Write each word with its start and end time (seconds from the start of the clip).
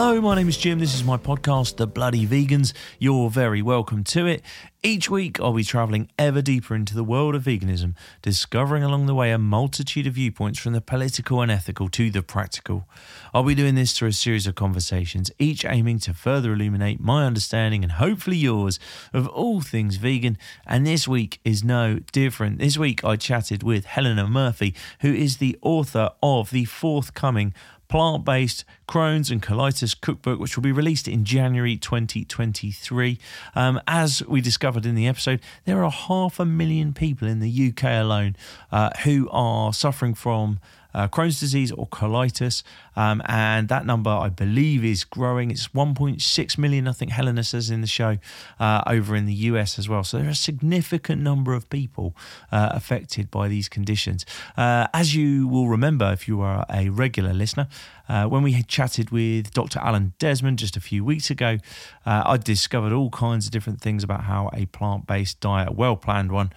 Hello, 0.00 0.20
my 0.20 0.36
name 0.36 0.48
is 0.48 0.56
Jim. 0.56 0.78
This 0.78 0.94
is 0.94 1.02
my 1.02 1.16
podcast, 1.16 1.74
The 1.74 1.88
Bloody 1.88 2.24
Vegans. 2.24 2.72
You're 3.00 3.30
very 3.30 3.62
welcome 3.62 4.04
to 4.04 4.26
it. 4.26 4.42
Each 4.80 5.10
week, 5.10 5.40
I'll 5.40 5.52
be 5.52 5.64
traveling 5.64 6.08
ever 6.16 6.40
deeper 6.40 6.76
into 6.76 6.94
the 6.94 7.02
world 7.02 7.34
of 7.34 7.42
veganism, 7.42 7.96
discovering 8.22 8.84
along 8.84 9.06
the 9.06 9.14
way 9.14 9.32
a 9.32 9.38
multitude 9.38 10.06
of 10.06 10.14
viewpoints 10.14 10.60
from 10.60 10.72
the 10.72 10.80
political 10.80 11.42
and 11.42 11.50
ethical 11.50 11.88
to 11.88 12.12
the 12.12 12.22
practical. 12.22 12.86
I'll 13.34 13.42
be 13.42 13.56
doing 13.56 13.74
this 13.74 13.92
through 13.92 14.10
a 14.10 14.12
series 14.12 14.46
of 14.46 14.54
conversations, 14.54 15.32
each 15.40 15.64
aiming 15.64 15.98
to 16.00 16.14
further 16.14 16.52
illuminate 16.52 17.00
my 17.00 17.26
understanding 17.26 17.82
and 17.82 17.90
hopefully 17.90 18.36
yours 18.36 18.78
of 19.12 19.26
all 19.26 19.62
things 19.62 19.96
vegan. 19.96 20.38
And 20.64 20.86
this 20.86 21.08
week 21.08 21.40
is 21.44 21.64
no 21.64 21.98
different. 22.12 22.60
This 22.60 22.78
week, 22.78 23.02
I 23.02 23.16
chatted 23.16 23.64
with 23.64 23.84
Helena 23.84 24.28
Murphy, 24.28 24.76
who 25.00 25.12
is 25.12 25.38
the 25.38 25.58
author 25.60 26.10
of 26.22 26.50
the 26.50 26.66
forthcoming 26.66 27.52
plant 27.88 28.24
based 28.24 28.64
Crohn's 28.86 29.30
and 29.30 29.42
colitis 29.42 29.98
cookbook, 29.98 30.38
which 30.38 30.56
will 30.56 30.62
be 30.62 30.72
released 30.72 31.08
in 31.08 31.24
January 31.24 31.76
2023. 31.76 33.18
Um, 33.54 33.80
as 33.86 34.22
we 34.26 34.40
discovered 34.40 34.86
in 34.86 34.94
the 34.94 35.06
episode, 35.06 35.40
there 35.64 35.82
are 35.84 35.90
half 35.90 36.38
a 36.38 36.44
million 36.44 36.92
people 36.92 37.26
in 37.26 37.40
the 37.40 37.68
UK 37.68 37.84
alone 37.84 38.36
uh, 38.70 38.90
who 39.04 39.28
are 39.30 39.72
suffering 39.72 40.14
from 40.14 40.60
uh, 40.94 41.08
Crohn's 41.08 41.40
disease 41.40 41.72
or 41.72 41.86
colitis. 41.88 42.62
Um, 42.96 43.22
and 43.26 43.68
that 43.68 43.86
number, 43.86 44.10
I 44.10 44.28
believe, 44.28 44.84
is 44.84 45.04
growing. 45.04 45.50
It's 45.50 45.68
1.6 45.68 46.58
million, 46.58 46.88
I 46.88 46.92
think 46.92 47.12
Helena 47.12 47.44
says 47.44 47.70
in 47.70 47.80
the 47.80 47.86
show, 47.86 48.18
uh, 48.58 48.82
over 48.86 49.14
in 49.14 49.26
the 49.26 49.34
US 49.34 49.78
as 49.78 49.88
well. 49.88 50.02
So 50.02 50.18
there 50.18 50.26
are 50.26 50.30
a 50.30 50.34
significant 50.34 51.22
number 51.22 51.54
of 51.54 51.70
people 51.70 52.16
uh, 52.50 52.70
affected 52.72 53.30
by 53.30 53.48
these 53.48 53.68
conditions. 53.68 54.26
Uh, 54.56 54.88
as 54.92 55.14
you 55.14 55.46
will 55.46 55.68
remember, 55.68 56.10
if 56.12 56.26
you 56.26 56.40
are 56.40 56.64
a 56.70 56.88
regular 56.88 57.32
listener, 57.32 57.68
uh, 58.08 58.24
when 58.24 58.42
we 58.42 58.52
had 58.52 58.66
chatted 58.66 59.10
with 59.10 59.52
Dr. 59.52 59.78
Alan 59.80 60.14
Desmond 60.18 60.58
just 60.58 60.76
a 60.76 60.80
few 60.80 61.04
weeks 61.04 61.30
ago, 61.30 61.58
uh, 62.06 62.22
I 62.24 62.36
discovered 62.38 62.92
all 62.92 63.10
kinds 63.10 63.46
of 63.46 63.52
different 63.52 63.80
things 63.80 64.02
about 64.02 64.24
how 64.24 64.50
a 64.54 64.66
plant 64.66 65.06
based 65.06 65.40
diet, 65.40 65.68
a 65.68 65.72
well 65.72 65.94
planned 65.94 66.32
one, 66.32 66.52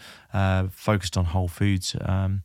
focused 0.72 1.18
on 1.18 1.26
whole 1.26 1.50
foods, 1.50 1.96
um, 2.02 2.44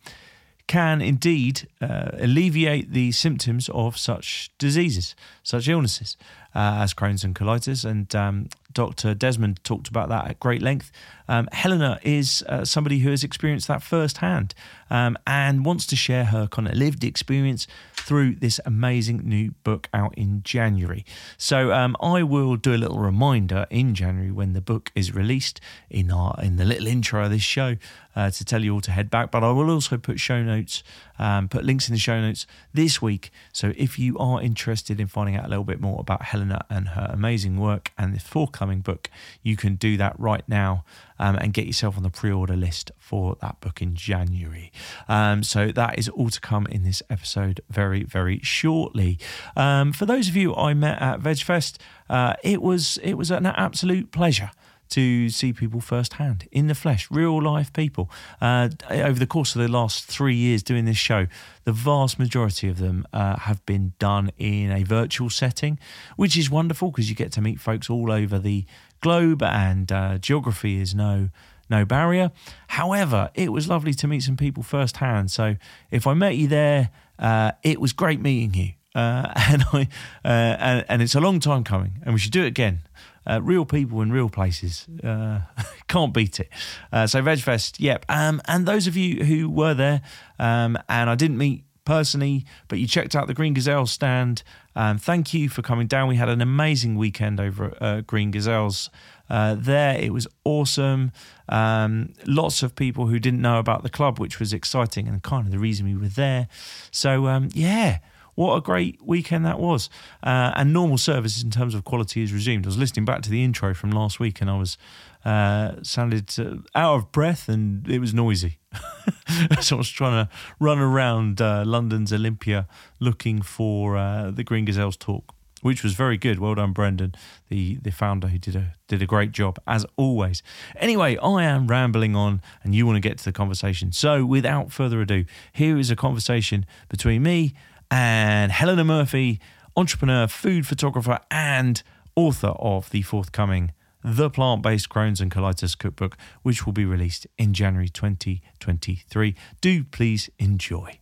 can 0.67 1.01
indeed 1.01 1.69
uh, 1.81 2.11
alleviate 2.15 2.93
the 2.93 3.13
symptoms 3.13 3.69
of 3.71 3.97
such 3.97 4.51
diseases, 4.59 5.15
such 5.43 5.69
illnesses 5.69 6.17
uh, 6.57 6.79
as 6.81 6.95
Crohn's 6.95 7.23
and 7.23 7.35
colitis. 7.35 7.85
And 7.85 8.13
um, 8.17 8.49
Dr. 8.73 9.15
Desmond 9.15 9.63
talked 9.63 9.89
about 9.89 10.09
that 10.09 10.27
at 10.27 10.41
great 10.41 10.63
length. 10.63 10.91
Um, 11.29 11.49
Helena 11.53 12.01
is 12.03 12.43
uh, 12.49 12.65
somebody 12.65 13.01
who 13.01 13.11
has 13.11 13.23
experienced 13.23 13.69
that 13.69 13.83
firsthand 13.83 14.55
um, 14.89 15.19
and 15.27 15.67
wants 15.67 15.87
to 15.87 15.97
share 15.97 16.27
her 16.27 16.47
kind 16.47 16.67
of 16.67 16.75
lived 16.75 17.05
experience 17.05 17.67
through 17.95 18.37
this 18.37 18.61
amazing 18.65 19.19
new 19.25 19.51
book 19.65 19.89
out 19.93 20.15
in 20.17 20.43
January. 20.45 21.05
So 21.37 21.73
um, 21.73 21.97
I 22.01 22.23
will 22.23 22.57
do 22.57 22.75
a 22.75 22.79
little 22.79 22.99
reminder 22.99 23.67
in 23.69 23.95
January 23.95 24.31
when 24.31 24.53
the 24.53 24.61
book 24.61 24.93
is 24.95 25.15
released 25.15 25.61
in 25.91 26.11
our 26.11 26.39
in 26.43 26.57
the 26.57 26.65
little 26.65 26.87
intro 26.87 27.25
of 27.25 27.31
this 27.31 27.43
show 27.43 27.77
uh, 28.15 28.31
to 28.31 28.45
tell 28.45 28.63
you 28.63 28.75
all 28.75 28.81
to 28.83 28.91
head 28.91 29.11
back. 29.11 29.31
But 29.31 29.43
I 29.43 29.51
will 29.51 29.71
also 29.71 29.99
put 29.99 30.21
show 30.21 30.43
notes, 30.43 30.83
um, 31.19 31.49
put 31.49 31.65
links 31.65 31.89
in 31.89 31.95
the 31.95 31.99
show 31.99 32.21
notes 32.21 32.47
this 32.73 33.01
week. 33.01 33.31
So 33.53 33.73
if 33.77 33.99
you 33.99 34.19
are 34.19 34.41
interested 34.41 35.01
in 35.01 35.07
finding 35.07 35.37
out 35.37 35.47
a 35.47 35.49
little 35.49 35.65
bit 35.65 35.81
more 35.81 36.01
about 36.01 36.23
Helena 36.23 36.65
and 36.71 36.89
her 36.89 37.11
amazing 37.13 37.59
work 37.59 37.93
and 37.97 38.15
the 38.15 38.21
forthcoming 38.21 38.81
book, 38.81 39.11
you 39.43 39.57
can 39.57 39.77
do 39.77 39.97
that 39.97 40.19
right 40.19 40.47
now 40.49 40.85
um, 41.19 41.37
and 41.37 41.53
get 41.53 41.67
yourself 41.67 41.97
on 41.97 42.03
the 42.03 42.11
pre 42.11 42.31
order 42.31 42.57
list 42.57 42.91
for 42.99 43.37
that 43.41 43.61
book 43.61 43.81
in 43.81 43.95
January. 43.95 44.73
Um, 45.09 45.43
so 45.43 45.73
that 45.73 45.99
is 45.99 46.09
all 46.09 46.31
to 46.31 46.41
come 46.41 46.67
in 46.67 46.83
this 46.83 47.03
episode 47.09 47.61
very, 47.71 48.03
very 48.03 48.41
shortly. 48.43 49.19
Um, 49.57 49.93
for 49.93 50.07
those 50.07 50.29
of 50.29 50.37
you 50.37 50.55
I 50.55 50.75
met 50.75 51.01
at 51.01 51.21
VegFest, 51.21 51.79
uh, 52.09 52.35
it 52.43 52.63
was 52.63 52.99
it 53.03 53.15
was 53.15 53.31
an 53.31 53.47
absolute 53.47 54.13
pleasure 54.13 54.51
to 54.91 55.29
see 55.29 55.53
people 55.53 55.81
firsthand 55.81 56.49
in 56.51 56.67
the 56.67 56.75
flesh, 56.75 57.09
real 57.11 57.43
life 57.43 57.73
people. 57.73 58.11
Uh, 58.41 58.69
over 58.91 59.19
the 59.19 59.27
course 59.27 59.55
of 59.55 59.63
the 59.63 59.69
last 59.69 60.05
three 60.05 60.35
years 60.35 60.63
doing 60.63 60.85
this 60.85 60.97
show, 60.97 61.27
the 61.65 61.73
vast 61.73 62.19
majority 62.19 62.69
of 62.69 62.79
them 62.79 63.07
uh, 63.13 63.37
have 63.37 63.65
been 63.67 63.93
done 63.99 64.31
in 64.39 64.71
a 64.71 64.83
virtual 64.83 65.31
setting, 65.31 65.79
which 66.17 66.37
is 66.37 66.51
wonderful 66.51 66.91
because 66.91 67.09
you 67.09 67.17
get 67.17 67.33
to 67.33 67.41
meet 67.41 67.61
folks 67.61 67.91
all 67.91 68.11
over 68.11 68.39
the 68.39 68.65
globe 69.01 69.43
and 69.43 69.93
uh, 69.93 70.19
geography 70.19 70.81
is 70.81 70.95
no 70.95 71.31
no 71.69 71.85
barrier. 71.85 72.31
However, 72.69 73.31
it 73.35 73.53
was 73.53 73.69
lovely 73.69 73.93
to 73.95 74.07
meet 74.07 74.23
some 74.23 74.37
people 74.37 74.63
firsthand. 74.63 75.31
So 75.33 75.57
if 75.91 76.07
I 76.07 76.15
met 76.15 76.37
you 76.37 76.47
there, 76.47 76.91
uh, 77.19 77.53
it 77.63 77.81
was 77.81 77.93
great 77.93 78.21
meeting 78.21 78.55
you. 78.55 78.73
Uh, 78.97 79.31
and 79.51 79.65
I 79.75 79.89
uh, 80.25 80.29
and, 80.29 80.85
and, 80.89 81.03
it's 81.03 81.15
a 81.15 81.21
long 81.21 81.39
time 81.39 81.65
coming, 81.65 82.01
and 82.03 82.15
we 82.15 82.19
should 82.19 82.33
do 82.33 82.43
it 82.43 82.49
again. 82.49 82.81
Uh, 83.27 83.41
real 83.43 83.65
people 83.65 84.01
in 84.01 84.11
real 84.11 84.31
places 84.31 84.87
uh, 85.05 85.41
can't 85.89 86.15
beat 86.15 86.41
it. 86.41 86.49
Uh, 86.93 87.07
so 87.07 87.21
VegFest, 87.21 87.77
yep. 87.79 88.07
Um, 88.09 88.41
and 88.47 88.67
those 88.67 88.87
of 88.87 88.97
you 88.97 89.25
who 89.25 89.51
were 89.51 89.75
there, 89.75 90.01
um, 90.39 90.79
and 90.89 91.11
I 91.11 91.15
didn't 91.15 91.37
meet 91.37 91.65
personally, 91.85 92.47
but 92.69 92.79
you 92.79 92.87
checked 92.87 93.15
out 93.15 93.27
the 93.27 93.35
Green 93.35 93.53
Gazelle 93.53 93.87
stand. 93.87 94.43
Um, 94.77 94.97
thank 94.97 95.35
you 95.35 95.49
for 95.49 95.61
coming 95.61 95.89
down. 95.89 96.09
We 96.09 96.17
had 96.17 96.29
an 96.29 96.41
amazing 96.41 96.97
weekend 96.97 97.39
over 97.39 97.67
at 97.67 97.83
uh, 97.83 98.01
Green 98.03 98.31
Gazelles. 98.31 98.89
There, 99.29 99.99
it 99.99 100.13
was 100.13 100.27
awesome. 100.45 101.13
Um, 101.49 102.15
lots 102.27 102.63
of 102.63 102.75
people 102.77 103.09
who 103.09 103.19
didn't 103.19 103.43
know 103.43 103.59
about 103.59 103.83
the 103.83 103.91
club, 103.91 104.19
which 104.19 104.41
was 104.41 104.53
exciting 104.53 105.07
and 105.07 105.23
kind 105.23 105.47
of 105.47 105.53
the 105.53 105.59
reason 105.59 105.85
we 105.85 105.97
were 105.97 106.09
there. 106.09 106.49
So, 106.93 107.27
um, 107.27 107.49
yeah, 107.53 107.99
what 108.37 108.57
a 108.57 108.61
great 108.61 109.01
weekend 109.03 109.45
that 109.45 109.59
was. 109.59 109.91
Uh, 110.23 110.53
and 110.55 110.73
normal 110.73 110.99
service 110.99 111.43
in 111.43 111.51
terms 111.51 111.75
of 111.75 111.85
quality 111.85 112.23
is 112.23 112.33
resumed. 112.33 112.67
I 112.67 112.69
was 112.69 112.79
listening 112.79 113.05
back 113.05 113.23
to 113.23 113.31
the 113.31 113.43
intro 113.43 113.75
from 113.75 113.91
last 113.91 114.21
week 114.21 114.41
and 114.41 114.49
I 114.49 114.57
was 114.57 114.79
uh, 115.25 115.83
sounded 115.83 116.33
uh, 116.39 116.59
out 116.79 116.95
of 116.95 117.13
breath 117.13 117.49
and 117.49 117.89
it 117.89 117.99
was 117.99 118.15
noisy. 118.15 118.59
so 119.61 119.77
I 119.77 119.79
was 119.79 119.89
trying 119.89 120.27
to 120.27 120.33
run 120.61 120.79
around 120.79 121.41
uh, 121.41 121.65
London's 121.67 122.13
Olympia 122.13 122.69
looking 123.01 123.43
for 123.43 123.97
uh, 123.97 124.31
the 124.31 124.45
Green 124.45 124.67
Gazelles 124.67 124.97
talk, 124.97 125.35
which 125.63 125.83
was 125.83 125.95
very 125.95 126.19
good. 126.19 126.39
Well 126.39 126.55
done, 126.55 126.73
Brendan, 126.73 127.15
the 127.49 127.77
the 127.77 127.91
founder, 127.91 128.29
who 128.29 128.39
did 128.39 128.55
a 128.55 128.75
did 128.87 129.01
a 129.03 129.07
great 129.07 129.33
job 129.33 129.59
as 129.67 129.87
always. 129.97 130.43
Anyway, 130.77 131.17
I 131.17 131.45
am 131.45 131.67
rambling 131.67 132.15
on, 132.15 132.43
and 132.63 132.75
you 132.75 132.87
want 132.87 132.97
to 132.97 133.09
get 133.09 133.19
to 133.19 133.25
the 133.25 133.33
conversation. 133.33 133.93
So, 133.93 134.27
without 134.27 134.71
further 134.71 135.01
ado, 135.01 135.25
here 135.53 135.79
is 135.79 135.91
a 135.91 135.97
conversation 135.97 136.67
between 136.89 137.23
me 137.23 137.55
and 137.91 138.53
Helena 138.53 138.85
Murphy, 138.85 139.41
entrepreneur, 139.77 140.27
food 140.27 140.67
photographer, 140.67 141.19
and 141.31 141.83
author 142.15 142.55
of 142.59 142.91
the 142.91 143.03
forthcoming 143.03 143.73
the 144.07 144.31
plant 144.31 144.63
based 144.63 144.89
Crohn's 144.89 145.21
and 145.21 145.33
colitis 145.33 145.77
cookbook, 145.77 146.17
which 146.43 146.65
will 146.65 146.73
be 146.73 146.85
released 146.85 147.27
in 147.39 147.53
January 147.53 147.89
2023. 147.89 149.35
Do 149.61 149.85
please 149.85 150.31
enjoy. 150.39 151.01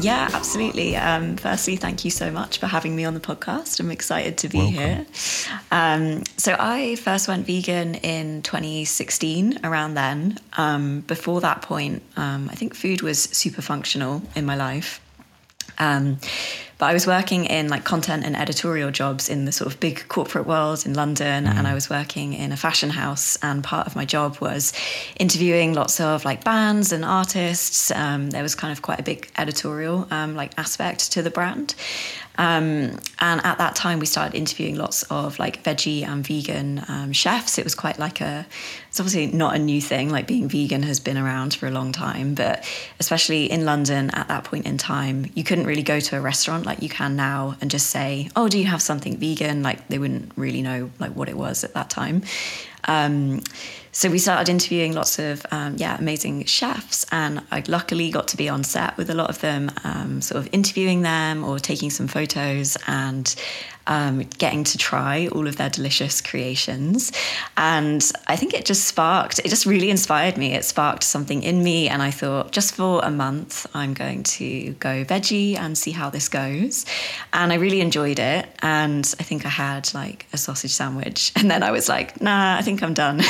Yeah, 0.00 0.28
absolutely. 0.32 0.96
Um, 0.96 1.36
firstly, 1.36 1.76
thank 1.76 2.04
you 2.04 2.10
so 2.10 2.30
much 2.30 2.58
for 2.58 2.66
having 2.66 2.94
me 2.94 3.04
on 3.04 3.14
the 3.14 3.20
podcast. 3.20 3.80
I'm 3.80 3.90
excited 3.90 4.38
to 4.38 4.48
be 4.48 4.58
Welcome. 4.58 4.74
here. 4.74 5.06
Um, 5.70 6.24
so, 6.36 6.56
I 6.58 6.96
first 6.96 7.28
went 7.28 7.46
vegan 7.46 7.96
in 7.96 8.42
2016, 8.42 9.60
around 9.64 9.94
then. 9.94 10.38
Um, 10.56 11.00
before 11.02 11.40
that 11.40 11.62
point, 11.62 12.02
um, 12.16 12.48
I 12.50 12.54
think 12.54 12.74
food 12.74 13.02
was 13.02 13.22
super 13.24 13.62
functional 13.62 14.22
in 14.34 14.46
my 14.46 14.56
life. 14.56 15.00
But 16.78 16.86
I 16.86 16.92
was 16.92 17.06
working 17.08 17.44
in 17.44 17.68
like 17.68 17.84
content 17.84 18.24
and 18.24 18.36
editorial 18.36 18.92
jobs 18.92 19.28
in 19.28 19.44
the 19.44 19.52
sort 19.52 19.72
of 19.72 19.80
big 19.80 20.06
corporate 20.06 20.46
world 20.46 20.86
in 20.86 20.94
London, 20.94 21.44
mm. 21.44 21.52
and 21.52 21.66
I 21.66 21.74
was 21.74 21.90
working 21.90 22.34
in 22.34 22.52
a 22.52 22.56
fashion 22.56 22.90
house. 22.90 23.36
And 23.42 23.64
part 23.64 23.88
of 23.88 23.96
my 23.96 24.04
job 24.04 24.38
was 24.38 24.72
interviewing 25.18 25.74
lots 25.74 26.00
of 26.00 26.24
like 26.24 26.44
bands 26.44 26.92
and 26.92 27.04
artists. 27.04 27.90
Um, 27.90 28.30
there 28.30 28.44
was 28.44 28.54
kind 28.54 28.72
of 28.72 28.82
quite 28.82 29.00
a 29.00 29.02
big 29.02 29.28
editorial 29.36 30.06
um, 30.12 30.36
like 30.36 30.56
aspect 30.56 31.12
to 31.12 31.22
the 31.22 31.30
brand. 31.30 31.74
Um, 32.38 32.98
and 33.18 33.44
at 33.44 33.58
that 33.58 33.74
time, 33.74 33.98
we 33.98 34.06
started 34.06 34.36
interviewing 34.36 34.76
lots 34.76 35.02
of 35.10 35.38
like 35.40 35.64
veggie 35.64 36.06
and 36.06 36.24
vegan 36.24 36.84
um, 36.86 37.12
chefs. 37.12 37.58
It 37.58 37.64
was 37.64 37.74
quite 37.74 37.98
like 37.98 38.20
a, 38.20 38.46
it's 38.88 39.00
obviously 39.00 39.26
not 39.26 39.56
a 39.56 39.58
new 39.58 39.80
thing. 39.80 40.08
Like 40.10 40.28
being 40.28 40.48
vegan 40.48 40.84
has 40.84 41.00
been 41.00 41.18
around 41.18 41.54
for 41.54 41.66
a 41.66 41.70
long 41.72 41.90
time, 41.90 42.34
but 42.34 42.64
especially 43.00 43.50
in 43.50 43.64
London 43.64 44.10
at 44.10 44.28
that 44.28 44.44
point 44.44 44.66
in 44.66 44.78
time, 44.78 45.26
you 45.34 45.42
couldn't 45.42 45.66
really 45.66 45.82
go 45.82 45.98
to 45.98 46.16
a 46.16 46.20
restaurant 46.20 46.64
like 46.64 46.80
you 46.80 46.88
can 46.88 47.16
now 47.16 47.56
and 47.60 47.70
just 47.70 47.90
say, 47.90 48.30
"Oh, 48.36 48.48
do 48.48 48.58
you 48.58 48.66
have 48.66 48.80
something 48.80 49.16
vegan?" 49.16 49.64
Like 49.64 49.88
they 49.88 49.98
wouldn't 49.98 50.32
really 50.36 50.62
know 50.62 50.90
like 51.00 51.12
what 51.16 51.28
it 51.28 51.36
was 51.36 51.64
at 51.64 51.74
that 51.74 51.90
time. 51.90 52.22
Um, 52.84 53.42
so 53.98 54.08
we 54.08 54.20
started 54.20 54.48
interviewing 54.48 54.92
lots 54.92 55.18
of 55.18 55.44
um, 55.50 55.74
yeah 55.76 55.98
amazing 55.98 56.44
chefs, 56.44 57.04
and 57.10 57.42
I 57.50 57.64
luckily 57.66 58.12
got 58.12 58.28
to 58.28 58.36
be 58.36 58.48
on 58.48 58.62
set 58.62 58.96
with 58.96 59.10
a 59.10 59.14
lot 59.14 59.28
of 59.28 59.40
them, 59.40 59.72
um, 59.82 60.20
sort 60.20 60.38
of 60.38 60.48
interviewing 60.52 61.02
them 61.02 61.42
or 61.42 61.58
taking 61.58 61.90
some 61.90 62.06
photos. 62.06 62.76
And 62.86 63.34
um, 63.88 64.20
getting 64.38 64.64
to 64.64 64.78
try 64.78 65.28
all 65.28 65.48
of 65.48 65.56
their 65.56 65.70
delicious 65.70 66.20
creations. 66.20 67.10
And 67.56 68.08
I 68.26 68.36
think 68.36 68.54
it 68.54 68.64
just 68.64 68.84
sparked, 68.84 69.40
it 69.40 69.48
just 69.48 69.66
really 69.66 69.90
inspired 69.90 70.36
me. 70.36 70.54
It 70.54 70.64
sparked 70.64 71.02
something 71.02 71.42
in 71.42 71.64
me. 71.64 71.88
And 71.88 72.02
I 72.02 72.10
thought, 72.10 72.52
just 72.52 72.74
for 72.74 73.00
a 73.02 73.10
month, 73.10 73.66
I'm 73.74 73.94
going 73.94 74.22
to 74.24 74.72
go 74.74 75.04
veggie 75.04 75.58
and 75.58 75.76
see 75.76 75.90
how 75.90 76.10
this 76.10 76.28
goes. 76.28 76.84
And 77.32 77.52
I 77.52 77.56
really 77.56 77.80
enjoyed 77.80 78.18
it. 78.18 78.46
And 78.60 79.12
I 79.18 79.22
think 79.22 79.46
I 79.46 79.48
had 79.48 79.92
like 79.94 80.26
a 80.32 80.36
sausage 80.36 80.72
sandwich. 80.72 81.32
And 81.48 81.52
then 81.52 81.62
I 81.62 81.70
was 81.70 81.88
like, 81.88 82.20
nah, 82.20 82.56
I 82.58 82.62
think 82.62 82.82
I'm 82.82 82.92
done. 82.92 83.22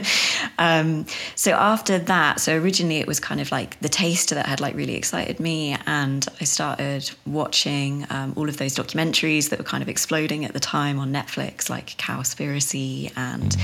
um, 0.58 1.04
so 1.34 1.50
after 1.50 1.98
that, 1.98 2.40
so 2.40 2.56
originally 2.56 2.98
it 2.98 3.06
was 3.06 3.20
kind 3.20 3.40
of 3.40 3.50
like 3.50 3.78
the 3.80 3.88
taste 3.90 4.30
that 4.30 4.46
had 4.46 4.60
like 4.60 4.74
really 4.74 4.94
excited 4.94 5.38
me. 5.40 5.76
And 5.84 6.24
I 6.40 6.44
started 6.44 7.10
watching 7.26 8.06
um, 8.10 8.32
all 8.36 8.48
of 8.48 8.56
those 8.56 8.74
documentaries 8.74 9.50
that 9.50 9.58
were 9.58 9.64
kind 9.64 9.82
of 9.82 9.88
exploding 9.98 10.44
at 10.44 10.52
the 10.52 10.60
time 10.60 10.96
on 11.00 11.12
Netflix, 11.12 11.68
like 11.68 11.88
Cowspiracy. 11.96 13.12
And 13.16 13.56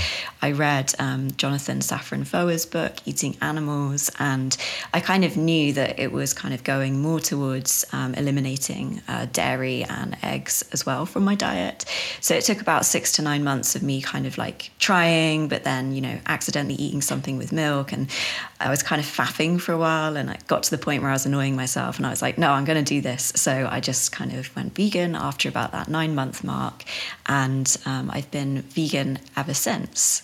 I 0.43 0.51
read 0.51 0.93
um, 0.99 1.31
Jonathan 1.37 1.79
Safran 1.79 2.27
Foer's 2.27 2.67
book, 2.67 2.95
Eating 3.07 3.37
Animals. 3.41 4.11
And 4.19 4.57
I 4.93 4.99
kind 4.99 5.25
of 5.25 5.37
knew 5.37 5.73
that 5.75 6.01
it 6.01 6.11
was 6.11 6.35
kind 6.35 6.53
of 6.53 6.65
going 6.65 7.01
more 7.01 7.21
towards 7.21 7.85
um, 7.93 8.15
eliminating 8.15 9.01
uh, 9.07 9.27
dairy 9.27 9.85
and 9.85 10.17
eggs 10.25 10.65
as 10.73 10.85
well 10.85 11.07
from 11.07 11.25
my 11.25 11.37
diet. 11.37 11.85
So 12.21 12.35
it 12.35 12.43
took 12.43 12.61
about 12.61 12.85
six 12.85 13.13
to 13.13 13.23
nine 13.23 13.45
months 13.45 13.77
of 13.77 13.85
me 13.85 14.03
kind 14.03 14.27
of 14.27 14.37
like 14.37 14.73
trying, 14.81 15.47
but 15.47 15.63
then, 15.63 15.93
you 15.93 16.01
know, 16.01 16.19
accidentally 16.27 16.75
eating 16.75 17.01
something 17.01 17.39
with 17.39 17.53
milk. 17.53 17.93
And 17.93 18.11
I 18.59 18.71
was 18.71 18.83
kind 18.83 18.99
of 18.99 19.07
faffing 19.07 19.61
for 19.61 19.71
a 19.71 19.79
while 19.79 20.17
and 20.17 20.29
I 20.31 20.39
got 20.49 20.65
to 20.65 20.71
the 20.73 20.79
point 20.79 21.03
where 21.03 21.13
I 21.13 21.15
was 21.15 21.27
annoying 21.27 21.55
myself 21.55 21.99
and 21.99 22.05
I 22.05 22.11
was 22.11 22.23
like, 22.23 22.39
no, 22.39 22.51
I'm 22.51 22.65
going 22.65 22.85
to 22.85 22.95
do 22.95 23.01
this. 23.01 23.33
So 23.37 23.69
I 23.71 23.79
just 23.79 24.11
kind 24.11 24.33
of 24.33 24.55
went 24.57 24.75
vegan 24.75 25.15
after 25.15 25.49
about 25.49 25.71
that 25.71 25.87
nine 25.87 26.17
month 26.25 26.43
mark. 26.45 26.85
And 27.27 27.77
um, 27.85 28.11
I've 28.11 28.31
been 28.31 28.63
vegan 28.63 29.19
ever 29.37 29.55
since. 29.55 30.23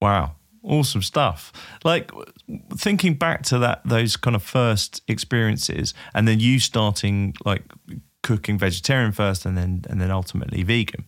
Wow. 0.00 0.32
Awesome 0.62 1.02
stuff. 1.02 1.52
Like 1.84 2.10
thinking 2.74 3.14
back 3.14 3.42
to 3.44 3.58
that, 3.58 3.82
those 3.84 4.16
kind 4.16 4.34
of 4.34 4.42
first 4.42 5.02
experiences, 5.08 5.92
and 6.14 6.26
then 6.26 6.40
you 6.40 6.58
starting 6.58 7.34
like 7.44 7.62
cooking 8.22 8.58
vegetarian 8.58 9.12
first, 9.12 9.44
and 9.44 9.58
then 9.58 9.84
and 9.90 10.00
then 10.00 10.10
ultimately 10.10 10.62
vegan. 10.62 11.04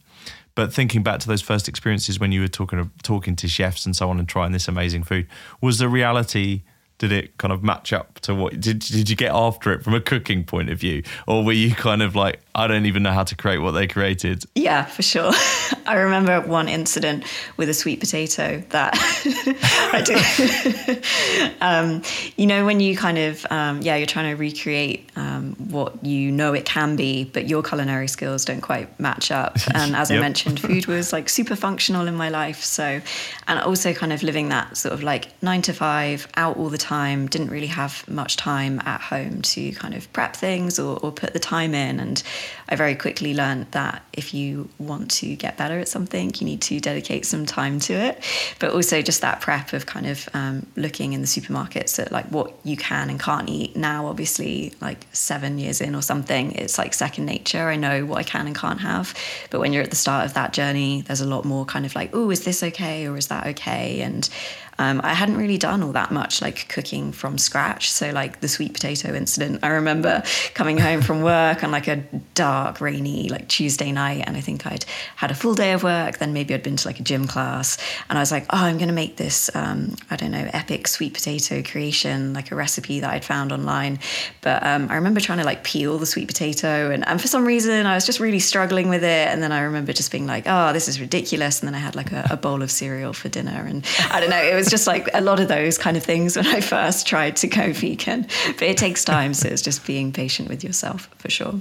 But 0.55 0.75
thinking 0.75 1.02
back 1.02 1.20
to 1.20 1.26
those 1.26 1.40
first 1.40 1.69
experiences 1.69 2.20
when 2.20 2.32
you 2.32 2.43
were 2.43 2.49
talking 2.49 2.90
talking 3.02 3.34
to 3.37 3.49
chefs 3.49 3.87
and 3.87 3.96
so 3.96 4.11
on 4.11 4.19
and 4.19 4.28
trying 4.28 4.52
this 4.52 4.69
amazing 4.69 5.05
food, 5.05 5.26
was 5.62 5.78
the 5.78 5.88
reality 5.88 6.62
did 6.98 7.12
it 7.12 7.37
kind 7.38 7.52
of 7.52 7.62
match 7.62 7.93
up 7.93 8.20
to 8.20 8.34
what 8.34 8.58
did 8.58 8.78
did 8.78 9.10
you 9.10 9.16
get 9.16 9.32
after 9.32 9.72
it 9.72 9.82
from 9.82 9.94
a 9.94 10.00
cooking 10.00 10.44
point 10.44 10.70
of 10.70 10.78
view? 10.78 11.02
Or 11.26 11.44
were 11.44 11.52
you 11.52 11.75
kind 11.75 12.02
of 12.02 12.14
like 12.14 12.40
I 12.54 12.66
don't 12.66 12.87
even 12.87 13.02
know 13.02 13.12
how 13.12 13.25
to 13.25 13.37
create 13.37 13.58
what 13.58 13.72
they 13.72 13.87
created 13.87 14.44
yeah 14.54 14.84
for 14.84 15.02
sure. 15.02 15.32
I 15.87 15.96
remember 15.96 16.40
one 16.40 16.69
incident 16.69 17.25
with 17.56 17.69
a 17.69 17.75
sweet 17.75 18.00
potato 18.00 18.62
that 18.70 18.94
I 19.93 20.02
do 20.02 21.54
um, 21.60 22.02
you 22.37 22.46
know 22.46 22.64
when 22.64 22.81
you 22.81 22.96
kind 22.96 23.19
of 23.19 23.46
um, 23.50 23.82
yeah 23.82 23.96
you're 23.96 24.06
trying 24.06 24.31
to 24.31 24.37
recreate 24.37 25.10
um, 25.16 25.54
what 25.76 26.05
you 26.05 26.32
know 26.32 26.52
it 26.55 26.64
can 26.64 26.96
be 26.96 27.25
but 27.25 27.49
your 27.49 27.62
culinary 27.62 28.08
skills 28.08 28.44
don't 28.44 28.62
quite 28.62 28.88
match 28.99 29.31
up 29.31 29.56
and 29.75 29.94
as 29.94 30.11
yep. 30.11 30.19
I 30.19 30.20
mentioned 30.20 30.58
food 30.61 30.87
was 30.96 31.12
like 31.12 31.28
super 31.28 31.56
functional 31.56 32.06
in 32.06 32.17
my 32.17 32.28
life 32.28 32.62
so 32.62 33.00
and 33.49 33.61
also 33.61 33.93
kind 33.93 34.12
of 34.12 34.23
living 34.23 34.49
that 34.49 34.76
sort 34.76 34.94
of 34.94 35.02
like 35.02 35.31
nine 35.43 35.62
to 35.62 35.73
five 35.73 36.26
out 36.37 36.56
all 36.56 36.69
the 36.69 36.78
time 36.78 37.26
didn't 37.26 37.50
really 37.50 37.67
have 37.67 38.06
much 38.08 38.37
time 38.37 38.81
at 38.84 39.00
home 39.00 39.43
to 39.43 39.73
kind 39.73 39.94
of 39.94 40.11
prep 40.12 40.34
things 40.34 40.78
or, 40.78 40.99
or 41.02 41.12
put 41.12 41.32
the 41.32 41.38
time 41.38 41.75
in. 41.75 42.00
And 42.00 42.23
I 42.69 42.76
very 42.76 42.94
quickly 42.94 43.34
learned 43.34 43.67
that 43.73 44.02
if 44.12 44.32
you 44.32 44.69
want 44.78 45.11
to 45.12 45.37
get 45.37 45.56
better 45.56 45.78
at 45.78 45.88
something, 45.88 46.32
you 46.38 46.46
need 46.46 46.62
to 46.62 46.81
dedicate 46.81 47.26
some 47.26 47.46
time 47.46 47.81
to 47.81 47.93
it. 47.93 48.25
But 48.58 48.73
also 48.73 49.02
just 49.02 49.20
that 49.20 49.40
prep 49.40 49.73
of 49.73 49.87
kind 49.87 50.06
of 50.06 50.28
um, 50.34 50.67
looking 50.76 51.12
in 51.12 51.20
the 51.20 51.26
supermarkets 51.26 51.99
at 51.99 52.12
like 52.12 52.26
what 52.26 52.55
you 52.64 52.76
can 52.76 53.11
and 53.11 53.20
can't 53.20 53.49
eat. 53.49 53.76
Now, 53.76 54.06
obviously, 54.06 54.73
like 54.81 55.06
seven 55.12 55.58
years 55.58 55.65
in 55.80 55.94
or 55.94 56.02
something, 56.02 56.52
it's 56.52 56.78
like 56.78 56.94
second 56.94 57.26
nature. 57.26 57.68
I 57.68 57.76
know 57.76 58.04
what 58.04 58.18
I 58.18 58.22
can 58.22 58.46
and 58.46 58.56
can't 58.56 58.80
have. 58.80 59.14
But 59.50 59.60
when 59.60 59.72
you're 59.72 59.82
at 59.82 59.90
the 59.90 59.96
start 59.96 60.26
of 60.26 60.34
that 60.34 60.52
journey, 60.52 61.02
there's 61.02 61.20
a 61.20 61.26
lot 61.26 61.44
more 61.44 61.64
kind 61.64 61.86
of 61.86 61.94
like, 61.94 62.10
oh, 62.12 62.30
is 62.30 62.44
this 62.44 62.62
okay 62.62 63.06
or 63.06 63.16
is 63.16 63.28
that 63.28 63.46
okay? 63.48 64.00
And 64.00 64.28
um, 64.78 65.00
I 65.02 65.14
hadn't 65.14 65.37
really 65.37 65.58
done 65.58 65.82
all 65.82 65.93
that 65.93 66.11
much 66.11 66.43
like 66.43 66.69
cooking 66.69 67.12
from 67.12 67.38
scratch. 67.38 67.90
So, 67.90 68.11
like 68.11 68.40
the 68.40 68.49
sweet 68.49 68.75
potato 68.75 69.14
incident, 69.14 69.61
I 69.62 69.69
remember 69.69 70.23
coming 70.55 70.78
home 70.78 71.02
from 71.02 71.23
work 71.23 71.64
on 71.64 71.70
like 71.70 71.88
a 71.88 71.96
dark, 72.34 72.81
rainy, 72.81 73.28
like 73.28 73.49
Tuesday 73.49 73.93
night. 73.93 74.25
And 74.26 74.37
I 74.37 74.40
think 74.40 74.67
I'd 74.67 74.84
had 75.17 75.31
a 75.31 75.34
full 75.34 75.55
day 75.55 75.73
of 75.73 75.82
work. 75.82 76.19
Then 76.19 76.32
maybe 76.32 76.52
I'd 76.55 76.62
been 76.62 76.76
to 76.76 76.88
like 76.88 77.00
a 77.00 77.02
gym 77.02 77.26
class. 77.26 77.78
And 78.08 78.19
I 78.19 78.23
was 78.23 78.31
like, 78.31 78.44
oh, 78.50 78.58
I'm 78.58 78.76
going 78.76 78.88
to 78.88 78.94
make 78.94 79.17
this, 79.17 79.55
um, 79.55 79.96
I 80.11 80.17
don't 80.17 80.31
know, 80.31 80.49
epic 80.52 80.88
sweet 80.88 81.14
potato 81.14 81.62
creation, 81.62 82.34
like 82.34 82.52
a 82.52 82.55
recipe 82.55 83.00
that 83.00 83.11
I'd 83.11 83.25
found 83.25 83.52
online. 83.52 83.99
But 84.43 84.62
um, 84.62 84.88
I 84.90 84.96
remember 84.96 85.20
trying 85.20 85.38
to 85.38 85.44
like 85.44 85.64
peel 85.64 85.99
the 85.99 86.06
sweet 86.06 86.28
potato. 86.28 86.90
And, 86.90 87.06
and 87.08 87.20
for 87.20 87.28
some 87.28 87.46
reason, 87.46 87.87
I 87.87 87.94
was 87.94 88.05
just 88.05 88.20
really 88.20 88.40
struggling 88.40 88.88
with 88.88 89.05
it. 89.05 89.28
And 89.28 89.43
then 89.43 89.52
I 89.52 89.61
remember 89.61 89.93
just 89.93 90.12
being 90.12 90.26
like, 90.26 90.44
oh, 90.46 90.73
this 90.73 90.87
is 90.87 91.00
ridiculous. 91.00 91.61
And 91.61 91.69
then 91.69 91.75
I 91.75 91.78
had 91.78 91.96
like 91.96 92.12
a, 92.12 92.26
a 92.31 92.37
bowl 92.37 92.62
of 92.62 92.70
cereal 92.70 93.14
for 93.14 93.31
dinner. 93.31 93.64
And 93.67 93.87
I 94.11 94.20
don't 94.20 94.31
know, 94.31 94.43
it 94.43 94.55
was 94.55 94.65
was 94.66 94.70
just 94.72 94.86
like 94.86 95.08
a 95.14 95.20
lot 95.20 95.38
of 95.38 95.48
those 95.48 95.78
kind 95.78 95.96
of 95.96 96.02
things 96.02 96.36
when 96.36 96.46
I 96.46 96.60
first 96.60 97.06
tried 97.06 97.36
to 97.36 97.46
go 97.46 97.72
vegan. 97.72 98.26
But 98.46 98.62
it 98.62 98.76
takes 98.76 99.04
time, 99.04 99.32
so 99.32 99.48
it's 99.48 99.62
just 99.62 99.86
being 99.86 100.12
patient 100.12 100.48
with 100.48 100.64
yourself 100.64 101.08
for 101.18 101.30
sure. 101.30 101.54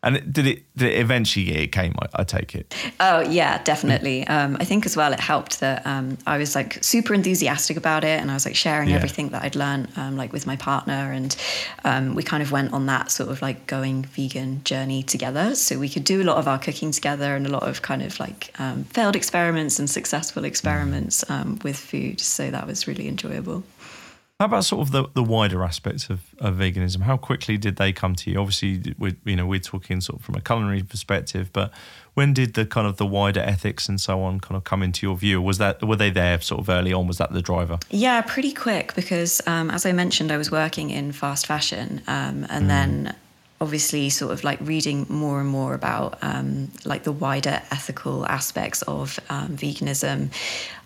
And 0.00 0.32
did 0.32 0.46
it, 0.46 0.62
did 0.76 0.92
it 0.92 1.00
eventually 1.00 1.50
it 1.56 1.72
came? 1.72 1.92
I, 2.00 2.20
I, 2.20 2.24
take 2.24 2.54
it. 2.54 2.72
Oh 3.00 3.18
yeah, 3.20 3.60
definitely. 3.64 4.24
Um, 4.28 4.56
I 4.60 4.64
think 4.64 4.86
as 4.86 4.96
well 4.96 5.12
it 5.12 5.18
helped 5.18 5.58
that 5.58 5.84
um, 5.84 6.16
I 6.24 6.38
was 6.38 6.54
like 6.54 6.82
super 6.84 7.14
enthusiastic 7.14 7.76
about 7.76 8.04
it, 8.04 8.20
and 8.20 8.30
I 8.30 8.34
was 8.34 8.46
like 8.46 8.54
sharing 8.54 8.90
yeah. 8.90 8.96
everything 8.96 9.30
that 9.30 9.42
I'd 9.42 9.56
learned 9.56 9.88
um, 9.96 10.16
like 10.16 10.32
with 10.32 10.46
my 10.46 10.54
partner, 10.54 11.10
and 11.12 11.36
um, 11.84 12.14
we 12.14 12.22
kind 12.22 12.44
of 12.44 12.52
went 12.52 12.72
on 12.72 12.86
that 12.86 13.10
sort 13.10 13.28
of 13.28 13.42
like 13.42 13.66
going 13.66 14.04
vegan 14.04 14.62
journey 14.62 15.02
together. 15.02 15.56
So 15.56 15.80
we 15.80 15.88
could 15.88 16.04
do 16.04 16.22
a 16.22 16.24
lot 16.24 16.36
of 16.36 16.46
our 16.46 16.60
cooking 16.60 16.92
together, 16.92 17.34
and 17.34 17.44
a 17.44 17.50
lot 17.50 17.64
of 17.64 17.82
kind 17.82 18.02
of 18.02 18.20
like 18.20 18.54
um, 18.60 18.84
failed 18.84 19.16
experiments 19.16 19.80
and 19.80 19.90
successful 19.90 20.44
experiments 20.44 21.28
um, 21.28 21.58
with 21.64 21.76
food. 21.76 22.20
So 22.20 22.52
that 22.52 22.68
was 22.68 22.86
really 22.86 23.08
enjoyable. 23.08 23.64
How 24.40 24.44
about 24.44 24.64
sort 24.64 24.82
of 24.82 24.92
the, 24.92 25.08
the 25.14 25.22
wider 25.24 25.64
aspects 25.64 26.08
of, 26.10 26.20
of 26.38 26.54
veganism? 26.54 27.00
How 27.00 27.16
quickly 27.16 27.58
did 27.58 27.74
they 27.74 27.92
come 27.92 28.14
to 28.14 28.30
you? 28.30 28.38
Obviously, 28.38 28.94
we 28.96 29.16
you 29.24 29.34
know 29.34 29.46
we're 29.46 29.58
talking 29.58 30.00
sort 30.00 30.20
of 30.20 30.24
from 30.24 30.36
a 30.36 30.40
culinary 30.40 30.84
perspective, 30.84 31.50
but 31.52 31.72
when 32.14 32.34
did 32.34 32.54
the 32.54 32.64
kind 32.64 32.86
of 32.86 32.98
the 32.98 33.06
wider 33.06 33.40
ethics 33.40 33.88
and 33.88 34.00
so 34.00 34.22
on 34.22 34.38
kind 34.38 34.54
of 34.54 34.62
come 34.62 34.80
into 34.80 35.04
your 35.04 35.16
view? 35.16 35.42
Was 35.42 35.58
that 35.58 35.82
were 35.82 35.96
they 35.96 36.10
there 36.10 36.40
sort 36.40 36.60
of 36.60 36.68
early 36.68 36.92
on? 36.92 37.08
Was 37.08 37.18
that 37.18 37.32
the 37.32 37.42
driver? 37.42 37.80
Yeah, 37.90 38.20
pretty 38.20 38.52
quick 38.52 38.94
because 38.94 39.44
um, 39.48 39.72
as 39.72 39.84
I 39.84 39.90
mentioned, 39.90 40.30
I 40.30 40.36
was 40.36 40.52
working 40.52 40.90
in 40.90 41.10
fast 41.10 41.48
fashion, 41.48 42.00
um, 42.06 42.46
and 42.48 42.66
mm. 42.66 42.68
then 42.68 43.16
obviously 43.60 44.08
sort 44.08 44.30
of 44.30 44.44
like 44.44 44.60
reading 44.60 45.04
more 45.08 45.40
and 45.40 45.48
more 45.48 45.74
about 45.74 46.16
um, 46.22 46.70
like 46.84 47.02
the 47.02 47.10
wider 47.10 47.60
ethical 47.72 48.24
aspects 48.26 48.82
of 48.82 49.18
um, 49.30 49.56
veganism 49.56 50.30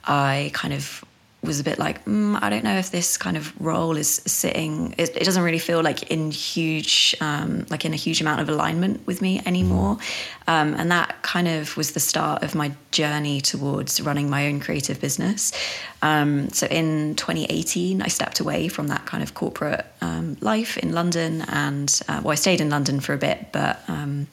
i 0.04 0.50
kind 0.54 0.72
of 0.72 1.04
was 1.42 1.58
a 1.58 1.64
bit 1.64 1.78
like, 1.78 2.04
mm, 2.04 2.38
I 2.40 2.50
don't 2.50 2.62
know 2.62 2.76
if 2.76 2.90
this 2.90 3.16
kind 3.16 3.36
of 3.36 3.52
role 3.60 3.96
is 3.96 4.22
sitting. 4.26 4.94
It, 4.96 5.16
it 5.16 5.24
doesn't 5.24 5.42
really 5.42 5.58
feel 5.58 5.82
like 5.82 6.10
in 6.10 6.30
huge, 6.30 7.16
um, 7.20 7.66
like 7.68 7.84
in 7.84 7.92
a 7.92 7.96
huge 7.96 8.20
amount 8.20 8.40
of 8.40 8.48
alignment 8.48 9.04
with 9.06 9.20
me 9.20 9.40
anymore. 9.44 9.98
Um, 10.46 10.74
and 10.74 10.90
that 10.92 11.22
kind 11.22 11.48
of 11.48 11.76
was 11.76 11.92
the 11.92 12.00
start 12.00 12.42
of 12.44 12.54
my 12.54 12.72
journey 12.92 13.40
towards 13.40 14.00
running 14.00 14.30
my 14.30 14.46
own 14.46 14.60
creative 14.60 15.00
business. 15.00 15.52
Um, 16.02 16.50
so 16.50 16.66
in 16.66 17.14
2018, 17.14 18.02
I 18.02 18.08
stepped 18.08 18.40
away 18.40 18.68
from 18.68 18.88
that 18.88 19.06
kind 19.06 19.22
of 19.22 19.34
corporate 19.34 19.86
um, 20.00 20.36
life 20.40 20.76
in 20.76 20.92
London, 20.92 21.42
and 21.42 22.00
uh, 22.08 22.20
well, 22.22 22.32
I 22.32 22.34
stayed 22.34 22.60
in 22.60 22.70
London 22.70 23.00
for 23.00 23.14
a 23.14 23.18
bit, 23.18 23.52
but 23.52 23.80
um, 23.88 24.26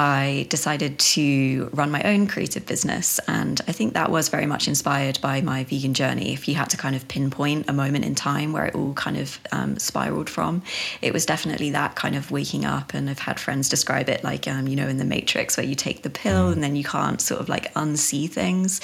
I 0.00 0.46
decided 0.48 0.98
to 0.98 1.68
run 1.74 1.90
my 1.90 2.02
own 2.04 2.26
creative 2.26 2.64
business. 2.64 3.20
And 3.28 3.60
I 3.68 3.72
think 3.72 3.92
that 3.92 4.10
was 4.10 4.30
very 4.30 4.46
much 4.46 4.66
inspired 4.66 5.20
by 5.20 5.42
my 5.42 5.64
vegan 5.64 5.92
journey. 5.92 6.32
If 6.32 6.48
you 6.48 6.54
had 6.54 6.70
to 6.70 6.78
kind 6.78 6.96
of 6.96 7.06
pinpoint 7.06 7.68
a 7.68 7.74
moment 7.74 8.06
in 8.06 8.14
time 8.14 8.54
where 8.54 8.64
it 8.64 8.74
all 8.74 8.94
kind 8.94 9.18
of 9.18 9.38
um, 9.52 9.78
spiraled 9.78 10.30
from, 10.30 10.62
it 11.02 11.12
was 11.12 11.26
definitely 11.26 11.70
that 11.72 11.96
kind 11.96 12.16
of 12.16 12.30
waking 12.30 12.64
up. 12.64 12.94
And 12.94 13.10
I've 13.10 13.18
had 13.18 13.38
friends 13.38 13.68
describe 13.68 14.08
it 14.08 14.24
like, 14.24 14.48
um, 14.48 14.68
you 14.68 14.76
know, 14.76 14.88
in 14.88 14.96
the 14.96 15.04
Matrix, 15.04 15.58
where 15.58 15.66
you 15.66 15.74
take 15.74 16.02
the 16.02 16.10
pill 16.10 16.48
mm. 16.48 16.52
and 16.52 16.62
then 16.62 16.76
you 16.76 16.84
can't 16.84 17.20
sort 17.20 17.40
of 17.40 17.50
like 17.50 17.74
unsee 17.74 18.30
things. 18.30 18.80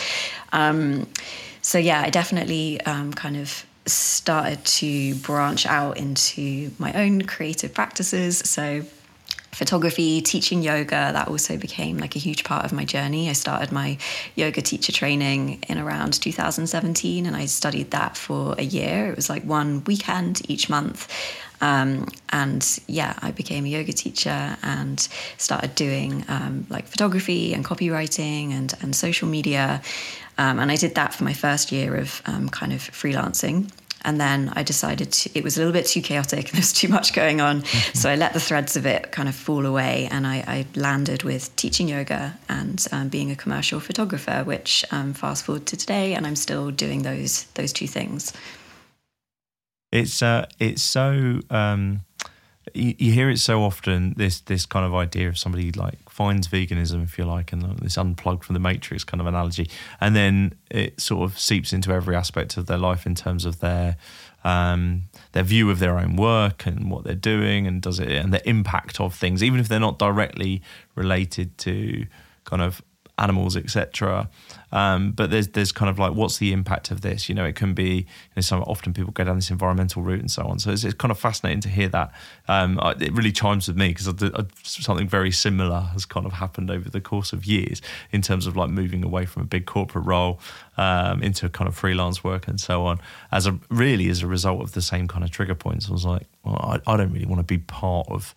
Um, 0.53 1.07
so, 1.67 1.79
yeah, 1.79 2.01
I 2.01 2.11
definitely 2.11 2.81
um, 2.83 3.13
kind 3.13 3.37
of 3.37 3.67
started 3.87 4.65
to 4.65 5.17
branch 5.17 5.67
out 5.67 5.97
into 5.97 6.71
my 6.79 6.93
own 6.93 7.23
creative 7.23 7.75
practices. 7.75 8.39
So, 8.39 8.85
photography, 9.51 10.21
teaching 10.21 10.63
yoga, 10.63 11.11
that 11.13 11.27
also 11.27 11.57
became 11.57 11.99
like 11.99 12.15
a 12.15 12.21
huge 12.21 12.45
part 12.45 12.65
of 12.65 12.73
my 12.73 12.85
journey. 12.85 13.29
I 13.29 13.33
started 13.33 13.73
my 13.73 13.99
yoga 14.37 14.63
teacher 14.63 14.93
training 14.93 15.61
in 15.69 15.79
around 15.79 16.23
2017 16.23 17.27
and 17.27 17.35
I 17.35 17.47
studied 17.47 17.91
that 17.91 18.17
for 18.17 18.55
a 18.59 18.63
year. 18.63 19.11
It 19.11 19.17
was 19.17 19.29
like 19.29 19.43
one 19.43 19.83
weekend 19.87 20.43
each 20.49 20.71
month. 20.71 21.13
Um, 21.61 22.07
and 22.29 22.79
yeah, 22.87 23.19
I 23.23 23.33
became 23.33 23.65
a 23.65 23.69
yoga 23.69 23.93
teacher 23.93 24.57
and 24.63 25.01
started 25.37 25.75
doing 25.75 26.25
um, 26.29 26.69
like 26.71 26.87
photography 26.87 27.55
and 27.55 27.65
copywriting 27.65 28.53
and, 28.53 28.73
and 28.83 28.95
social 28.95 29.27
media. 29.27 29.83
Um, 30.39 30.59
and 30.59 30.71
I 30.71 30.77
did 30.77 30.95
that 30.97 31.15
for 31.15 31.25
my 31.25 31.33
first 31.33 31.73
year 31.73 31.97
of 31.97 32.23
um, 32.27 32.49
kind 32.49 32.73
of 32.73 32.81
freelancing. 32.81 33.71
And 34.05 34.21
then 34.21 34.53
I 34.55 34.63
decided 34.63 35.11
to, 35.13 35.31
it 35.37 35.43
was 35.43 35.57
a 35.57 35.61
little 35.61 35.73
bit 35.73 35.87
too 35.87 36.01
chaotic 36.01 36.39
and 36.49 36.55
there's 36.55 36.73
too 36.73 36.89
much 36.89 37.13
going 37.13 37.41
on. 37.41 37.63
Mm-hmm. 37.63 37.99
So 37.99 38.09
I 38.09 38.15
let 38.15 38.35
the 38.35 38.41
threads 38.41 38.77
of 38.77 38.87
it 38.87 39.11
kind 39.11 39.29
of 39.29 39.35
fall 39.35 39.67
away 39.67 40.09
and 40.11 40.27
I, 40.27 40.37
I 40.47 40.67
landed 40.79 41.25
with 41.25 41.55
teaching 41.57 41.89
yoga 41.89 42.39
and 42.49 42.87
um, 42.93 43.09
being 43.09 43.31
a 43.31 43.37
commercial 43.37 43.81
photographer, 43.81 44.45
which 44.45 44.85
um, 44.93 45.13
fast 45.13 45.45
forward 45.45 45.67
to 45.67 45.77
today, 45.77 46.15
and 46.15 46.27
I'm 46.27 46.37
still 46.37 46.71
doing 46.71 47.03
those 47.03 47.45
those 47.55 47.73
two 47.73 47.89
things. 47.89 48.33
It's 49.93 50.23
uh, 50.23 50.47
it's 50.59 50.83
so 50.83 51.41
um, 51.51 52.01
you, 52.75 52.95
you, 52.99 53.13
hear 53.13 53.31
it 53.31 53.39
so 53.39 53.63
often. 53.63 54.15
This 54.17 54.41
this 54.41 54.67
kind 54.67 54.85
of 54.85 54.95
idea 54.95 55.29
of 55.29 55.39
somebody 55.39 55.73
like 55.73 56.06
finds 56.17 56.49
veganism, 56.49 57.05
if 57.05 57.19
you 57.19 57.25
like, 57.25 57.53
and 57.53 57.79
this 57.79 57.99
unplugged 57.99 58.43
from 58.43 58.55
the 58.55 58.61
matrix 58.61 59.05
kind 59.05 59.21
of 59.21 59.27
analogy, 59.27 59.69
and 60.01 60.17
then 60.17 60.55
it 60.71 60.99
sort 60.99 61.31
of 61.31 61.39
seeps 61.39 61.75
into 61.75 61.93
every 61.93 62.17
aspect 62.17 62.57
of 62.57 62.65
their 62.67 62.79
life 62.79 63.05
in 63.05 63.15
terms 63.15 63.45
of 63.45 63.61
their 63.61 63.99
um, 64.43 65.03
their 65.33 65.43
view 65.43 65.71
of 65.71 65.79
their 65.79 65.99
own 65.99 66.17
work 66.17 66.65
and 66.65 66.91
what 66.91 67.05
they're 67.05 67.15
doing, 67.15 67.67
and 67.67 67.83
does 67.83 68.01
it 68.01 68.11
and 68.11 68.33
the 68.33 68.49
impact 68.49 68.99
of 68.99 69.15
things, 69.15 69.43
even 69.43 69.61
if 69.61 69.69
they're 69.69 69.79
not 69.79 69.99
directly 69.99 70.63
related 70.95 71.59
to 71.59 72.07
kind 72.45 72.63
of 72.63 72.81
animals, 73.19 73.57
etc. 73.57 74.29
Um, 74.73 75.13
but 75.13 75.31
there's 75.31 75.49
there's 75.49 75.73
kind 75.73 75.89
of 75.89 75.99
like 75.99 76.13
what's 76.13 76.39
the 76.39 76.53
impact 76.53 76.91
of 76.91 77.01
this? 77.01 77.29
You 77.29 77.35
know, 77.35 77.45
it 77.45 77.55
can 77.55 77.73
be 77.73 77.91
you 77.91 78.05
know, 78.37 78.43
some 78.43 78.63
often 78.63 78.93
people 78.93 79.13
go 79.13 79.25
down 79.25 79.37
this 79.37 79.51
environmental 79.51 80.03
route 80.03 80.21
and 80.21 80.31
so 80.31 80.43
on. 80.43 80.59
So 80.59 80.71
it's, 80.71 80.85
it's 80.85 80.95
kind 80.95 81.11
of 81.11 81.19
fascinating 81.19 81.61
to 81.63 81.69
hear 81.69 81.89
that. 81.89 82.13
Um, 82.49 82.79
it 83.01 83.13
really 83.13 83.33
chimes 83.33 83.69
with 83.69 83.77
me 83.77 83.89
because 83.89 84.13
something 84.63 85.09
very 85.09 85.31
similar 85.31 85.81
has 85.81 86.05
kind 86.05 86.27
of 86.27 86.35
happened 86.35 86.71
over 86.71 86.91
the 86.91 87.01
course 87.01 87.33
of 87.33 87.47
years 87.47 87.81
in 88.13 88.23
terms 88.23 88.47
of 88.47 88.57
like 88.57 88.71
moving 88.71 89.05
away 89.05 89.25
from 89.25 89.43
a 89.43 89.47
big 89.47 89.67
corporate 89.67 90.05
role 90.05 90.41
um, 90.77 91.23
into 91.23 91.49
kind 91.49 91.69
of 91.69 91.75
freelance 91.75 92.23
work 92.23 92.49
and 92.49 92.61
so 92.61 92.85
on. 92.85 93.01
As 93.33 93.47
a 93.47 93.59
really 93.71 94.09
as 94.11 94.23
a 94.23 94.27
result 94.27 94.63
of 94.63 94.73
the 94.73 94.83
same 94.83 95.09
kind 95.09 95.25
of 95.25 95.31
trigger 95.31 95.55
points, 95.55 95.89
I 95.89 95.93
was 95.93 96.05
like, 96.05 96.27
well, 96.45 96.57
I, 96.57 96.93
I 96.93 96.97
don't 96.97 97.13
really 97.13 97.27
want 97.27 97.41
to 97.41 97.45
be 97.45 97.59
part 97.59 98.09
of 98.11 98.35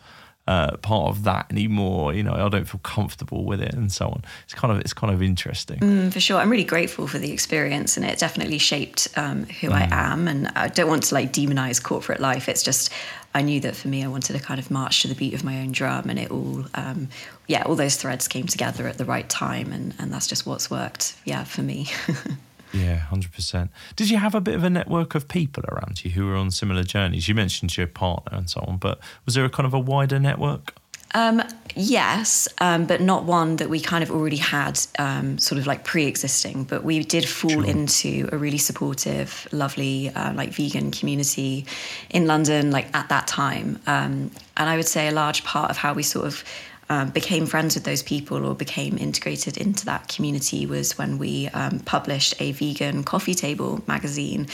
uh, 0.50 0.76
part 0.78 1.10
of 1.10 1.26
that 1.26 1.46
anymore. 1.52 2.12
You 2.12 2.24
know, 2.24 2.34
I 2.34 2.50
don't 2.50 2.66
feel 2.66 2.80
comfortable 2.80 3.46
with 3.46 3.62
it, 3.62 3.76
and 3.76 3.92
so 3.92 4.08
on. 4.08 4.24
It's 4.46 4.56
kind 4.56 4.74
of 4.74 4.80
it's 4.80 4.94
kind 4.94 5.14
of 5.14 5.22
interesting. 5.22 5.78
Mm, 5.78 6.12
for 6.12 6.20
sure, 6.20 6.40
I'm 6.40 6.50
really 6.50 6.64
grateful 6.64 7.06
for 7.06 7.20
the 7.20 7.32
experience, 7.32 7.98
and 7.98 8.06
it 8.06 8.18
definitely 8.18 8.58
shaped 8.58 9.08
um, 9.16 9.44
who 9.44 9.70
mm. 9.70 9.74
I 9.74 9.88
am. 9.92 10.28
And 10.28 10.48
I 10.56 10.68
don't 10.68 10.90
want 10.90 11.04
to 11.04 11.14
like 11.14 11.32
demonize 11.32 11.82
corporate 11.82 12.20
life. 12.20 12.50
It's 12.50 12.64
just 12.64 12.92
I 13.36 13.44
knew 13.44 13.60
that 13.60 13.76
for 13.76 13.90
me, 13.90 14.04
I 14.04 14.08
wanted 14.08 14.34
to 14.34 14.40
kind 14.40 14.60
of 14.60 14.72
march 14.72 15.04
to 15.04 15.08
the 15.08 15.14
beat 15.14 15.36
of 15.36 15.44
my 15.44 15.60
own 15.60 15.72
drum, 15.72 16.10
and 16.10 16.18
it 16.18 16.32
all, 16.32 16.66
um, 16.74 17.10
yeah, 17.48 17.62
all 17.68 17.76
those 17.76 17.96
threads 17.96 18.28
came 18.28 18.48
together 18.48 18.88
at 18.88 18.98
the 18.98 19.06
right 19.06 19.30
time, 19.30 19.72
and 19.72 19.94
and 20.00 20.12
that's 20.12 20.26
just 20.26 20.48
what's 20.48 20.72
worked, 20.72 21.16
yeah, 21.26 21.44
for 21.44 21.62
me. 21.62 21.88
Yeah, 22.74 22.98
hundred 22.98 23.32
percent. 23.34 23.72
Did 23.96 24.10
you 24.10 24.18
have 24.18 24.36
a 24.36 24.42
bit 24.42 24.56
of 24.56 24.64
a 24.64 24.70
network 24.70 25.16
of 25.16 25.28
people 25.28 25.64
around 25.70 26.04
you 26.06 26.12
who 26.12 26.28
were 26.28 26.36
on 26.36 26.52
similar 26.52 26.84
journeys? 26.84 27.28
You 27.28 27.36
mentioned 27.36 27.76
your 27.76 27.88
partner 27.88 28.38
and 28.38 28.50
so 28.50 28.62
on, 28.68 28.78
but 28.78 29.00
was 29.26 29.36
there 29.36 29.46
a 29.46 29.50
kind 29.50 29.66
of 29.66 29.74
a 29.74 29.80
wider 29.80 30.20
network? 30.20 30.74
Um, 31.16 31.42
yes, 31.76 32.48
um, 32.60 32.86
but 32.86 33.02
not 33.02 33.24
one 33.24 33.56
that 33.56 33.70
we 33.70 33.80
kind 33.80 34.04
of 34.04 34.12
already 34.12 34.38
had 34.38 34.80
um, 35.00 35.40
sort 35.40 35.60
of 35.60 35.66
like 35.66 35.84
pre-existing. 35.84 36.66
But 36.66 36.84
we 36.84 37.04
did 37.04 37.28
fall 37.28 37.50
sure. 37.50 37.66
into 37.66 38.30
a 38.32 38.38
really 38.38 38.60
supportive, 38.60 39.48
lovely, 39.52 40.10
uh, 40.10 40.34
like 40.34 40.52
vegan 40.52 40.92
community 40.92 41.66
in 42.12 42.28
London, 42.28 42.70
like 42.70 42.96
at 42.96 43.10
that 43.10 43.26
time. 43.26 43.80
Um, 43.88 44.30
and 44.56 44.70
I 44.70 44.76
would 44.76 44.88
say 44.88 45.08
a 45.08 45.12
large 45.12 45.44
part 45.44 45.72
of 45.72 45.78
how 45.78 45.94
we 45.94 46.04
sort 46.04 46.28
of 46.28 46.44
um, 46.90 47.10
became 47.10 47.46
friends 47.46 47.76
with 47.76 47.84
those 47.84 48.02
people 48.02 48.46
or 48.46 48.56
became 48.56 48.98
integrated 48.98 49.58
into 49.58 49.86
that 49.86 50.08
community 50.08 50.66
was 50.66 50.98
when 50.98 51.20
we 51.20 51.48
um, 51.50 51.80
published 51.80 52.34
a 52.40 52.52
vegan 52.54 53.04
coffee 53.04 53.36
table 53.36 53.84
magazine. 53.88 54.48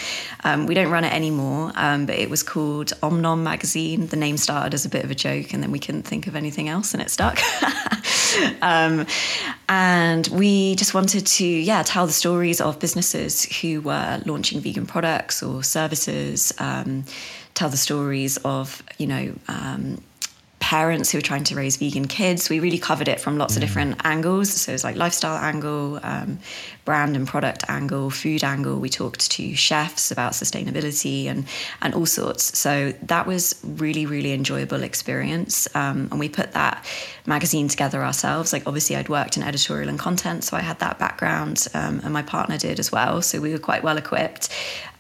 Um, 0.44 0.66
we 0.66 0.74
don't 0.74 0.92
run 0.92 1.06
it 1.06 1.14
anymore, 1.14 1.72
um, 1.76 2.06
but 2.06 2.16
it 2.16 2.30
was 2.30 2.44
called 2.44 2.88
Omnom 3.02 3.42
Magazine. 3.44 4.08
The 4.08 4.18
name 4.18 4.36
started 4.38 4.74
as 4.74 4.86
a 4.86 4.90
bit 4.90 5.06
of 5.06 5.12
a 5.12 5.16
joke, 5.16 5.54
and 5.54 5.64
then 5.64 5.72
we 5.72 5.80
couldn't 5.80 6.04
think 6.04 6.28
of 6.28 6.36
anything 6.36 6.68
else, 6.68 6.94
and 6.94 7.02
it 7.02 7.10
stuck. 7.10 7.40
Um, 8.62 9.06
and 9.70 10.28
we 10.28 10.76
just 10.76 10.94
wanted 10.94 11.26
to, 11.26 11.46
yeah, 11.46 11.84
tell 11.84 12.06
the 12.06 12.12
stories 12.12 12.60
of 12.60 12.80
businesses 12.80 13.46
who 13.62 13.80
were 13.80 14.22
launching 14.26 14.60
vegan 14.60 14.86
products 14.86 15.42
or 15.42 15.64
services. 15.64 16.54
Um, 16.60 17.06
tell 17.54 17.70
the 17.70 17.78
stories 17.78 18.36
of, 18.44 18.84
you 18.98 19.08
know 19.08 19.34
parents 20.60 21.12
who 21.12 21.18
are 21.18 21.22
trying 21.22 21.44
to 21.44 21.56
raise 21.56 21.78
vegan 21.78 22.08
kids. 22.08 22.50
We 22.50 22.60
really 22.60 22.80
covered 22.80 23.08
it 23.08 23.20
from 23.20 23.38
lots 23.38 23.54
mm. 23.54 23.58
of 23.58 23.62
different 23.62 24.06
angles. 24.06 24.50
So 24.50 24.72
it's 24.72 24.84
like 24.84 24.96
lifestyle 24.96 25.38
angle, 25.38 26.00
um, 26.02 26.40
brand 26.86 27.16
and 27.16 27.28
product 27.28 27.66
angle, 27.68 28.10
food 28.10 28.44
angle. 28.44 28.80
We 28.80 28.90
talked 28.90 29.30
to 29.32 29.56
chefs 29.56 30.12
about 30.12 30.32
sustainability 30.32 31.26
and 31.26 31.46
and 31.82 31.94
all 31.94 32.06
sorts. 32.06 32.58
So 32.58 32.94
that 33.04 33.28
was 33.28 33.60
really 33.64 34.06
really 34.06 34.34
enjoyable 34.34 34.82
experience. 34.82 35.68
Um, 35.76 36.08
and 36.12 36.20
we 36.20 36.30
put 36.30 36.54
that 36.54 36.86
magazine 37.26 37.68
together 37.68 38.04
ourselves. 38.04 38.54
Like 38.54 38.66
obviously 38.66 38.96
I'd 38.96 39.10
worked 39.10 39.38
in 39.38 39.44
editorial 39.44 39.90
and 39.90 40.00
content, 40.00 40.44
so 40.44 40.58
I 40.58 40.62
had 40.62 40.80
that 40.80 40.98
background, 41.00 41.68
um, 41.74 42.02
and 42.04 42.14
my 42.14 42.22
partner 42.22 42.58
did 42.58 42.80
as 42.80 42.92
well. 42.92 43.22
So 43.22 43.42
we 43.42 43.52
were 43.52 43.60
quite 43.60 43.84
well 43.84 43.98
equipped. 43.98 44.50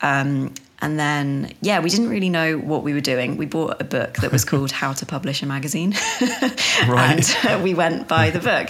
Um, 0.01 0.53
and 0.81 0.99
then, 0.99 1.53
yeah, 1.61 1.79
we 1.79 1.89
didn't 1.89 2.09
really 2.09 2.29
know 2.29 2.57
what 2.57 2.83
we 2.83 2.93
were 2.93 3.01
doing. 3.01 3.37
We 3.37 3.45
bought 3.45 3.81
a 3.81 3.85
book 3.85 4.15
that 4.17 4.31
was 4.31 4.43
called 4.51 4.71
How 4.71 4.93
to 4.93 5.05
Publish 5.05 5.41
a 5.41 5.45
Magazine. 5.45 5.93
right. 6.87 7.45
and 7.45 7.63
we 7.63 7.73
went 7.73 8.07
by 8.07 8.29
the 8.29 8.39
book. 8.51 8.69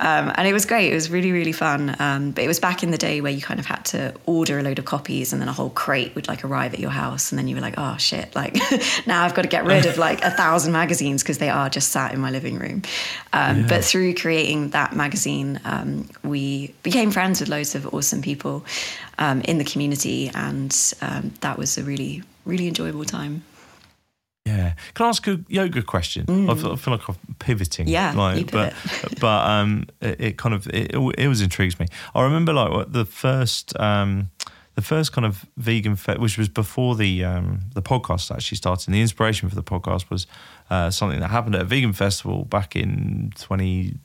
Um, 0.00 0.32
and 0.34 0.48
it 0.48 0.52
was 0.52 0.64
great. 0.64 0.90
It 0.90 0.94
was 0.94 1.10
really, 1.10 1.30
really 1.30 1.52
fun. 1.52 1.94
Um, 1.98 2.30
but 2.30 2.44
it 2.44 2.48
was 2.48 2.58
back 2.58 2.82
in 2.82 2.90
the 2.90 2.98
day 2.98 3.20
where 3.20 3.32
you 3.32 3.42
kind 3.42 3.60
of 3.60 3.66
had 3.66 3.84
to 3.86 4.14
order 4.24 4.58
a 4.58 4.62
load 4.62 4.78
of 4.78 4.86
copies 4.86 5.32
and 5.32 5.42
then 5.42 5.48
a 5.48 5.52
whole 5.52 5.70
crate 5.70 6.14
would 6.14 6.26
like 6.26 6.42
arrive 6.42 6.72
at 6.72 6.80
your 6.80 6.90
house. 6.90 7.30
And 7.30 7.38
then 7.38 7.48
you 7.48 7.54
were 7.54 7.62
like, 7.62 7.74
oh 7.76 7.96
shit, 7.98 8.34
like 8.34 8.56
now 9.06 9.22
I've 9.22 9.34
got 9.34 9.42
to 9.42 9.48
get 9.48 9.64
rid 9.64 9.84
of 9.84 9.98
like 9.98 10.22
a 10.24 10.30
thousand 10.30 10.72
magazines 10.72 11.22
because 11.22 11.38
they 11.38 11.50
are 11.50 11.68
just 11.68 11.90
sat 11.90 12.14
in 12.14 12.20
my 12.20 12.30
living 12.30 12.58
room. 12.58 12.82
Um, 13.32 13.60
yeah. 13.60 13.66
But 13.68 13.84
through 13.84 14.14
creating 14.14 14.70
that 14.70 14.96
magazine, 14.96 15.60
um, 15.64 16.08
we 16.24 16.74
became 16.82 17.10
friends 17.10 17.40
with 17.40 17.50
loads 17.50 17.74
of 17.74 17.92
awesome 17.94 18.22
people 18.22 18.64
um, 19.18 19.40
in 19.42 19.58
the 19.58 19.64
community, 19.64 20.30
and 20.34 20.94
um, 21.00 21.32
that 21.42 21.58
was 21.58 21.78
a 21.78 21.82
really 21.82 22.22
really 22.44 22.66
enjoyable 22.66 23.04
time. 23.04 23.44
Yeah. 24.44 24.74
Can 24.94 25.06
I 25.06 25.08
ask 25.10 25.26
a 25.28 25.40
yoga 25.48 25.82
question? 25.82 26.26
Mm. 26.26 26.50
I, 26.50 26.76
feel, 26.76 26.92
like 26.92 27.08
I'm 27.08 27.16
pivoting. 27.38 27.86
Yeah, 27.86 28.12
like, 28.12 28.50
but 28.50 28.74
but 29.20 29.48
um, 29.48 29.86
it, 30.00 30.20
it, 30.20 30.38
kind 30.38 30.54
of 30.54 30.66
it, 30.68 30.92
it 30.92 30.96
always 30.96 31.40
intrigues 31.40 31.78
me. 31.78 31.86
I 32.14 32.22
remember 32.22 32.52
like 32.52 32.90
the 32.90 33.04
first 33.04 33.78
um, 33.78 34.30
the 34.74 34.82
first 34.82 35.12
kind 35.12 35.24
of 35.24 35.46
vegan 35.56 35.96
fe- 35.96 36.16
which 36.16 36.38
was 36.38 36.48
before 36.48 36.96
the 36.96 37.24
um, 37.24 37.60
the 37.74 37.82
podcast 37.82 38.34
actually 38.34 38.56
started. 38.56 38.88
And 38.88 38.94
the 38.94 39.00
inspiration 39.00 39.48
for 39.48 39.54
the 39.54 39.62
podcast 39.62 40.10
was 40.10 40.26
uh, 40.70 40.90
something 40.90 41.20
that 41.20 41.28
happened 41.28 41.54
at 41.54 41.62
a 41.62 41.66
vegan 41.66 41.92
festival 41.92 42.44
back 42.44 42.74
in 42.74 43.32
20- 43.36 43.98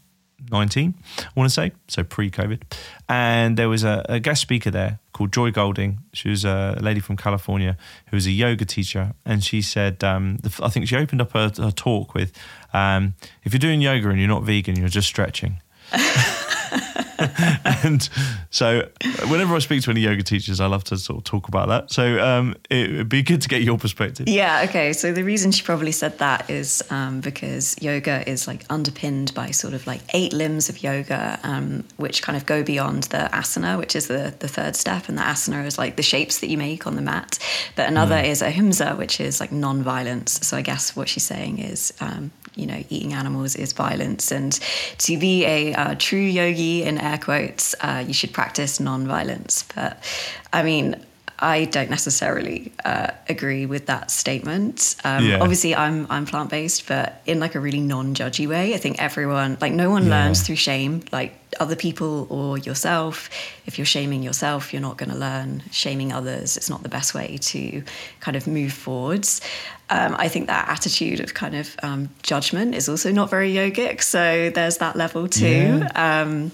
19, 0.51 0.93
I 1.19 1.25
want 1.35 1.49
to 1.49 1.53
say, 1.53 1.71
so 1.87 2.03
pre 2.03 2.29
COVID. 2.29 2.61
And 3.09 3.57
there 3.57 3.69
was 3.69 3.83
a, 3.83 4.05
a, 4.09 4.19
guest 4.19 4.41
speaker 4.41 4.71
there 4.71 4.99
called 5.13 5.31
Joy 5.31 5.51
Golding. 5.51 5.99
She 6.13 6.29
was 6.29 6.45
a 6.45 6.77
lady 6.81 6.99
from 6.99 7.17
California 7.17 7.77
who 8.07 8.17
was 8.17 8.27
a 8.27 8.31
yoga 8.31 8.65
teacher. 8.65 9.13
And 9.25 9.43
she 9.43 9.61
said, 9.61 10.03
um, 10.03 10.39
I 10.61 10.69
think 10.69 10.87
she 10.87 10.95
opened 10.95 11.21
up 11.21 11.31
her, 11.31 11.51
her 11.57 11.71
talk 11.71 12.13
with 12.13 12.33
um, 12.73 13.15
if 13.43 13.53
you're 13.53 13.59
doing 13.59 13.81
yoga 13.81 14.09
and 14.09 14.19
you're 14.19 14.27
not 14.27 14.43
vegan, 14.43 14.75
you're 14.75 14.89
just 14.89 15.07
stretching. 15.07 15.61
and 17.83 18.09
so 18.49 18.87
whenever 19.27 19.55
I 19.55 19.59
speak 19.59 19.83
to 19.83 19.91
any 19.91 20.01
yoga 20.01 20.23
teachers, 20.23 20.59
I 20.59 20.67
love 20.67 20.83
to 20.85 20.97
sort 20.97 21.17
of 21.19 21.23
talk 21.23 21.47
about 21.47 21.67
that. 21.67 21.91
So 21.91 22.19
um, 22.23 22.55
it 22.69 22.91
would 22.91 23.09
be 23.09 23.23
good 23.23 23.41
to 23.41 23.49
get 23.49 23.61
your 23.61 23.77
perspective. 23.77 24.27
Yeah. 24.27 24.65
Okay. 24.67 24.93
So 24.93 25.11
the 25.11 25.23
reason 25.23 25.51
she 25.51 25.63
probably 25.63 25.91
said 25.91 26.17
that 26.19 26.49
is 26.49 26.83
um, 26.89 27.21
because 27.21 27.75
yoga 27.81 28.27
is 28.29 28.47
like 28.47 28.65
underpinned 28.69 29.33
by 29.33 29.51
sort 29.51 29.73
of 29.73 29.85
like 29.87 30.01
eight 30.13 30.33
limbs 30.33 30.69
of 30.69 30.83
yoga, 30.83 31.39
um, 31.43 31.83
which 31.97 32.21
kind 32.21 32.37
of 32.37 32.45
go 32.45 32.63
beyond 32.63 33.03
the 33.03 33.29
asana, 33.33 33.77
which 33.77 33.95
is 33.95 34.07
the, 34.07 34.33
the 34.39 34.47
third 34.47 34.75
step. 34.75 35.09
And 35.09 35.17
the 35.17 35.23
asana 35.23 35.65
is 35.65 35.77
like 35.77 35.95
the 35.95 36.03
shapes 36.03 36.39
that 36.39 36.49
you 36.49 36.57
make 36.57 36.87
on 36.87 36.95
the 36.95 37.01
mat. 37.01 37.39
But 37.75 37.87
another 37.87 38.15
mm. 38.15 38.25
is 38.25 38.41
ahimsa, 38.41 38.95
which 38.95 39.19
is 39.19 39.39
like 39.39 39.51
non-violence. 39.51 40.47
So 40.47 40.57
I 40.57 40.61
guess 40.61 40.95
what 40.95 41.09
she's 41.09 41.23
saying 41.23 41.59
is, 41.59 41.93
um, 41.99 42.31
you 42.57 42.65
know, 42.65 42.83
eating 42.89 43.13
animals 43.13 43.55
is 43.55 43.71
violence. 43.73 44.31
And 44.31 44.59
to 44.97 45.17
be 45.17 45.45
a 45.45 45.73
uh, 45.73 45.95
true 45.97 46.19
yogi 46.19 46.83
in 46.83 46.97
air 46.97 47.17
quotes, 47.17 47.75
uh, 47.81 48.03
you 48.05 48.13
should 48.13 48.33
practice 48.33 48.79
non-violence. 48.79 49.63
But 49.75 50.03
I 50.51 50.63
mean, 50.63 50.95
I 51.39 51.65
don't 51.65 51.89
necessarily 51.89 52.71
uh, 52.83 53.11
agree 53.29 53.65
with 53.65 53.85
that 53.85 54.09
statement. 54.09 54.95
Um, 55.03 55.25
yeah. 55.25 55.39
Obviously, 55.39 55.75
I'm 55.75 56.07
I'm 56.09 56.25
plant 56.25 56.49
based, 56.49 56.87
but 56.87 57.21
in 57.25 57.39
like 57.39 57.55
a 57.55 57.59
really 57.59 57.79
non 57.79 58.15
judgy 58.15 58.47
way. 58.47 58.73
I 58.73 58.77
think 58.77 59.01
everyone, 59.01 59.57
like, 59.61 59.71
no 59.73 59.91
one 59.91 60.05
yeah. 60.05 60.23
learns 60.23 60.41
through 60.41 60.55
shame. 60.55 61.03
Like 61.11 61.37
other 61.59 61.75
people 61.75 62.27
or 62.29 62.57
yourself. 62.57 63.29
If 63.65 63.77
you're 63.77 63.85
shaming 63.85 64.23
yourself, 64.23 64.73
you're 64.73 64.81
not 64.81 64.97
going 64.97 65.11
to 65.11 65.17
learn. 65.17 65.63
Shaming 65.71 66.11
others, 66.11 66.57
it's 66.57 66.69
not 66.69 66.83
the 66.83 66.89
best 66.89 67.13
way 67.13 67.37
to 67.37 67.83
kind 68.19 68.35
of 68.35 68.47
move 68.47 68.73
forwards. 68.73 69.41
Um, 69.89 70.15
I 70.17 70.27
think 70.27 70.47
that 70.47 70.67
attitude 70.69 71.19
of 71.19 71.33
kind 71.33 71.55
of 71.55 71.75
um, 71.83 72.09
judgment 72.23 72.75
is 72.75 72.89
also 72.89 73.11
not 73.11 73.29
very 73.29 73.53
yogic. 73.53 74.01
So 74.01 74.49
there's 74.49 74.77
that 74.77 74.95
level 74.95 75.27
too. 75.27 75.45
Yeah. 75.45 76.21
Um, 76.21 76.51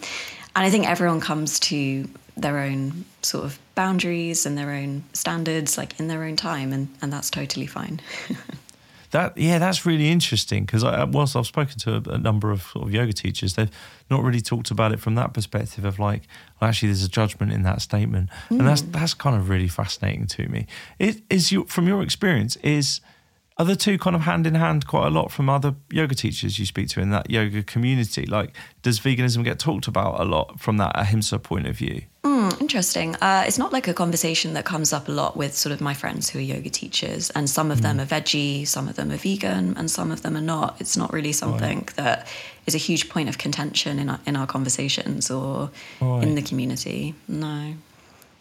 and 0.56 0.66
I 0.66 0.70
think 0.70 0.88
everyone 0.88 1.20
comes 1.20 1.60
to 1.62 2.08
their 2.38 2.60
own 2.60 3.06
sort 3.22 3.46
of 3.46 3.60
boundaries 3.75 4.46
and 4.46 4.58
their 4.58 4.72
own 4.72 5.03
standards, 5.13 5.77
like 5.77 6.00
in 6.00 6.08
their 6.08 6.24
own 6.24 6.36
time, 6.36 6.74
and, 6.74 6.88
and 7.01 7.12
that's 7.12 7.30
totally 7.30 7.68
fine. 7.68 8.01
that 9.12 9.38
yeah, 9.38 9.60
that's 9.60 9.86
really 9.86 10.10
interesting 10.10 10.65
because 10.65 10.84
whilst 10.84 11.36
I've 11.36 11.48
spoken 11.48 11.77
to 11.80 11.96
a, 11.96 12.15
a, 12.15 12.18
number 12.18 12.51
of 12.51 12.63
sort 12.63 12.88
of 12.88 12.94
yoga 12.94 13.13
teachers, 13.13 13.56
they've 13.56 13.72
not 14.10 14.24
really 14.24 14.42
talked 14.42 14.72
about 14.72 14.92
it 14.92 15.00
from 15.00 15.15
that 15.15 15.34
perspective 15.34 15.86
of 15.86 16.00
like, 16.00 16.24
well, 16.60 16.70
actually, 16.70 16.89
there's 16.89 17.03
a 17.03 17.10
judgment 17.10 17.51
in 17.51 17.63
that 17.63 17.82
statement, 17.82 18.30
mm. 18.50 18.60
and 18.60 18.68
that's 18.68 18.82
hmm. 18.82 18.92
that's 18.92 19.13
kind 19.13 19.36
of 19.36 19.50
really 19.50 19.68
fascinating 19.68 20.27
to 20.27 20.48
me. 20.50 20.68
It 21.00 21.22
is 21.30 21.51
you 21.51 21.63
from 21.65 21.88
your 21.88 22.01
experience 22.01 22.58
is 22.58 23.01
are 23.57 23.65
the 23.65 23.75
two 23.75 23.98
kind 23.98 24.15
of 24.15 24.24
hand 24.24 24.48
in 24.48 24.55
hand 24.55 24.88
quite 24.88 25.07
a 25.07 25.10
lot 25.10 25.31
from 25.31 25.50
other 25.50 25.75
yoga 25.91 26.15
teachers 26.15 26.57
you 26.57 26.65
speak 26.65 26.89
to 26.89 27.01
in 27.01 27.12
that 27.12 27.29
yoga 27.29 27.62
community? 27.63 28.25
Like, 28.25 28.55
does 28.81 29.00
veganism 29.00 29.43
get 29.43 29.60
talked 29.60 29.88
about 29.88 30.19
a 30.19 30.24
lot 30.24 30.60
from 30.60 30.77
that 30.77 30.91
ahimsa 30.95 31.39
point 31.39 31.67
of 31.67 31.77
view? 31.77 32.03
Mm, 32.24 32.60
interesting. 32.62 33.15
Uh, 33.15 33.43
it's 33.45 33.57
not 33.57 33.72
like 33.72 33.88
a 33.88 33.93
conversation 33.93 34.53
that 34.53 34.65
comes 34.65 34.91
up 34.91 35.07
a 35.07 35.12
lot 35.12 35.38
with 35.38 35.55
sort 35.55 35.72
of 35.72 35.81
my 35.81 35.93
friends 35.93 36.29
who 36.29 36.39
are 36.39 36.41
yoga 36.41 36.69
teachers, 36.69 37.29
and 37.31 37.50
some 37.50 37.69
of 37.69 37.79
mm. 37.79 37.83
them 37.83 38.00
are 38.00 38.05
veggie, 38.05 38.67
some 38.67 38.88
of 38.88 38.95
them 38.95 39.12
are 39.12 39.17
vegan, 39.17 39.75
and 39.77 39.91
some 39.91 40.12
of 40.12 40.24
them 40.24 40.36
are 40.36 40.41
not. 40.41 40.75
It's 40.79 40.98
not 40.98 41.13
really 41.13 41.33
something 41.33 41.79
right. 41.79 41.95
that 41.98 42.27
is 42.65 42.74
a 42.74 42.79
huge 42.79 43.10
point 43.10 43.29
of 43.29 43.38
contention 43.38 44.00
in 44.00 44.10
our, 44.10 44.19
in 44.25 44.36
our 44.36 44.48
conversations 44.48 45.29
or 45.29 45.69
right. 46.01 46.24
in 46.24 46.36
the 46.36 46.41
community. 46.41 47.13
No. 47.27 47.74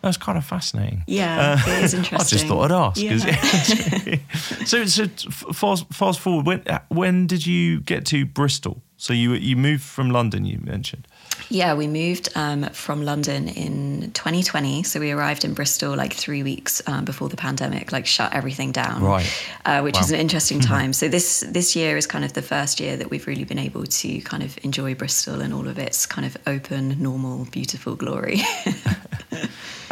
That's 0.02 0.16
kind 0.16 0.36
of 0.36 0.44
fascinating. 0.44 1.04
Yeah, 1.06 1.58
uh, 1.64 1.70
it 1.70 1.84
is 1.84 1.94
interesting. 1.94 2.18
I 2.20 2.24
just 2.24 2.46
thought 2.46 2.70
I'd 2.70 2.72
ask. 2.72 3.00
Yeah. 3.02 4.16
so, 4.64 4.84
so 4.86 5.06
fast, 5.52 5.86
fast 5.92 6.20
forward. 6.20 6.46
When 6.46 6.80
when 6.88 7.26
did 7.26 7.46
you 7.46 7.80
get 7.80 8.04
to 8.06 8.26
Bristol? 8.26 8.82
So 8.96 9.12
you 9.12 9.34
you 9.34 9.56
moved 9.56 9.82
from 9.82 10.10
London. 10.10 10.44
You 10.44 10.58
mentioned. 10.62 11.06
Yeah, 11.48 11.74
we 11.74 11.86
moved 11.86 12.28
um, 12.34 12.64
from 12.70 13.04
London 13.04 13.48
in 13.48 14.10
2020. 14.12 14.84
So 14.84 15.00
we 15.00 15.10
arrived 15.10 15.44
in 15.44 15.54
Bristol 15.54 15.94
like 15.96 16.12
three 16.12 16.42
weeks 16.42 16.80
um, 16.86 17.04
before 17.04 17.28
the 17.28 17.36
pandemic, 17.36 17.92
like 17.92 18.06
shut 18.06 18.32
everything 18.32 18.72
down. 18.72 19.02
Right. 19.02 19.26
Uh, 19.64 19.82
which 19.82 19.96
wow. 19.96 20.00
is 20.00 20.10
an 20.12 20.20
interesting 20.20 20.60
mm-hmm. 20.60 20.72
time. 20.72 20.92
so 20.92 21.08
this 21.08 21.44
this 21.48 21.76
year 21.76 21.96
is 21.96 22.06
kind 22.06 22.24
of 22.24 22.32
the 22.32 22.42
first 22.42 22.80
year 22.80 22.96
that 22.96 23.10
we've 23.10 23.26
really 23.26 23.44
been 23.44 23.58
able 23.58 23.84
to 23.84 24.20
kind 24.22 24.42
of 24.42 24.58
enjoy 24.64 24.94
Bristol 24.94 25.40
and 25.40 25.52
all 25.52 25.68
of 25.68 25.78
its 25.78 26.06
kind 26.06 26.26
of 26.26 26.36
open, 26.46 27.00
normal, 27.02 27.44
beautiful 27.46 27.94
glory. 27.94 28.40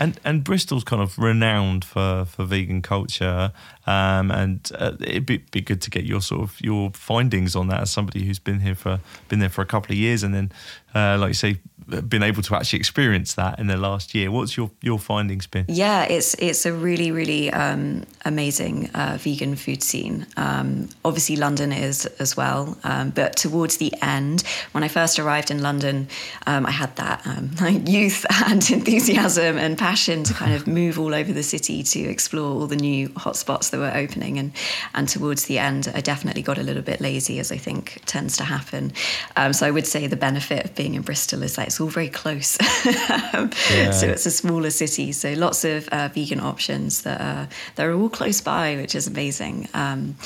And 0.01 0.19
and 0.25 0.43
Bristol's 0.43 0.83
kind 0.83 1.03
of 1.03 1.19
renowned 1.19 1.85
for, 1.85 2.25
for 2.25 2.47
vegan 2.47 2.81
culture, 2.81 3.53
um, 3.87 4.31
and 4.31 4.71
uh, 4.75 4.93
it'd 4.99 5.27
be, 5.27 5.37
be 5.53 5.61
good 5.61 5.83
to 5.83 5.91
get 5.91 6.05
your 6.05 6.23
sort 6.23 6.41
of 6.41 6.59
your 6.63 6.91
findings 6.93 7.55
on 7.55 7.69
that 7.69 7.83
as 7.83 7.91
somebody 7.91 8.25
who's 8.25 8.39
been 8.39 8.61
here 8.61 8.75
for 8.75 8.99
been 9.29 9.41
there 9.41 9.51
for 9.51 9.61
a 9.61 9.67
couple 9.67 9.93
of 9.93 9.99
years, 9.99 10.23
and 10.23 10.35
then, 10.35 10.53
uh, 10.95 11.19
like 11.19 11.29
you 11.29 11.35
say, 11.35 11.61
been 12.09 12.23
able 12.23 12.43
to 12.43 12.55
actually 12.55 12.79
experience 12.79 13.35
that 13.35 13.59
in 13.59 13.67
the 13.67 13.77
last 13.77 14.15
year. 14.15 14.31
What's 14.31 14.57
your 14.57 14.71
your 14.83 14.99
findings 14.99 15.47
been? 15.47 15.65
Yeah, 15.69 16.05
it's 16.05 16.35
it's 16.35 16.67
a 16.67 16.73
really 16.73 17.11
really 17.11 17.53
um, 17.53 18.05
amazing 18.25 18.91
uh, 18.95 19.19
vegan 19.21 19.57
food 19.57 19.83
scene. 19.83 20.27
Um, 20.37 20.89
obviously, 21.05 21.37
London 21.37 21.73
is 21.73 22.07
as 22.19 22.37
well, 22.37 22.79
um, 22.85 23.11
but 23.11 23.37
towards 23.37 23.79
the 23.79 23.93
end, 24.03 24.43
when 24.73 24.85
I 24.85 24.89
first 24.89 25.19
arrived 25.19 25.51
in 25.51 25.63
London, 25.63 26.09
um, 26.47 26.67
I 26.67 26.71
had 26.71 26.95
that 26.97 27.27
um, 27.27 27.51
youth 27.87 28.25
and 28.47 28.71
enthusiasm 28.71 29.59
and 29.59 29.77
passion 29.77 30.25
to 30.25 30.35
kind 30.35 30.55
of 30.55 30.67
move 30.81 30.99
all 30.99 31.15
over 31.15 31.33
the 31.33 31.43
city 31.43 31.83
to 31.83 32.01
explore 32.01 32.61
all 32.61 32.67
the 32.67 32.77
new 32.77 33.09
hotspots 33.11 33.71
that 33.71 33.79
were 33.79 33.93
opening. 33.95 34.39
And 34.39 34.53
and 34.95 35.09
towards 35.09 35.45
the 35.45 35.59
end, 35.59 35.91
I 35.95 36.01
definitely 36.01 36.43
got 36.43 36.59
a 36.59 36.63
little 36.63 36.83
bit 36.83 37.01
lazy, 37.01 37.39
as 37.39 37.51
I 37.51 37.57
think 37.57 38.01
tends 38.07 38.37
to 38.37 38.45
happen. 38.45 38.93
Um, 39.37 39.53
so 39.53 39.67
I 39.67 39.71
would 39.71 39.87
say 39.87 40.07
the 40.07 40.17
benefit 40.17 40.65
of 40.65 40.75
being 40.75 40.95
in 40.95 41.03
Bristol 41.03 41.43
is 41.43 41.57
that 41.57 41.69
it's 41.69 41.80
all 41.81 41.89
very 41.89 42.09
close. 42.09 42.59
yeah. 42.85 43.91
So 43.91 44.07
it's 44.07 44.27
a 44.27 44.31
smaller 44.31 44.71
city, 44.71 45.13
so 45.13 45.33
lots 45.33 45.65
of 45.65 45.89
uh, 45.89 46.09
vegan 46.09 46.41
options 46.41 47.03
that 47.03 47.21
are 47.21 47.49
they're 47.77 47.95
all 47.95 48.09
close 48.09 48.41
by, 48.41 48.77
which 48.77 48.95
is 48.95 49.07
amazing. 49.07 49.69
Um, 49.75 50.17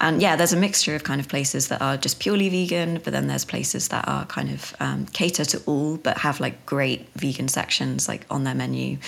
and 0.00 0.20
yeah, 0.20 0.36
there's 0.36 0.52
a 0.52 0.58
mixture 0.58 0.94
of 0.94 1.04
kind 1.04 1.20
of 1.20 1.28
places 1.28 1.68
that 1.68 1.80
are 1.80 1.96
just 1.96 2.20
purely 2.20 2.48
vegan, 2.50 3.00
but 3.02 3.12
then 3.12 3.28
there's 3.28 3.46
places 3.46 3.88
that 3.88 4.06
are 4.06 4.26
kind 4.26 4.50
of 4.50 4.76
um, 4.78 5.06
cater 5.06 5.44
to 5.46 5.62
all, 5.64 5.96
but 5.96 6.18
have 6.18 6.38
like 6.38 6.66
great 6.66 7.08
vegan 7.14 7.48
sections 7.48 8.06
like 8.06 8.26
on 8.30 8.44
their 8.44 8.54
menu. 8.54 8.98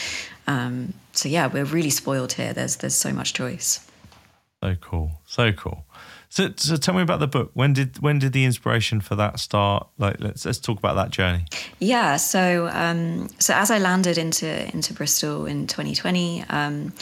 Um, 0.47 0.95
so 1.13 1.29
yeah, 1.29 1.47
we're 1.47 1.65
really 1.65 1.91
spoiled 1.91 2.33
here. 2.33 2.55
There's 2.55 2.77
there's 2.77 2.95
so 2.95 3.13
much 3.13 3.35
choice. 3.35 3.87
So 4.63 4.77
cool, 4.81 5.11
so 5.27 5.53
cool. 5.53 5.85
So, 6.31 6.51
so 6.57 6.77
tell 6.77 6.95
me 6.95 7.03
about 7.03 7.21
the 7.21 7.27
book. 7.27 7.51
When 7.55 7.73
did 7.73 7.99
when 8.01 8.19
did 8.19 8.33
the 8.33 8.45
inspiration 8.45 9.01
for 9.01 9.14
that 9.17 9.38
start? 9.41 9.88
Like, 9.99 10.21
let's 10.21 10.45
let's 10.45 10.59
talk 10.59 10.79
about 10.79 10.95
that 10.97 11.11
journey. 11.11 11.45
Yeah. 11.79 12.17
So, 12.17 12.69
um, 12.73 13.29
so 13.38 13.55
as 13.55 13.71
I 13.71 13.79
landed 13.79 14.19
into 14.19 14.71
into 14.73 14.93
Bristol 14.93 15.47
in 15.47 15.67
2020. 15.67 16.45
Um, 16.49 16.93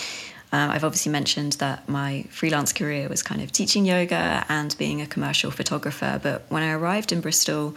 uh, 0.53 0.69
I've 0.71 0.85
obviously 0.85 1.11
mentioned 1.11 1.55
that 1.55 1.89
my 1.89 2.25
freelance 2.31 2.73
career 2.73 3.09
was 3.09 3.23
kind 3.23 3.43
of 3.43 3.51
teaching 3.51 3.85
yoga 3.85 4.47
and 4.49 4.75
being 4.79 5.03
a 5.03 5.07
commercial 5.07 5.51
photographer. 5.51 6.21
But 6.23 6.47
when 6.49 6.63
I 6.63 6.71
arrived 6.71 7.11
in 7.11 7.21
Bristol 7.21 7.75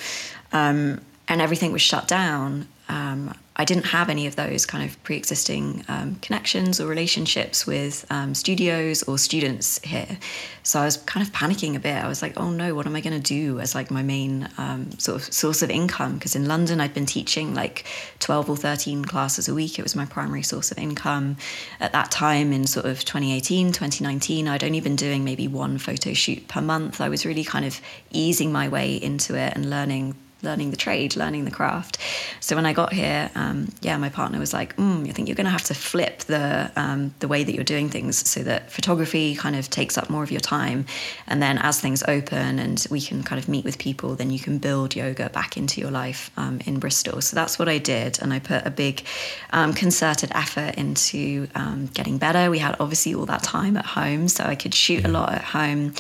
um, 0.54 1.02
and 1.28 1.42
everything 1.42 1.72
was 1.72 1.82
shut 1.82 2.08
down, 2.08 2.68
um, 2.90 3.34
I 3.56 3.66
didn't 3.66 3.88
have 3.88 4.10
any 4.10 4.26
of 4.26 4.36
those 4.36 4.66
kind 4.66 4.90
of 4.90 5.02
pre 5.04 5.18
existing 5.18 5.84
um, 5.90 6.16
connections 6.22 6.80
or 6.80 6.88
relationships 6.88 7.68
with 7.68 8.06
um, 8.10 8.34
studios 8.34 9.04
or 9.04 9.18
students 9.18 9.80
here. 9.84 10.18
So 10.64 10.80
I 10.80 10.86
was 10.86 10.98
kind 10.98 11.26
of 11.26 11.34
panicking 11.34 11.76
a 11.76 11.80
bit. 11.80 11.96
I 11.96 12.08
was 12.08 12.22
like, 12.22 12.40
oh 12.40 12.50
no, 12.50 12.74
what 12.74 12.86
am 12.88 12.96
I 12.96 13.02
going 13.02 13.22
to 13.22 13.34
do 13.34 13.60
as 13.60 13.76
like 13.76 13.92
my 13.92 14.02
main 14.02 14.48
um, 14.58 14.92
sort 14.98 15.22
of 15.22 15.34
source 15.34 15.62
of 15.62 15.70
income? 15.70 16.16
Because 16.16 16.36
in 16.36 16.48
London, 16.48 16.80
I'd 16.80 16.94
been 16.94 17.06
teaching 17.06 17.54
like 17.54 17.86
12 18.20 18.50
or 18.50 18.56
13 18.56 19.04
classes 19.06 19.48
a 19.48 19.54
week. 19.54 19.78
It 19.78 19.84
was 19.84 19.96
my 19.96 20.06
primary 20.06 20.44
source 20.44 20.72
of 20.72 20.78
income. 20.78 21.38
At 21.82 21.92
that 21.92 22.12
time, 22.12 22.54
in 22.54 22.66
sort 22.66 22.86
of 22.86 23.04
2018, 23.04 23.74
2019, 23.74 24.48
I'd 24.48 24.64
only 24.64 24.80
been 24.80 24.96
doing 24.96 25.24
maybe 25.24 25.48
one 25.48 25.78
photo 25.78 26.14
shoot 26.14 26.48
per 26.48 26.62
month. 26.62 27.02
I 27.02 27.10
was 27.10 27.26
really 27.26 27.44
kind 27.44 27.66
of 27.66 27.82
easing 28.10 28.52
my 28.52 28.70
way 28.70 28.96
into 28.96 29.36
it 29.36 29.54
and 29.56 29.70
learning 29.70 30.16
learning 30.42 30.72
the 30.72 30.78
trade, 30.78 31.16
learning 31.16 31.46
the 31.46 31.52
craft. 31.52 31.98
So 32.40 32.56
when 32.56 32.66
I 32.66 32.74
got 32.74 32.94
here, 32.94 33.30
um, 33.36 33.70
yeah, 33.82 33.98
my 33.98 34.10
partner 34.10 34.40
was 34.40 34.54
like, 34.54 34.76
mm, 34.78 35.08
"I 35.08 35.12
think 35.12 35.28
you're 35.28 35.36
going 35.36 35.46
to 35.46 35.52
have 35.52 35.64
to 35.64 35.74
flip 35.74 36.20
the 36.20 36.72
um, 36.76 37.14
the 37.20 37.28
way 37.28 37.44
that 37.44 37.54
you're 37.54 37.64
doing 37.64 37.90
things, 37.90 38.30
so 38.30 38.44
that 38.44 38.72
photography 38.72 39.36
kind 39.36 39.56
of 39.56 39.70
takes 39.70 39.98
up 39.98 40.10
more 40.10 40.24
of 40.24 40.32
your 40.32 40.40
time, 40.40 40.86
and 41.28 41.42
then 41.42 41.58
as 41.58 41.80
things 41.80 42.04
open 42.08 42.60
and 42.60 42.86
we 42.90 43.02
can 43.02 43.24
kind 43.24 43.42
of 43.42 43.48
meet 43.48 43.66
with 43.66 43.78
people, 43.78 44.16
then 44.16 44.32
you 44.32 44.40
can 44.40 44.58
build 44.58 44.96
yoga 44.96 45.30
back 45.30 45.58
into 45.58 45.82
your 45.82 45.92
life 45.92 46.32
um, 46.38 46.60
in 46.66 46.80
Bristol." 46.80 47.22
So 47.22 47.36
that's 47.36 47.60
what 47.60 47.68
I 47.68 47.78
did, 47.78 48.22
and 48.22 48.34
I 48.34 48.40
put 48.40 48.66
a 48.66 48.72
big 48.72 49.04
um, 49.52 49.74
concerted 49.74 50.32
effort 50.34 50.76
into 50.76 51.48
um, 51.56 51.90
getting 51.94 52.18
better. 52.18 52.50
We 52.50 52.60
had 52.60 52.76
obviously 52.80 53.14
all 53.14 53.26
that 53.26 53.44
time 53.44 53.78
at 53.78 53.86
home, 53.86 54.28
so 54.28 54.44
I 54.44 54.56
could 54.56 54.74
shoot 54.74 55.06
a 55.06 55.10
lot 55.10 55.34
at 55.34 55.44
home. 55.44 55.94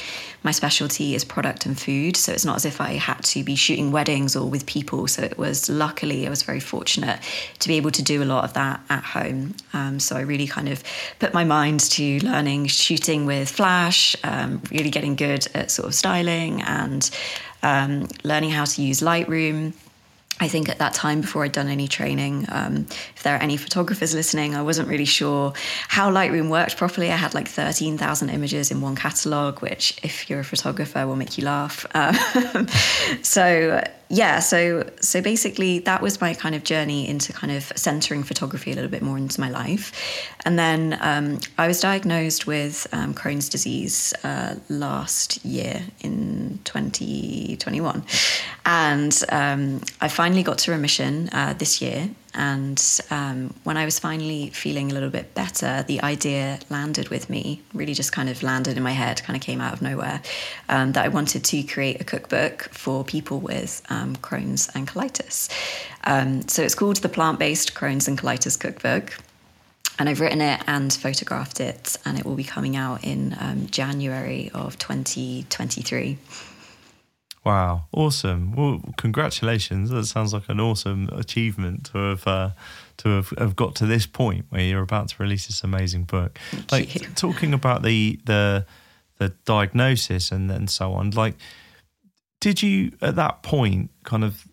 My 0.44 0.52
specialty 0.52 1.16
is 1.16 1.26
product 1.26 1.66
and 1.66 1.78
food, 1.78 2.16
so 2.16 2.32
it's 2.32 2.46
not 2.46 2.56
as 2.56 2.66
if 2.66 2.80
I 2.80 2.94
had 2.94 3.22
to 3.26 3.44
be 3.44 3.56
shooting 3.56 3.92
weddings 3.92 4.29
or 4.36 4.50
with 4.50 4.66
people. 4.66 5.08
So 5.08 5.24
it 5.24 5.38
was 5.38 5.70
luckily 5.70 6.26
I 6.28 6.30
was 6.30 6.44
very 6.44 6.60
fortunate 6.60 7.20
to 7.60 7.68
be 7.68 7.76
able 7.76 7.92
to 7.92 8.04
do 8.04 8.24
a 8.24 8.26
lot 8.26 8.44
of 8.44 8.54
that 8.54 8.82
at 8.90 9.04
home. 9.04 9.56
Um, 9.74 10.00
so 10.00 10.16
I 10.16 10.22
really 10.22 10.48
kind 10.48 10.70
of 10.70 10.84
put 11.20 11.34
my 11.34 11.44
mind 11.44 11.80
to 11.92 12.20
learning 12.26 12.68
shooting 12.68 13.26
with 13.26 13.50
flash, 13.50 14.16
um, 14.24 14.62
really 14.72 14.90
getting 14.90 15.16
good 15.16 15.48
at 15.54 15.72
sort 15.72 15.88
of 15.88 15.96
styling 15.96 16.62
and 16.64 17.10
um, 17.64 18.08
learning 18.24 18.52
how 18.52 18.66
to 18.66 18.82
use 18.82 19.02
Lightroom. 19.02 19.74
I 20.42 20.48
think 20.48 20.70
at 20.70 20.78
that 20.78 20.94
time, 20.94 21.20
before 21.22 21.44
I'd 21.44 21.52
done 21.52 21.68
any 21.68 21.88
training, 21.88 22.46
um, 22.50 22.88
if 23.16 23.24
there 23.24 23.36
are 23.36 23.42
any 23.42 23.58
photographers 23.58 24.16
listening, 24.16 24.56
I 24.56 24.62
wasn't 24.62 24.88
really 24.88 25.06
sure 25.06 25.54
how 25.90 26.10
Lightroom 26.12 26.50
worked 26.50 26.78
properly. 26.78 27.12
I 27.12 27.18
had 27.18 27.34
like 27.34 27.48
13,000 27.48 28.30
images 28.30 28.72
in 28.72 28.80
one 28.80 28.96
catalog, 28.96 29.60
which, 29.60 30.00
if 30.02 30.30
you're 30.30 30.40
a 30.40 30.46
photographer, 30.46 31.06
will 31.06 31.18
make 31.18 31.38
you 31.38 31.46
laugh. 31.46 31.86
Um, 32.00 32.68
so, 33.22 33.84
yeah, 34.12 34.40
so 34.40 34.90
so 35.02 35.22
basically, 35.22 35.80
that 35.80 36.02
was 36.02 36.20
my 36.20 36.34
kind 36.34 36.56
of 36.56 36.64
journey 36.64 37.08
into 37.08 37.32
kind 37.32 37.54
of 37.54 37.72
centering 37.76 38.24
photography 38.24 38.72
a 38.72 38.76
little 38.76 38.90
bit 38.90 39.04
more 39.04 39.18
into 39.18 39.40
my 39.40 39.50
life. 39.52 39.92
And 40.46 40.58
then 40.58 40.98
um, 41.00 41.40
I 41.60 41.68
was 41.68 41.80
diagnosed 41.80 42.48
with 42.48 42.88
um, 42.92 43.14
Crohn's 43.14 43.50
disease 43.50 44.16
uh, 44.24 44.56
last 44.68 45.46
year 45.46 45.84
in 46.02 46.60
2021. 46.64 48.04
And 48.66 49.24
um, 49.30 49.82
I 50.02 50.08
finally 50.08 50.42
got 50.42 50.58
to 50.60 50.72
remission 50.72 51.30
uh, 51.32 51.54
this 51.54 51.80
year 51.80 52.10
And 52.34 53.02
um, 53.10 53.54
when 53.64 53.78
I 53.78 53.86
was 53.86 53.98
finally 53.98 54.50
feeling 54.52 54.92
a 54.92 54.94
little 54.94 55.10
bit 55.10 55.34
better, 55.34 55.84
the 55.88 56.02
idea 56.02 56.60
landed 56.70 57.10
with 57.10 57.30
me, 57.30 57.62
really 57.74 57.94
just 57.94 58.12
kind 58.12 58.30
of 58.30 58.44
landed 58.44 58.78
in 58.78 58.84
my 58.84 58.92
head, 58.92 59.24
kind 59.24 59.36
of 59.36 59.42
came 59.42 59.62
out 59.62 59.74
of 59.74 59.82
nowhere, 59.82 60.22
um, 60.70 60.92
that 60.94 61.06
I 61.06 61.08
wanted 61.08 61.44
to 61.46 61.64
create 61.64 62.00
a 62.00 62.04
cookbook 62.04 62.70
for 62.72 63.04
people 63.04 63.40
with 63.40 63.82
um, 63.90 64.16
Crohn's 64.18 64.70
and 64.76 64.88
colitis. 64.88 65.50
Um, 66.04 66.48
so 66.48 66.62
it's 66.62 66.76
called 66.76 66.98
the 66.98 67.10
Plant 67.10 67.40
Based 67.40 67.74
Crohn's 67.74 68.08
and 68.08 68.18
Colitis 68.18 68.60
Cookbook. 68.60 69.18
And 69.98 70.08
I've 70.08 70.22
written 70.22 70.40
it 70.40 70.62
and 70.66 70.94
photographed 70.94 71.60
it, 71.60 71.98
and 72.06 72.18
it 72.18 72.26
will 72.26 72.36
be 72.36 72.46
coming 72.46 72.78
out 72.78 73.04
in 73.04 73.36
um, 73.38 73.68
January 73.68 74.50
of 74.54 74.78
2023. 74.78 76.18
Wow, 77.46 77.86
awesome! 77.94 78.54
Well, 78.54 78.82
congratulations. 78.98 79.90
That 79.92 80.06
sounds 80.06 80.34
like 80.34 80.50
an 80.50 80.60
awesome 80.60 81.10
achievement 81.14 81.86
to 81.92 81.98
have 81.98 82.28
uh, 82.28 82.50
to 82.98 83.10
have, 83.10 83.30
have 83.38 83.56
got 83.56 83.76
to 83.76 83.86
this 83.86 84.06
point 84.06 84.46
where 84.50 84.62
you're 84.62 84.82
about 84.82 85.08
to 85.10 85.16
release 85.20 85.48
this 85.48 85.64
amazing 85.64 86.04
book. 86.04 86.38
Thank 86.52 86.72
like 86.72 86.96
you. 86.96 87.08
talking 87.16 87.54
about 87.54 87.82
the 87.82 88.20
the 88.26 88.66
the 89.20 89.30
diagnosis 89.46 90.32
and 90.32 90.52
and 90.52 90.70
so 90.70 90.94
on. 90.94 91.12
Like, 91.12 91.36
did 92.42 92.62
you 92.62 92.92
at 93.02 93.16
that 93.16 93.42
point 93.42 93.92
kind 94.04 94.26
of 94.26 94.46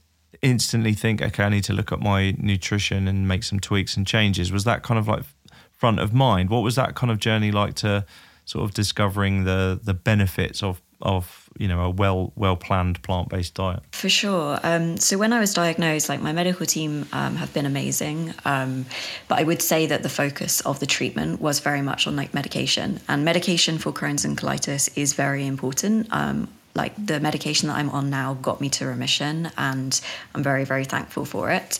instantly 0.43 0.93
think, 0.93 1.21
okay, 1.23 1.43
I 1.43 1.49
need 1.49 1.65
to 1.65 1.73
look 1.73 1.91
at 1.91 2.01
my 2.01 2.37
nutrition 2.39 3.09
and 3.09 3.27
make 3.27 3.43
some 3.43 3.59
tweaks 3.59 3.97
and 3.97 4.07
changes? 4.07 4.53
Was 4.53 4.65
that 4.65 4.85
kind 4.85 4.99
of 4.99 5.09
like 5.09 5.25
front 5.73 5.99
of 5.99 6.15
mind? 6.15 6.51
What 6.51 6.63
was 6.63 6.77
that 6.77 6.95
kind 6.95 7.11
of 7.11 7.19
journey 7.19 7.51
like 7.51 7.75
to 7.77 8.07
sort 8.45 8.65
of 8.65 8.75
discovering 8.75 9.45
the 9.45 9.79
the 9.83 9.95
benefits 9.95 10.63
of 10.63 10.81
of 11.03 11.51
you 11.59 11.69
know 11.69 11.81
a 11.83 11.91
well 11.91 12.33
well 12.37 12.57
planned 12.57 13.03
plant 13.03 13.29
based 13.29 13.55
diet? 13.55 13.81
For 13.93 14.09
sure. 14.09 14.59
Um, 14.63 14.97
so 14.99 15.19
when 15.19 15.33
I 15.33 15.41
was 15.41 15.55
diagnosed, 15.55 16.09
like 16.09 16.21
my 16.21 16.33
medical 16.33 16.67
team 16.67 17.07
um, 17.13 17.37
have 17.37 17.53
been 17.53 17.67
amazing, 17.67 18.35
um, 18.45 18.87
but 19.29 19.39
I 19.39 19.43
would 19.43 19.63
say 19.63 19.87
that 19.87 20.03
the 20.03 20.09
focus 20.09 20.61
of 20.63 20.81
the 20.81 20.87
treatment 20.87 21.41
was 21.41 21.61
very 21.61 21.83
much 21.83 22.07
on 22.07 22.17
like 22.17 22.35
medication, 22.35 23.01
and 23.09 23.25
medication 23.25 23.79
for 23.79 23.93
Crohn's 23.93 24.25
and 24.25 24.37
colitis 24.37 24.91
is 24.97 25.15
very 25.15 25.47
important. 25.47 26.09
Um, 26.13 26.49
like 26.77 26.95
the 27.05 27.19
medication 27.19 27.69
that 27.69 27.77
I'm 27.77 27.91
on 27.91 28.11
now 28.11 28.35
got 28.35 28.61
me 28.61 28.69
to 28.71 28.87
remission, 28.87 29.51
and 29.57 29.99
I'm 30.35 30.43
very, 30.43 30.65
very 30.65 30.85
thankful 30.85 31.25
for 31.25 31.51
it. 31.51 31.79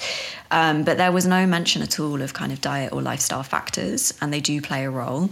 Um, 0.51 0.85
but 0.85 0.97
there 0.97 1.13
was 1.13 1.27
no 1.27 1.47
mention 1.47 1.83
at 1.83 2.01
all 2.01 2.23
of 2.23 2.33
kind 2.33 2.53
of 2.53 2.61
diet 2.61 2.93
or 2.93 3.03
lifestyle 3.03 3.43
factors, 3.43 4.15
and 4.21 4.33
they 4.33 4.41
do 4.41 4.61
play 4.61 4.85
a 4.85 4.91
role. 4.91 5.31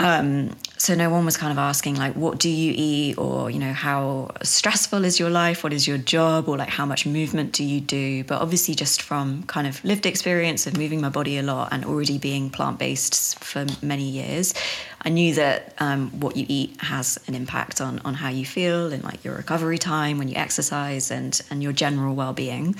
Um, 0.00 0.56
so 0.78 0.94
no 0.94 1.10
one 1.10 1.26
was 1.26 1.36
kind 1.36 1.52
of 1.52 1.58
asking 1.58 1.96
like, 1.96 2.16
what 2.16 2.38
do 2.38 2.48
you 2.48 2.72
eat, 2.74 3.18
or 3.18 3.50
you 3.50 3.58
know, 3.58 3.74
how 3.74 4.30
stressful 4.42 5.04
is 5.04 5.20
your 5.20 5.28
life? 5.28 5.62
What 5.62 5.74
is 5.74 5.86
your 5.86 5.98
job, 5.98 6.48
or 6.48 6.56
like 6.56 6.70
how 6.70 6.86
much 6.86 7.04
movement 7.04 7.52
do 7.52 7.62
you 7.62 7.82
do? 7.82 8.24
But 8.24 8.40
obviously, 8.40 8.74
just 8.74 9.02
from 9.02 9.42
kind 9.42 9.66
of 9.66 9.84
lived 9.84 10.06
experience 10.06 10.66
of 10.66 10.78
moving 10.78 11.02
my 11.02 11.10
body 11.10 11.36
a 11.36 11.42
lot 11.42 11.68
and 11.70 11.84
already 11.84 12.16
being 12.16 12.48
plant 12.48 12.78
based 12.78 13.38
for 13.44 13.66
many 13.82 14.04
years, 14.04 14.54
I 15.02 15.10
knew 15.10 15.34
that 15.34 15.74
um, 15.80 16.08
what 16.18 16.34
you 16.34 16.46
eat 16.48 16.80
has 16.80 17.20
an 17.26 17.34
impact 17.34 17.82
on 17.82 17.98
on 17.98 18.14
how 18.14 18.30
you 18.30 18.46
feel 18.46 18.90
and 18.90 19.04
like 19.04 19.22
your 19.22 19.34
recovery 19.34 19.76
time 19.76 20.16
when 20.16 20.28
you 20.28 20.36
exercise 20.36 21.10
and 21.10 21.38
and 21.50 21.62
your 21.62 21.74
general 21.74 22.14
well 22.14 22.32
being. 22.32 22.74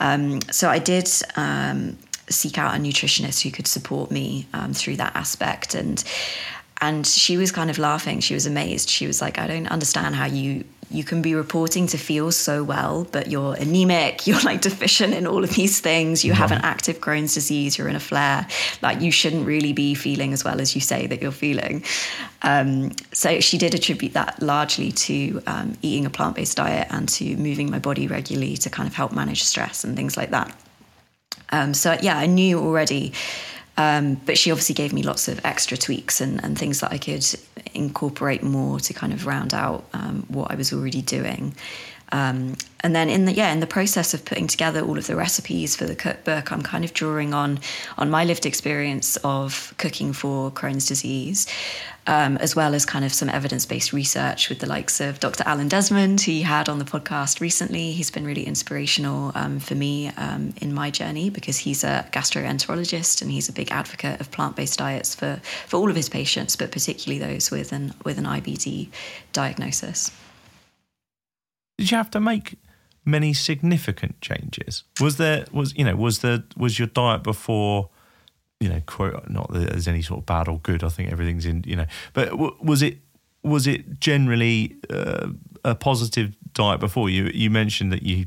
Um, 0.00 0.42
so 0.50 0.68
I 0.68 0.78
did. 0.78 1.08
Um, 1.34 1.96
seek 2.30 2.58
out 2.58 2.74
a 2.74 2.78
nutritionist 2.78 3.42
who 3.42 3.50
could 3.50 3.66
support 3.66 4.10
me 4.10 4.46
um, 4.52 4.74
through 4.74 4.96
that 4.96 5.16
aspect 5.16 5.74
and 5.74 6.04
and 6.80 7.06
she 7.06 7.36
was 7.36 7.50
kind 7.52 7.70
of 7.70 7.78
laughing. 7.78 8.20
She 8.20 8.34
was 8.34 8.46
amazed. 8.46 8.88
She 8.88 9.06
was 9.06 9.20
like 9.20 9.38
i 9.38 9.46
don't 9.46 9.68
understand 9.68 10.14
how 10.14 10.26
you 10.26 10.64
you 10.90 11.04
can 11.04 11.20
be 11.20 11.34
reporting 11.34 11.86
to 11.86 11.98
feel 11.98 12.32
so 12.32 12.64
well 12.64 13.06
but 13.12 13.28
you're 13.28 13.54
anemic 13.56 14.26
you're 14.26 14.40
like 14.40 14.62
deficient 14.62 15.12
in 15.12 15.26
all 15.26 15.44
of 15.44 15.50
these 15.50 15.80
things 15.80 16.24
you 16.24 16.32
have 16.32 16.50
an 16.50 16.60
active 16.62 16.98
crohn's 16.98 17.34
disease 17.34 17.76
you're 17.76 17.88
in 17.88 17.96
a 17.96 18.00
flare. 18.00 18.46
Like 18.82 19.00
you 19.00 19.10
shouldn't 19.10 19.46
really 19.46 19.72
be 19.72 19.94
feeling 19.94 20.32
as 20.32 20.44
well 20.44 20.60
as 20.60 20.74
you 20.74 20.80
say 20.80 21.06
that 21.06 21.20
you're 21.20 21.30
feeling. 21.32 21.84
Um, 22.42 22.92
so 23.12 23.40
she 23.40 23.58
did 23.58 23.74
attribute 23.74 24.14
that 24.14 24.40
largely 24.40 24.92
to 24.92 25.42
um, 25.46 25.76
eating 25.82 26.06
a 26.06 26.10
plant-based 26.10 26.56
diet 26.56 26.88
and 26.90 27.08
to 27.10 27.36
moving 27.36 27.70
my 27.70 27.78
body 27.78 28.06
regularly 28.06 28.56
to 28.58 28.70
kind 28.70 28.88
of 28.88 28.94
help 28.94 29.12
manage 29.12 29.42
stress 29.42 29.84
and 29.84 29.96
things 29.96 30.16
like 30.16 30.30
that. 30.30 30.54
Um, 31.50 31.72
so 31.72 31.96
yeah 32.02 32.18
i 32.18 32.26
knew 32.26 32.58
already 32.58 33.12
um, 33.78 34.16
but 34.26 34.36
she 34.36 34.50
obviously 34.50 34.74
gave 34.74 34.92
me 34.92 35.04
lots 35.04 35.28
of 35.28 35.40
extra 35.44 35.76
tweaks 35.76 36.20
and, 36.20 36.42
and, 36.42 36.58
things 36.58 36.80
that 36.80 36.90
I 36.90 36.98
could 36.98 37.24
incorporate 37.74 38.42
more 38.42 38.80
to 38.80 38.92
kind 38.92 39.12
of 39.12 39.24
round 39.24 39.54
out 39.54 39.84
um, 39.92 40.24
what 40.28 40.50
I 40.50 40.56
was 40.56 40.72
already 40.72 41.00
doing. 41.00 41.54
Um, 42.12 42.56
and 42.80 42.94
then 42.94 43.08
in 43.08 43.24
the 43.24 43.32
yeah 43.32 43.52
in 43.52 43.60
the 43.60 43.66
process 43.66 44.14
of 44.14 44.24
putting 44.24 44.46
together 44.46 44.80
all 44.80 44.96
of 44.96 45.06
the 45.06 45.16
recipes 45.16 45.76
for 45.76 45.84
the 45.84 45.96
cookbook, 45.96 46.52
I'm 46.52 46.62
kind 46.62 46.84
of 46.84 46.94
drawing 46.94 47.34
on 47.34 47.60
on 47.96 48.10
my 48.10 48.24
lived 48.24 48.46
experience 48.46 49.16
of 49.24 49.74
cooking 49.78 50.12
for 50.12 50.50
Crohn's 50.50 50.86
disease, 50.86 51.46
um, 52.06 52.38
as 52.38 52.56
well 52.56 52.74
as 52.74 52.86
kind 52.86 53.04
of 53.04 53.12
some 53.12 53.28
evidence 53.28 53.66
based 53.66 53.92
research 53.92 54.48
with 54.48 54.60
the 54.60 54.66
likes 54.66 55.00
of 55.00 55.20
Dr. 55.20 55.44
Alan 55.44 55.68
Desmond, 55.68 56.20
who 56.22 56.32
you 56.32 56.44
had 56.44 56.68
on 56.68 56.78
the 56.78 56.84
podcast 56.84 57.40
recently. 57.40 57.92
He's 57.92 58.10
been 58.10 58.24
really 58.24 58.46
inspirational 58.46 59.32
um, 59.34 59.58
for 59.58 59.74
me 59.74 60.08
um, 60.16 60.54
in 60.62 60.72
my 60.72 60.90
journey 60.90 61.28
because 61.30 61.58
he's 61.58 61.84
a 61.84 62.06
gastroenterologist 62.12 63.20
and 63.20 63.30
he's 63.30 63.48
a 63.48 63.52
big 63.52 63.70
advocate 63.70 64.20
of 64.20 64.30
plant 64.30 64.56
based 64.56 64.78
diets 64.78 65.14
for 65.14 65.40
for 65.66 65.76
all 65.76 65.90
of 65.90 65.96
his 65.96 66.08
patients, 66.08 66.56
but 66.56 66.70
particularly 66.70 67.18
those 67.18 67.50
with 67.50 67.72
an 67.72 67.92
with 68.04 68.18
an 68.18 68.24
IBD 68.24 68.88
diagnosis. 69.32 70.10
Did 71.78 71.90
you 71.90 71.96
have 71.96 72.10
to 72.10 72.20
make 72.20 72.58
many 73.04 73.32
significant 73.32 74.20
changes? 74.20 74.84
Was 75.00 75.16
there 75.16 75.46
was 75.52 75.76
you 75.76 75.84
know 75.84 75.96
was 75.96 76.20
there 76.20 76.44
was 76.56 76.78
your 76.78 76.88
diet 76.88 77.22
before? 77.22 77.88
You 78.60 78.68
know, 78.68 78.82
quote 78.86 79.30
not 79.30 79.52
that 79.52 79.70
there's 79.70 79.88
any 79.88 80.02
sort 80.02 80.20
of 80.20 80.26
bad 80.26 80.48
or 80.48 80.58
good. 80.58 80.82
I 80.82 80.88
think 80.88 81.12
everything's 81.12 81.46
in 81.46 81.64
you 81.66 81.76
know, 81.76 81.86
but 82.12 82.36
was 82.36 82.82
it 82.82 82.98
was 83.42 83.66
it 83.66 84.00
generally 84.00 84.76
uh, 84.90 85.28
a 85.64 85.74
positive 85.74 86.34
diet 86.52 86.80
before? 86.80 87.08
You 87.08 87.30
you 87.32 87.50
mentioned 87.50 87.92
that 87.92 88.02
you 88.02 88.26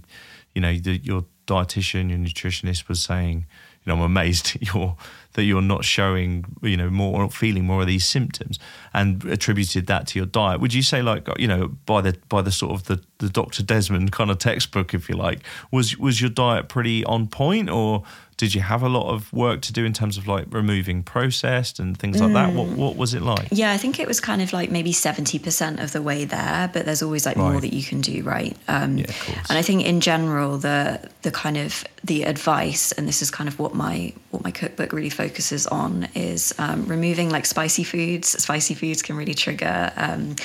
you 0.56 0.62
know 0.62 0.74
the, 0.74 0.98
your 0.98 1.26
dietitian, 1.48 2.10
your 2.10 2.20
nutritionist 2.20 2.88
was 2.88 3.02
saying, 3.02 3.46
know, 3.86 3.96
I'm 3.96 4.02
amazed 4.02 4.58
you're 4.74 4.96
that 5.34 5.44
you're 5.44 5.62
not 5.62 5.86
showing, 5.86 6.44
you 6.62 6.76
know, 6.76 6.90
more 6.90 7.24
or 7.24 7.30
feeling 7.30 7.64
more 7.64 7.82
of 7.82 7.88
these 7.88 8.06
symptoms, 8.06 8.60
and 8.94 9.24
attributed 9.26 9.88
that 9.88 10.08
to 10.08 10.20
your 10.20 10.26
diet. 10.26 10.60
Would 10.60 10.74
you 10.74 10.82
say, 10.82 11.02
like, 11.02 11.28
you 11.40 11.48
know, 11.48 11.70
by 11.86 12.02
the 12.02 12.18
by 12.30 12.42
the 12.42 12.52
sort 12.52 12.74
of 12.74 12.84
the, 12.86 13.02
the 13.20 13.30
Dr. 13.30 13.64
Desmond 13.64 14.12
kind 14.12 14.30
of 14.30 14.40
textbook, 14.40 14.94
if 14.94 15.10
you 15.10 15.16
like, 15.16 15.40
was 15.72 15.98
was 15.98 16.20
your 16.20 16.30
diet 16.30 16.70
pretty 16.70 17.06
on 17.06 17.28
point, 17.28 17.70
or 17.70 18.04
did 18.42 18.56
you 18.56 18.62
have 18.62 18.82
a 18.82 18.90
lot 18.90 19.14
of 19.14 19.32
work 19.32 19.62
to 19.62 19.72
do 19.72 19.86
in 19.86 19.94
terms 19.94 20.18
of 20.18 20.28
like 20.28 20.48
removing 20.50 21.04
processed 21.04 21.80
and 21.80 21.96
things 21.96 22.20
like 22.20 22.32
mm. 22.32 22.34
that? 22.34 22.54
What 22.56 22.70
what 22.70 22.96
was 22.96 23.14
it 23.14 23.22
like? 23.22 23.50
Yeah, 23.52 23.72
I 23.72 23.78
think 23.78 24.00
it 24.00 24.08
was 24.08 24.20
kind 24.20 24.42
of 24.42 24.52
like 24.52 24.72
maybe 24.72 24.92
seventy 24.94 25.38
percent 25.38 25.80
of 25.80 25.92
the 25.92 26.02
way 26.02 26.26
there, 26.26 26.68
but 26.74 26.88
there's 26.88 27.04
always 27.04 27.24
like 27.24 27.38
right. 27.38 27.52
more 27.52 27.62
that 27.62 27.72
you 27.72 27.84
can 27.84 28.02
do, 28.02 28.24
right? 28.24 28.58
Um, 28.68 28.98
yeah, 28.98 29.04
of 29.04 29.20
course. 29.20 29.48
And 29.48 29.60
I 29.60 29.62
think 29.62 29.86
in 29.86 30.02
general, 30.02 30.58
the 30.58 31.08
the 31.22 31.30
kind 31.30 31.56
of 31.56 31.84
the 32.04 32.24
advice, 32.24 32.92
and 32.94 33.08
this 33.08 33.22
is 33.22 33.30
kind 33.30 33.48
of 33.48 33.60
what 33.60 33.76
my 33.76 34.12
what 34.32 34.44
my 34.44 34.50
cookbook 34.50 34.92
really 34.92 35.12
focuses 35.12 35.68
on, 35.68 36.08
is 36.16 36.52
um, 36.58 36.88
removing 36.88 37.30
like 37.30 37.46
spicy 37.46 37.84
foods. 37.84 38.30
Spicy 38.30 38.74
foods 38.74 39.04
can 39.04 39.16
really 39.16 39.36
trigger. 39.36 39.94
Um, 39.96 40.36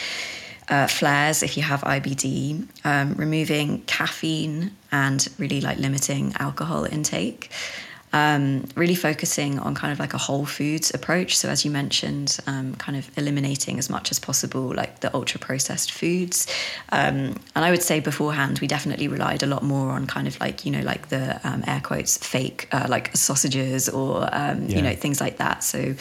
uh, 0.69 0.87
flares 0.87 1.43
if 1.43 1.57
you 1.57 1.63
have 1.63 1.81
IBD, 1.83 2.67
um, 2.85 3.15
removing 3.15 3.83
caffeine 3.83 4.73
and 4.93 5.29
really 5.39 5.61
like 5.61 5.79
limiting 5.79 6.33
alcohol 6.39 6.85
intake 6.85 7.51
um, 8.17 8.65
really 8.77 8.95
focusing 8.95 9.59
on 9.59 9.75
kind 9.75 9.93
of 9.93 9.99
like 9.99 10.15
a 10.15 10.19
whole 10.19 10.47
foods 10.47 10.95
approach. 10.95 11.37
So, 11.37 11.49
as 11.49 11.65
you 11.65 11.71
mentioned, 11.71 12.39
um, 12.47 12.75
kind 12.77 12.97
of 12.97 13.11
eliminating 13.19 13.79
as 13.79 13.91
much 13.91 14.11
as 14.11 14.19
possible 14.19 14.75
like 14.75 15.01
the 15.01 15.15
ultra 15.15 15.39
processed 15.39 15.93
foods. 15.93 16.47
Um, 16.91 17.39
and 17.55 17.65
I 17.65 17.71
would 17.71 17.83
say 17.83 18.01
beforehand, 18.01 18.61
we 18.61 18.67
definitely 18.67 19.09
relied 19.09 19.43
a 19.43 19.47
lot 19.47 19.63
more 19.63 19.91
on 19.91 20.07
kind 20.07 20.27
of 20.27 20.41
like, 20.41 20.65
you 20.65 20.71
know, 20.71 20.81
like 20.81 21.09
the 21.09 21.41
um, 21.47 21.63
air 21.67 21.81
quotes 21.83 22.17
fake, 22.17 22.69
uh, 22.73 22.87
like 22.89 23.15
sausages 23.15 23.89
or, 23.89 24.29
um, 24.33 24.67
yeah. 24.67 24.77
you 24.77 24.83
know, 24.83 24.95
things 24.95 25.21
like 25.21 25.37
that. 25.37 25.63
So, 25.63 25.95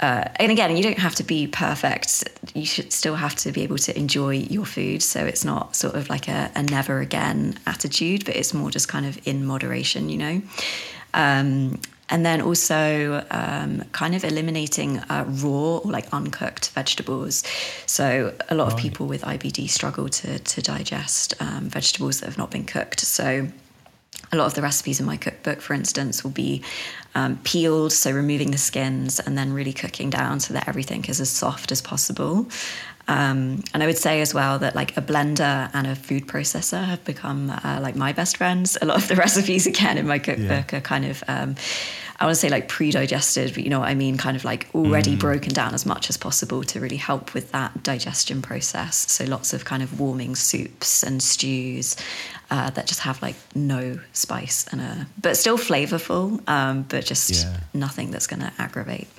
uh, 0.00 0.24
and 0.36 0.52
again, 0.52 0.76
you 0.76 0.82
don't 0.82 0.98
have 0.98 1.14
to 1.16 1.24
be 1.24 1.46
perfect. 1.46 2.28
You 2.54 2.66
should 2.66 2.92
still 2.92 3.14
have 3.14 3.34
to 3.36 3.52
be 3.52 3.62
able 3.62 3.78
to 3.78 3.96
enjoy 3.96 4.34
your 4.34 4.66
food. 4.66 5.02
So 5.02 5.24
it's 5.24 5.44
not 5.44 5.74
sort 5.74 5.94
of 5.94 6.10
like 6.10 6.28
a, 6.28 6.50
a 6.54 6.62
never 6.62 7.00
again 7.00 7.58
attitude, 7.66 8.24
but 8.26 8.36
it's 8.36 8.52
more 8.52 8.70
just 8.70 8.88
kind 8.88 9.06
of 9.06 9.18
in 9.26 9.46
moderation, 9.46 10.08
you 10.10 10.18
know. 10.18 10.42
Um, 11.14 11.80
and 12.08 12.24
then 12.24 12.40
also 12.40 13.26
um, 13.30 13.82
kind 13.92 14.14
of 14.14 14.22
eliminating 14.22 14.98
uh, 14.98 15.24
raw 15.26 15.78
or 15.78 15.90
like 15.90 16.12
uncooked 16.12 16.70
vegetables. 16.70 17.42
So 17.86 18.34
a 18.48 18.54
lot 18.54 18.64
right. 18.64 18.74
of 18.74 18.78
people 18.78 19.06
with 19.06 19.22
IBD 19.22 19.68
struggle 19.70 20.08
to 20.10 20.38
to 20.38 20.62
digest 20.62 21.34
um, 21.40 21.68
vegetables 21.70 22.20
that 22.20 22.26
have 22.26 22.38
not 22.38 22.50
been 22.50 22.64
cooked. 22.64 23.00
So 23.00 23.48
a 24.32 24.36
lot 24.36 24.46
of 24.46 24.54
the 24.54 24.62
recipes 24.62 25.00
in 25.00 25.06
my 25.06 25.16
cookbook, 25.16 25.60
for 25.60 25.74
instance, 25.74 26.22
will 26.22 26.30
be 26.30 26.62
um, 27.16 27.38
peeled, 27.44 27.92
so 27.92 28.12
removing 28.12 28.50
the 28.50 28.58
skins 28.58 29.18
and 29.18 29.38
then 29.38 29.54
really 29.54 29.72
cooking 29.72 30.10
down 30.10 30.38
so 30.38 30.52
that 30.52 30.68
everything 30.68 31.02
is 31.06 31.18
as 31.18 31.30
soft 31.30 31.72
as 31.72 31.80
possible. 31.80 32.46
Um, 33.08 33.62
and 33.72 33.82
I 33.82 33.86
would 33.86 33.96
say 33.96 34.20
as 34.20 34.34
well 34.34 34.58
that 34.58 34.74
like 34.74 34.94
a 34.98 35.00
blender 35.00 35.70
and 35.72 35.86
a 35.86 35.94
food 35.94 36.26
processor 36.26 36.84
have 36.84 37.02
become 37.04 37.50
uh, 37.50 37.78
like 37.80 37.96
my 37.96 38.12
best 38.12 38.36
friends. 38.36 38.76
A 38.82 38.84
lot 38.84 38.98
of 38.98 39.08
the 39.08 39.16
recipes, 39.26 39.66
again, 39.66 39.96
in 39.96 40.06
my 40.06 40.18
cookbook 40.18 40.72
yeah. 40.72 40.78
are 40.78 40.82
kind 40.82 41.06
of. 41.06 41.24
Um, 41.26 41.56
I 42.18 42.24
want 42.24 42.34
to 42.34 42.40
say 42.40 42.48
like 42.48 42.68
pre-digested, 42.68 43.54
but 43.54 43.62
you 43.62 43.68
know 43.68 43.80
what 43.80 43.88
I 43.88 43.94
mean, 43.94 44.16
kind 44.16 44.36
of 44.36 44.44
like 44.44 44.68
already 44.74 45.16
mm. 45.16 45.20
broken 45.20 45.52
down 45.52 45.74
as 45.74 45.84
much 45.84 46.08
as 46.08 46.16
possible 46.16 46.62
to 46.64 46.80
really 46.80 46.96
help 46.96 47.34
with 47.34 47.52
that 47.52 47.82
digestion 47.82 48.40
process. 48.40 49.10
So 49.10 49.24
lots 49.24 49.52
of 49.52 49.64
kind 49.64 49.82
of 49.82 50.00
warming 50.00 50.34
soups 50.34 51.02
and 51.02 51.22
stews 51.22 51.96
uh, 52.50 52.70
that 52.70 52.86
just 52.86 53.00
have 53.00 53.20
like 53.20 53.36
no 53.54 53.98
spice 54.12 54.66
and 54.72 54.80
a, 54.80 55.06
but 55.20 55.36
still 55.36 55.58
flavorful, 55.58 56.46
um, 56.48 56.82
but 56.88 57.04
just 57.04 57.30
yeah. 57.30 57.58
nothing 57.74 58.10
that's 58.10 58.26
going 58.26 58.40
to 58.40 58.52
aggravate. 58.58 59.08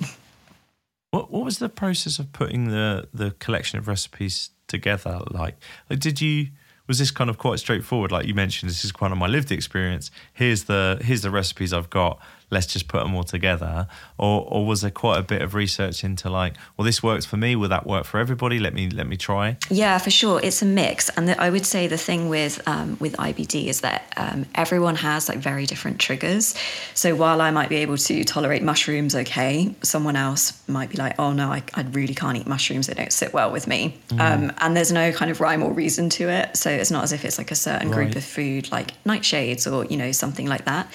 What 1.10 1.30
What 1.30 1.46
was 1.46 1.58
the 1.58 1.70
process 1.70 2.18
of 2.18 2.34
putting 2.34 2.68
the 2.68 3.08
the 3.14 3.30
collection 3.38 3.78
of 3.78 3.88
recipes 3.88 4.50
together 4.66 5.22
like? 5.30 5.56
Like, 5.88 6.00
did 6.00 6.20
you 6.20 6.48
was 6.86 6.98
this 6.98 7.10
kind 7.10 7.30
of 7.30 7.38
quite 7.38 7.58
straightforward? 7.58 8.12
Like 8.12 8.26
you 8.26 8.34
mentioned, 8.34 8.68
this 8.70 8.84
is 8.84 8.92
kind 8.92 9.12
of 9.12 9.18
my 9.18 9.26
lived 9.26 9.50
experience. 9.50 10.10
Here's 10.32 10.64
the 10.64 10.98
here's 11.02 11.22
the 11.22 11.30
recipes 11.30 11.72
I've 11.72 11.88
got 11.88 12.18
let's 12.50 12.66
just 12.66 12.88
put 12.88 13.02
them 13.02 13.14
all 13.14 13.24
together? 13.24 13.86
Or, 14.16 14.46
or 14.48 14.66
was 14.66 14.80
there 14.80 14.90
quite 14.90 15.18
a 15.18 15.22
bit 15.22 15.42
of 15.42 15.54
research 15.54 16.04
into 16.04 16.30
like, 16.30 16.54
well, 16.76 16.84
this 16.84 17.02
works 17.02 17.26
for 17.26 17.36
me. 17.36 17.56
Will 17.56 17.68
that 17.68 17.86
work 17.86 18.04
for 18.04 18.18
everybody? 18.18 18.58
Let 18.58 18.74
me 18.74 18.88
let 18.90 19.06
me 19.06 19.16
try. 19.16 19.56
Yeah, 19.70 19.98
for 19.98 20.10
sure. 20.10 20.40
It's 20.42 20.62
a 20.62 20.66
mix, 20.66 21.08
and 21.10 21.28
the, 21.28 21.40
I 21.40 21.50
would 21.50 21.66
say 21.66 21.86
the 21.86 21.98
thing 21.98 22.28
with 22.28 22.66
um, 22.66 22.96
with 23.00 23.16
IBD 23.16 23.66
is 23.66 23.82
that 23.82 24.12
um, 24.16 24.46
everyone 24.54 24.96
has 24.96 25.28
like 25.28 25.38
very 25.38 25.66
different 25.66 26.00
triggers. 26.00 26.54
So 26.94 27.14
while 27.14 27.40
I 27.40 27.50
might 27.50 27.68
be 27.68 27.76
able 27.76 27.96
to 27.98 28.24
tolerate 28.24 28.62
mushrooms, 28.62 29.14
okay, 29.14 29.74
someone 29.82 30.16
else 30.16 30.62
might 30.68 30.90
be 30.90 30.96
like, 30.96 31.18
oh 31.18 31.32
no, 31.32 31.50
I, 31.50 31.62
I 31.74 31.82
really 31.82 32.14
can't 32.14 32.36
eat 32.36 32.46
mushrooms. 32.46 32.86
They 32.86 32.94
don't 32.94 33.12
sit 33.12 33.32
well 33.32 33.50
with 33.50 33.66
me. 33.66 33.98
Mm. 34.08 34.20
Um, 34.20 34.52
and 34.58 34.76
there's 34.76 34.92
no 34.92 35.12
kind 35.12 35.30
of 35.30 35.40
rhyme 35.40 35.62
or 35.62 35.72
reason 35.72 36.08
to 36.10 36.28
it. 36.28 36.56
So 36.56 36.70
it's 36.70 36.90
not 36.90 37.04
as 37.04 37.12
if 37.12 37.24
it's 37.24 37.38
like 37.38 37.50
a 37.50 37.54
certain 37.54 37.90
right. 37.90 37.96
group 37.96 38.16
of 38.16 38.24
food, 38.24 38.70
like 38.72 39.02
nightshades 39.04 39.70
or 39.70 39.84
you 39.84 39.96
know 39.96 40.12
something 40.12 40.46
like 40.46 40.64
that. 40.64 40.88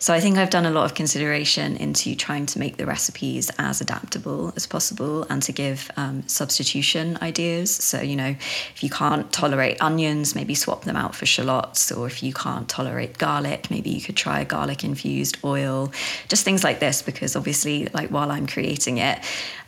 So 0.00 0.12
I 0.12 0.20
think 0.20 0.38
I've 0.38 0.50
done 0.50 0.66
a 0.66 0.70
lot 0.70 0.84
of 0.84 0.95
consideration 0.96 1.76
into 1.76 2.16
trying 2.16 2.46
to 2.46 2.58
make 2.58 2.76
the 2.76 2.86
recipes 2.86 3.50
as 3.58 3.80
adaptable 3.80 4.52
as 4.56 4.66
possible 4.66 5.22
and 5.24 5.42
to 5.42 5.52
give 5.52 5.90
um, 5.96 6.26
substitution 6.26 7.16
ideas. 7.22 7.70
So, 7.70 8.00
you 8.00 8.16
know, 8.16 8.34
if 8.74 8.82
you 8.82 8.90
can't 8.90 9.30
tolerate 9.32 9.80
onions, 9.80 10.34
maybe 10.34 10.54
swap 10.54 10.82
them 10.84 10.96
out 10.96 11.14
for 11.14 11.26
shallots, 11.26 11.92
or 11.92 12.06
if 12.06 12.22
you 12.22 12.32
can't 12.32 12.68
tolerate 12.68 13.18
garlic, 13.18 13.70
maybe 13.70 13.90
you 13.90 14.00
could 14.00 14.16
try 14.16 14.40
a 14.40 14.44
garlic 14.44 14.82
infused 14.82 15.38
oil, 15.44 15.92
just 16.28 16.44
things 16.44 16.64
like 16.64 16.80
this, 16.80 17.02
because 17.02 17.36
obviously, 17.36 17.86
like 17.94 18.10
while 18.10 18.30
I'm 18.30 18.46
creating 18.46 18.98
it, 18.98 19.20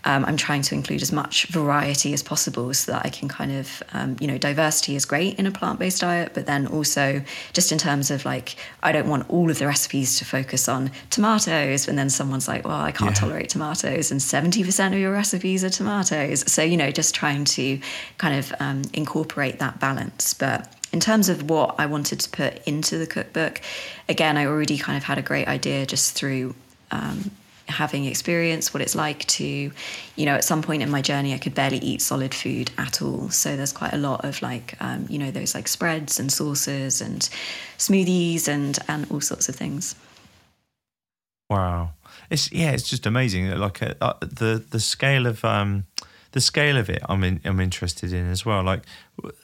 um, 0.05 0.25
I'm 0.25 0.37
trying 0.37 0.63
to 0.63 0.75
include 0.75 1.03
as 1.03 1.13
much 1.13 1.47
variety 1.47 2.15
as 2.15 2.23
possible 2.23 2.73
so 2.73 2.93
that 2.93 3.05
I 3.05 3.11
can 3.11 3.29
kind 3.29 3.53
of, 3.53 3.83
um, 3.93 4.17
you 4.21 4.27
know, 4.27 4.39
diversity 4.39 4.97
is 4.97 5.05
great 5.05 5.39
in 5.39 5.47
a 5.47 5.51
plant 5.51 5.79
based 5.79 6.01
diet, 6.01 6.33
but 6.35 6.47
then 6.47 6.67
also 6.67 7.23
just 7.53 7.73
in 7.73 7.79
terms 7.79 8.11
of 8.11 8.25
like, 8.25 8.57
I 8.83 8.93
don't 8.93 9.09
want 9.09 9.29
all 9.29 9.51
of 9.51 9.59
the 9.59 9.67
recipes 9.67 10.19
to 10.19 10.25
focus 10.25 10.69
on 10.69 10.93
tomatoes. 11.19 11.89
And 11.89 11.99
then 11.99 12.11
someone's 12.11 12.47
like, 12.47 12.65
well, 12.65 12.81
I 12.81 12.93
can't 12.93 13.11
yeah. 13.11 13.21
tolerate 13.23 13.49
tomatoes, 13.49 14.13
and 14.13 14.21
70% 14.21 14.93
of 14.93 14.99
your 14.99 15.13
recipes 15.13 15.65
are 15.65 15.71
tomatoes. 15.71 16.51
So, 16.51 16.63
you 16.63 16.77
know, 16.77 16.93
just 16.93 17.13
trying 17.13 17.45
to 17.57 17.81
kind 18.19 18.39
of 18.39 18.55
um, 18.61 18.83
incorporate 18.93 19.59
that 19.59 19.81
balance. 19.81 20.33
But 20.33 20.73
in 20.93 21.01
terms 21.01 21.29
of 21.29 21.51
what 21.51 21.75
I 21.77 21.87
wanted 21.87 22.21
to 22.21 22.31
put 22.31 22.63
into 22.69 22.99
the 22.99 23.07
cookbook, 23.07 23.61
again, 24.09 24.37
I 24.37 24.47
already 24.47 24.79
kind 24.79 24.97
of 24.97 25.03
had 25.03 25.19
a 25.19 25.23
great 25.23 25.49
idea 25.49 25.87
just 25.87 26.15
through 26.15 26.55
um, 26.93 27.33
having 27.67 28.05
experienced 28.05 28.73
what 28.73 28.81
it's 28.81 28.95
like 28.95 29.27
to, 29.27 29.45
you 29.45 30.25
know, 30.25 30.37
at 30.37 30.45
some 30.45 30.63
point 30.63 30.83
in 30.83 30.91
my 30.91 31.03
journey, 31.03 31.35
I 31.35 31.39
could 31.39 31.55
barely 31.55 31.79
eat 31.79 32.01
solid 32.01 32.33
food 32.33 32.71
at 32.79 33.03
all. 33.03 33.29
So 33.31 33.57
there's 33.57 33.73
quite 33.73 33.93
a 33.93 33.99
lot 33.99 34.25
of 34.25 34.41
like, 34.41 34.77
um, 34.81 35.07
you 35.11 35.19
know, 35.19 35.33
those 35.33 35.57
like 35.57 35.67
spreads 35.67 36.21
and 36.21 36.33
sauces 36.33 37.01
and 37.01 37.29
smoothies 37.77 38.47
and 38.47 38.79
and 38.87 39.11
all 39.11 39.21
sorts 39.21 39.49
of 39.49 39.57
things. 39.57 39.97
Wow, 41.51 41.93
it's 42.31 42.53
yeah, 42.53 42.73
it's 42.73 42.89
just 42.89 43.07
amazing. 43.07 43.51
Like 43.51 43.83
uh, 43.83 43.95
uh, 44.01 44.15
the 44.21 44.65
the 44.71 44.81
scale 44.81 45.27
of 45.27 45.45
um, 45.45 45.87
the 46.33 46.41
scale 46.41 46.77
of 46.77 46.91
it, 46.91 47.03
I'm 47.09 47.25
in, 47.25 47.41
I'm 47.45 47.61
interested 47.61 48.13
in 48.13 48.31
as 48.31 48.45
well. 48.45 48.63
Like, 48.63 48.83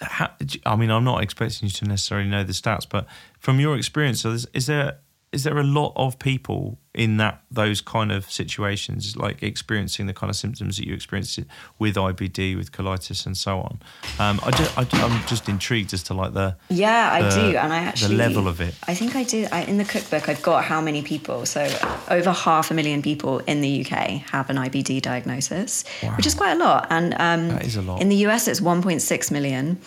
how, 0.00 0.30
I 0.66 0.76
mean, 0.76 0.90
I'm 0.90 1.04
not 1.04 1.22
expecting 1.22 1.68
you 1.68 1.72
to 1.72 1.84
necessarily 1.86 2.28
know 2.28 2.44
the 2.44 2.52
stats, 2.52 2.86
but 2.88 3.06
from 3.38 3.58
your 3.58 3.76
experience, 3.76 4.24
is, 4.24 4.46
is 4.52 4.66
there 4.66 4.98
is 5.34 5.42
there 5.42 5.58
a 5.58 5.64
lot 5.64 5.92
of 5.96 6.18
people 6.18 6.78
in 6.94 7.16
that 7.16 7.42
those 7.50 7.80
kind 7.80 8.12
of 8.12 8.30
situations, 8.30 9.16
like 9.16 9.42
experiencing 9.42 10.06
the 10.06 10.14
kind 10.14 10.30
of 10.30 10.36
symptoms 10.36 10.76
that 10.76 10.86
you 10.86 10.94
experienced 10.94 11.40
with 11.80 11.96
IBD, 11.96 12.56
with 12.56 12.70
colitis, 12.70 13.26
and 13.26 13.36
so 13.36 13.58
on? 13.58 13.80
Um, 14.20 14.38
I 14.44 14.86
am 14.92 15.26
just 15.26 15.48
intrigued 15.48 15.92
as 15.92 16.04
to 16.04 16.14
like 16.14 16.34
the 16.34 16.56
yeah, 16.70 17.10
I 17.12 17.28
do, 17.34 17.56
and 17.56 17.72
I 17.72 17.78
actually 17.78 18.16
the 18.16 18.22
level 18.22 18.46
of 18.46 18.60
it. 18.60 18.76
I 18.86 18.94
think 18.94 19.16
I 19.16 19.24
do. 19.24 19.48
I, 19.50 19.64
in 19.64 19.76
the 19.76 19.84
cookbook, 19.84 20.28
I've 20.28 20.42
got 20.42 20.64
how 20.64 20.80
many 20.80 21.02
people. 21.02 21.44
So 21.46 21.68
over 22.08 22.30
half 22.30 22.70
a 22.70 22.74
million 22.74 23.02
people 23.02 23.40
in 23.40 23.60
the 23.60 23.84
UK 23.84 24.22
have 24.30 24.48
an 24.48 24.56
IBD 24.56 25.02
diagnosis, 25.02 25.84
wow. 26.00 26.16
which 26.16 26.26
is 26.26 26.34
quite 26.34 26.52
a 26.52 26.58
lot. 26.58 26.86
And 26.90 27.12
um, 27.14 27.48
that 27.48 27.66
is 27.66 27.74
a 27.74 27.82
lot. 27.82 28.00
In 28.00 28.08
the 28.08 28.26
US, 28.28 28.46
it's 28.46 28.60
1.6 28.60 29.30
million, 29.32 29.80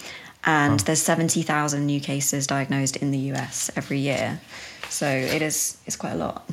and 0.43 0.81
there's 0.81 1.01
70,000 1.01 1.85
new 1.85 2.01
cases 2.01 2.47
diagnosed 2.47 2.97
in 2.97 3.11
the 3.11 3.31
US 3.31 3.71
every 3.77 3.99
year. 3.99 4.41
So 4.97 5.07
it 5.07 5.43
is 5.43 5.77
it's 5.85 5.95
quite 5.95 6.13
a 6.13 6.17
lot. 6.17 6.43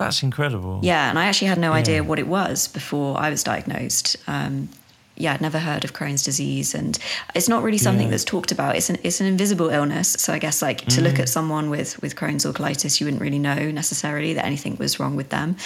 That's 0.00 0.24
incredible. 0.24 0.80
Yeah, 0.82 1.08
and 1.08 1.16
I 1.16 1.26
actually 1.26 1.46
had 1.46 1.58
no 1.58 1.70
yeah. 1.70 1.78
idea 1.78 2.02
what 2.02 2.18
it 2.18 2.26
was 2.26 2.66
before 2.66 3.16
I 3.16 3.30
was 3.30 3.44
diagnosed. 3.44 4.16
Um, 4.26 4.68
yeah, 5.16 5.34
I'd 5.34 5.40
never 5.40 5.60
heard 5.60 5.84
of 5.84 5.92
Crohn's 5.92 6.24
disease, 6.24 6.74
and 6.74 6.98
it's 7.36 7.48
not 7.48 7.62
really 7.62 7.78
something 7.78 8.06
yeah. 8.06 8.10
that's 8.10 8.24
talked 8.24 8.50
about. 8.50 8.74
It's 8.74 8.90
an 8.90 8.96
it's 9.04 9.20
an 9.20 9.26
invisible 9.26 9.68
illness. 9.68 10.08
So 10.18 10.32
I 10.32 10.40
guess 10.40 10.62
like 10.62 10.80
to 10.86 11.00
mm. 11.00 11.04
look 11.04 11.20
at 11.20 11.28
someone 11.28 11.70
with 11.70 12.00
with 12.02 12.16
Crohn's 12.16 12.44
or 12.44 12.52
colitis, 12.52 13.00
you 13.00 13.06
wouldn't 13.06 13.22
really 13.22 13.38
know 13.38 13.70
necessarily 13.70 14.34
that 14.34 14.44
anything 14.44 14.76
was 14.78 14.98
wrong 14.98 15.14
with 15.14 15.28
them. 15.28 15.56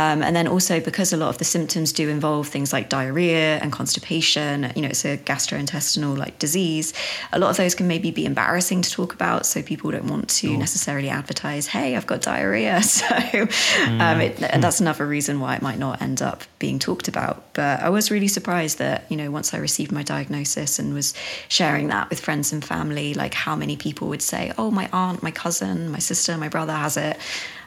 Um, 0.00 0.22
and 0.22 0.34
then 0.34 0.48
also 0.48 0.80
because 0.80 1.12
a 1.12 1.18
lot 1.18 1.28
of 1.28 1.36
the 1.36 1.44
symptoms 1.44 1.92
do 1.92 2.08
involve 2.08 2.48
things 2.48 2.72
like 2.72 2.88
diarrhea 2.88 3.58
and 3.58 3.70
constipation, 3.70 4.72
you 4.74 4.80
know, 4.80 4.88
it's 4.88 5.04
a 5.04 5.18
gastrointestinal 5.18 6.16
like 6.16 6.38
disease. 6.38 6.94
A 7.32 7.38
lot 7.38 7.50
of 7.50 7.58
those 7.58 7.74
can 7.74 7.86
maybe 7.86 8.10
be 8.10 8.24
embarrassing 8.24 8.80
to 8.80 8.90
talk 8.90 9.12
about, 9.12 9.44
so 9.44 9.62
people 9.62 9.90
don't 9.90 10.06
want 10.06 10.30
to 10.30 10.56
necessarily 10.56 11.10
advertise, 11.10 11.66
"Hey, 11.66 11.96
I've 11.96 12.06
got 12.06 12.22
diarrhea." 12.22 12.80
So, 13.00 13.06
mm. 13.06 14.00
um, 14.00 14.20
it, 14.20 14.42
and 14.42 14.62
that's 14.62 14.80
another 14.80 15.06
reason 15.06 15.40
why 15.40 15.54
it 15.54 15.62
might 15.62 15.78
not 15.78 16.02
end 16.02 16.20
up 16.20 16.42
being 16.58 16.78
talked 16.78 17.08
about. 17.08 17.52
But 17.54 17.80
I 17.80 17.88
was 17.88 18.10
really 18.10 18.28
surprised 18.28 18.78
that 18.78 19.04
you 19.08 19.16
know 19.16 19.30
once 19.30 19.54
I 19.54 19.58
received 19.58 19.92
my 19.92 20.02
diagnosis 20.02 20.78
and 20.78 20.92
was 20.92 21.14
sharing 21.48 21.88
that 21.88 22.10
with 22.10 22.20
friends 22.20 22.52
and 22.52 22.64
family, 22.64 23.14
like 23.14 23.32
how 23.32 23.54
many 23.54 23.76
people 23.76 24.08
would 24.08 24.22
say, 24.22 24.52
"Oh, 24.58 24.70
my 24.70 24.88
aunt, 24.92 25.22
my 25.22 25.30
cousin, 25.30 25.90
my 25.90 25.98
sister, 25.98 26.36
my 26.36 26.48
brother 26.48 26.74
has 26.74 26.96
it." 26.96 27.18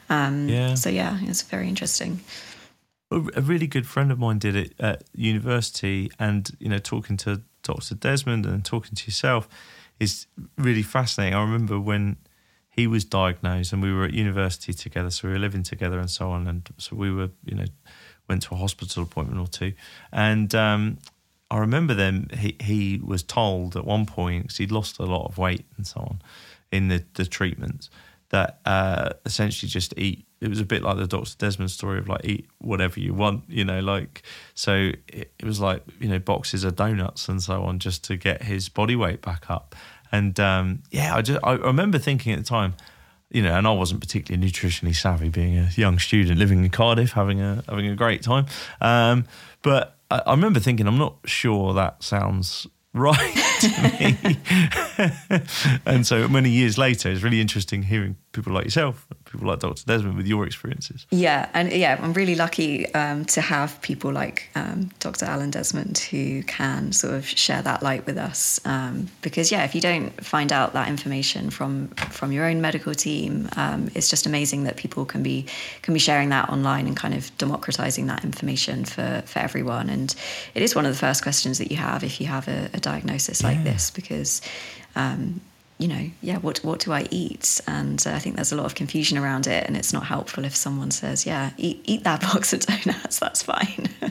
Um, 0.09 0.49
yeah. 0.49 0.75
So 0.75 0.89
yeah, 0.89 1.17
it's 1.21 1.41
very 1.41 1.67
interesting. 1.67 2.21
A 3.11 3.41
really 3.41 3.67
good 3.67 3.85
friend 3.85 4.11
of 4.11 4.17
mine 4.17 4.39
did 4.39 4.55
it 4.55 4.73
at 4.79 5.03
university, 5.13 6.11
and 6.19 6.49
you 6.59 6.67
know, 6.67 6.79
talking 6.79 7.15
to 7.17 7.41
Dr. 7.61 7.93
Desmond 7.93 8.45
and 8.45 8.65
talking 8.65 8.95
to 8.95 9.05
yourself 9.05 9.47
is 9.99 10.25
really 10.57 10.81
fascinating. 10.81 11.35
I 11.35 11.41
remember 11.41 11.79
when 11.79 12.17
he 12.69 12.87
was 12.87 13.05
diagnosed, 13.05 13.71
and 13.71 13.83
we 13.83 13.93
were 13.93 14.05
at 14.05 14.13
university 14.13 14.73
together, 14.73 15.11
so 15.11 15.27
we 15.27 15.33
were 15.33 15.39
living 15.39 15.61
together 15.61 15.99
and 15.99 16.09
so 16.09 16.31
on, 16.31 16.47
and 16.47 16.67
so 16.77 16.95
we 16.95 17.11
were, 17.11 17.29
you 17.45 17.55
know, 17.55 17.65
went 18.27 18.41
to 18.43 18.55
a 18.55 18.57
hospital 18.57 19.03
appointment 19.03 19.39
or 19.39 19.47
two, 19.47 19.73
and 20.11 20.55
um, 20.55 20.97
I 21.53 21.59
remember 21.59 21.93
then 21.93 22.29
he 22.35 22.55
he 22.59 22.99
was 23.03 23.21
told 23.21 23.75
at 23.75 23.85
one 23.85 24.07
point 24.07 24.43
because 24.43 24.57
he'd 24.57 24.71
lost 24.71 24.97
a 24.97 25.05
lot 25.05 25.27
of 25.27 25.37
weight 25.37 25.65
and 25.77 25.85
so 25.85 25.99
on 25.99 26.21
in 26.71 26.87
the 26.87 27.03
the 27.13 27.25
treatments 27.25 27.91
that 28.33 28.59
uh, 28.65 29.11
essentially 29.27 29.69
just 29.69 29.93
eat. 29.95 30.25
It 30.41 30.49
was 30.49 30.59
a 30.59 30.65
bit 30.65 30.81
like 30.81 30.97
the 30.97 31.05
Dr. 31.05 31.35
Desmond 31.37 31.69
story 31.69 31.99
of 31.99 32.09
like 32.09 32.25
eat 32.25 32.47
whatever 32.57 32.99
you 32.99 33.13
want, 33.13 33.43
you 33.47 33.63
know, 33.63 33.79
like 33.79 34.23
so 34.55 34.91
it, 35.07 35.31
it, 35.39 35.45
was 35.45 35.59
like 35.59 35.83
you 35.99 36.09
know 36.09 36.17
boxes 36.17 36.63
of 36.63 36.75
donuts 36.75 37.29
and 37.29 37.41
so 37.41 37.63
on 37.63 37.77
just 37.77 38.03
to 38.05 38.17
get 38.17 38.41
his 38.41 38.69
body 38.69 38.95
weight 38.95 39.21
back 39.21 39.51
up. 39.51 39.75
And 40.11 40.37
um, 40.39 40.81
yeah, 40.89 41.15
I 41.15 41.21
just 41.21 41.39
I 41.43 41.53
remember 41.53 41.99
thinking 41.99 42.33
at 42.33 42.39
the 42.39 42.45
time, 42.45 42.73
you 43.29 43.43
know, 43.43 43.55
and 43.55 43.67
I 43.67 43.71
wasn't 43.71 44.01
particularly 44.01 44.49
nutritionally 44.49 44.95
savvy, 44.95 45.29
being 45.29 45.59
a 45.59 45.69
young 45.75 45.99
student 45.99 46.39
living 46.39 46.63
in 46.63 46.71
Cardiff, 46.71 47.11
having 47.11 47.39
a 47.39 47.63
having 47.69 47.87
a 47.87 47.95
great 47.95 48.23
time. 48.23 48.47
Um, 48.81 49.25
but 49.61 49.99
I, 50.09 50.23
I 50.25 50.31
remember 50.31 50.59
thinking, 50.59 50.87
I'm 50.87 50.97
not 50.97 51.17
sure 51.25 51.75
that 51.75 52.01
sounds 52.01 52.65
right 52.95 53.57
to 53.61 53.69
me. 53.99 55.79
and 55.85 56.05
so 56.05 56.27
many 56.27 56.49
years 56.49 56.79
later, 56.79 57.11
it's 57.11 57.21
really 57.21 57.39
interesting 57.39 57.83
hearing 57.83 58.17
people 58.33 58.51
like 58.51 58.65
yourself, 58.65 59.07
people 59.25 59.47
like 59.47 59.59
Dr. 59.59 59.85
Desmond 59.85 60.17
with 60.17 60.27
your 60.27 60.45
experiences. 60.45 61.05
Yeah, 61.11 61.49
and 61.53 61.71
yeah, 61.71 61.97
I'm 62.01 62.13
really 62.13 62.35
lucky 62.35 62.91
um, 62.93 63.25
to 63.25 63.41
have 63.41 63.79
people 63.81 64.11
like 64.11 64.49
um, 64.55 64.89
Dr. 64.99 65.25
Alan 65.25 65.51
Desmond 65.51 65.99
who 65.99 66.43
can 66.43 66.91
sort 66.91 67.13
of 67.13 67.25
share 67.25 67.61
that 67.61 67.81
light 67.81 68.05
with 68.05 68.17
us. 68.17 68.59
Um, 68.65 69.07
because 69.21 69.51
yeah, 69.51 69.63
if 69.63 69.73
you 69.73 69.81
don't 69.81 70.09
find 70.23 70.51
out 70.51 70.73
that 70.73 70.89
information 70.89 71.49
from 71.49 71.89
from 72.09 72.31
your 72.31 72.45
own 72.45 72.59
medical 72.59 72.93
team, 72.93 73.47
um, 73.55 73.89
it's 73.95 74.09
just 74.09 74.25
amazing 74.25 74.63
that 74.63 74.75
people 74.77 75.05
can 75.05 75.23
be 75.23 75.45
can 75.83 75.93
be 75.93 75.99
sharing 75.99 76.29
that 76.29 76.49
online 76.49 76.87
and 76.87 76.97
kind 76.97 77.13
of 77.13 77.35
democratizing 77.37 78.07
that 78.07 78.23
information 78.23 78.83
for 78.83 79.23
for 79.25 79.39
everyone. 79.39 79.89
And 79.89 80.13
it 80.55 80.63
is 80.63 80.75
one 80.75 80.85
of 80.85 80.91
the 80.91 80.99
first 80.99 81.21
questions 81.23 81.59
that 81.59 81.71
you 81.71 81.77
have 81.77 82.03
if 82.03 82.19
you 82.19 82.27
have 82.27 82.47
a, 82.47 82.69
a 82.73 82.79
diagnosis 82.79 83.43
like 83.43 83.57
yeah. 83.57 83.63
this, 83.63 83.91
because 83.91 84.41
um, 84.95 85.39
you 85.83 85.89
know, 85.89 86.09
yeah, 86.21 86.37
what 86.37 86.59
what 86.59 86.79
do 86.79 86.93
I 86.93 87.05
eat? 87.11 87.59
And 87.67 88.01
uh, 88.07 88.11
I 88.11 88.19
think 88.19 88.37
there's 88.37 88.53
a 88.53 88.55
lot 88.55 88.65
of 88.65 88.73
confusion 88.73 89.17
around 89.17 89.47
it, 89.47 89.67
and 89.67 89.75
it's 89.75 89.91
not 89.91 90.05
helpful 90.05 90.45
if 90.45 90.55
someone 90.55 90.91
says, 90.91 91.25
"Yeah, 91.25 91.51
eat 91.57 91.81
eat 91.83 92.05
that 92.05 92.21
box 92.21 92.53
of 92.53 92.61
donuts, 92.65 93.19
that's 93.19 93.43
fine." 93.43 93.89
yeah. 94.01 94.09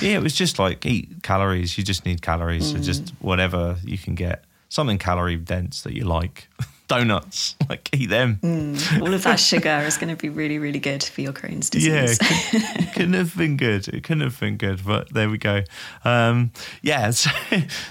yeah, 0.00 0.16
it 0.16 0.22
was 0.22 0.34
just 0.34 0.58
like 0.58 0.84
eat 0.84 1.22
calories. 1.22 1.78
You 1.78 1.84
just 1.84 2.04
need 2.04 2.22
calories, 2.22 2.72
mm. 2.72 2.72
so 2.72 2.82
just 2.82 3.10
whatever 3.20 3.76
you 3.84 3.96
can 3.98 4.16
get, 4.16 4.46
something 4.68 4.98
calorie 4.98 5.36
dense 5.36 5.82
that 5.82 5.94
you 5.94 6.06
like. 6.06 6.48
donuts. 6.88 7.56
Like 7.68 7.88
eat 7.92 8.10
them. 8.10 8.38
Mm, 8.42 9.00
all 9.00 9.14
of 9.14 9.22
that 9.22 9.40
sugar 9.40 9.82
is 9.86 9.96
going 9.96 10.14
to 10.14 10.20
be 10.20 10.28
really, 10.28 10.58
really 10.58 10.78
good 10.78 11.02
for 11.02 11.20
your 11.20 11.32
Crohn's 11.32 11.70
disease. 11.70 12.18
Yeah, 12.20 12.52
it 12.52 12.92
couldn't 12.92 13.14
have 13.14 13.36
been 13.36 13.56
good. 13.56 13.88
It 13.88 14.04
couldn't 14.04 14.22
have 14.22 14.38
been 14.38 14.56
good, 14.56 14.84
but 14.84 15.12
there 15.12 15.30
we 15.30 15.38
go. 15.38 15.62
Um, 16.04 16.52
yeah. 16.82 17.12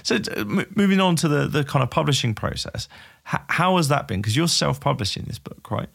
So, 0.02 0.20
so 0.22 0.44
moving 0.44 1.00
on 1.00 1.16
to 1.16 1.28
the 1.28 1.46
the 1.46 1.64
kind 1.64 1.82
of 1.82 1.90
publishing 1.90 2.34
process. 2.34 2.88
How, 3.22 3.40
how 3.48 3.76
has 3.76 3.88
that 3.88 4.06
been? 4.06 4.20
Because 4.20 4.36
you're 4.36 4.48
self-publishing 4.48 5.24
this 5.26 5.38
book, 5.38 5.70
right? 5.70 5.88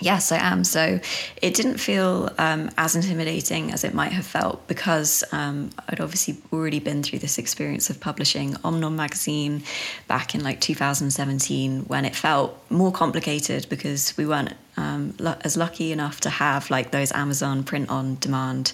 Yes, 0.00 0.30
I 0.30 0.36
am. 0.36 0.62
So 0.64 1.00
it 1.40 1.54
didn't 1.54 1.78
feel 1.78 2.30
um, 2.38 2.70
as 2.76 2.94
intimidating 2.94 3.72
as 3.72 3.82
it 3.82 3.94
might 3.94 4.12
have 4.12 4.26
felt 4.26 4.66
because 4.68 5.24
um, 5.32 5.70
I'd 5.88 6.00
obviously 6.00 6.36
already 6.52 6.80
been 6.80 7.02
through 7.02 7.20
this 7.20 7.38
experience 7.38 7.88
of 7.88 7.98
publishing 7.98 8.54
Omnom 8.56 8.94
magazine 8.94 9.62
back 10.06 10.34
in 10.34 10.44
like 10.44 10.60
2017 10.60 11.82
when 11.82 12.04
it 12.04 12.14
felt 12.14 12.58
more 12.70 12.92
complicated 12.92 13.66
because 13.70 14.14
we 14.18 14.26
weren't 14.26 14.52
um, 14.76 15.14
as 15.40 15.56
lucky 15.56 15.92
enough 15.92 16.20
to 16.20 16.30
have 16.30 16.70
like 16.70 16.90
those 16.90 17.10
Amazon 17.12 17.64
print 17.64 17.88
on 17.88 18.16
demand 18.20 18.72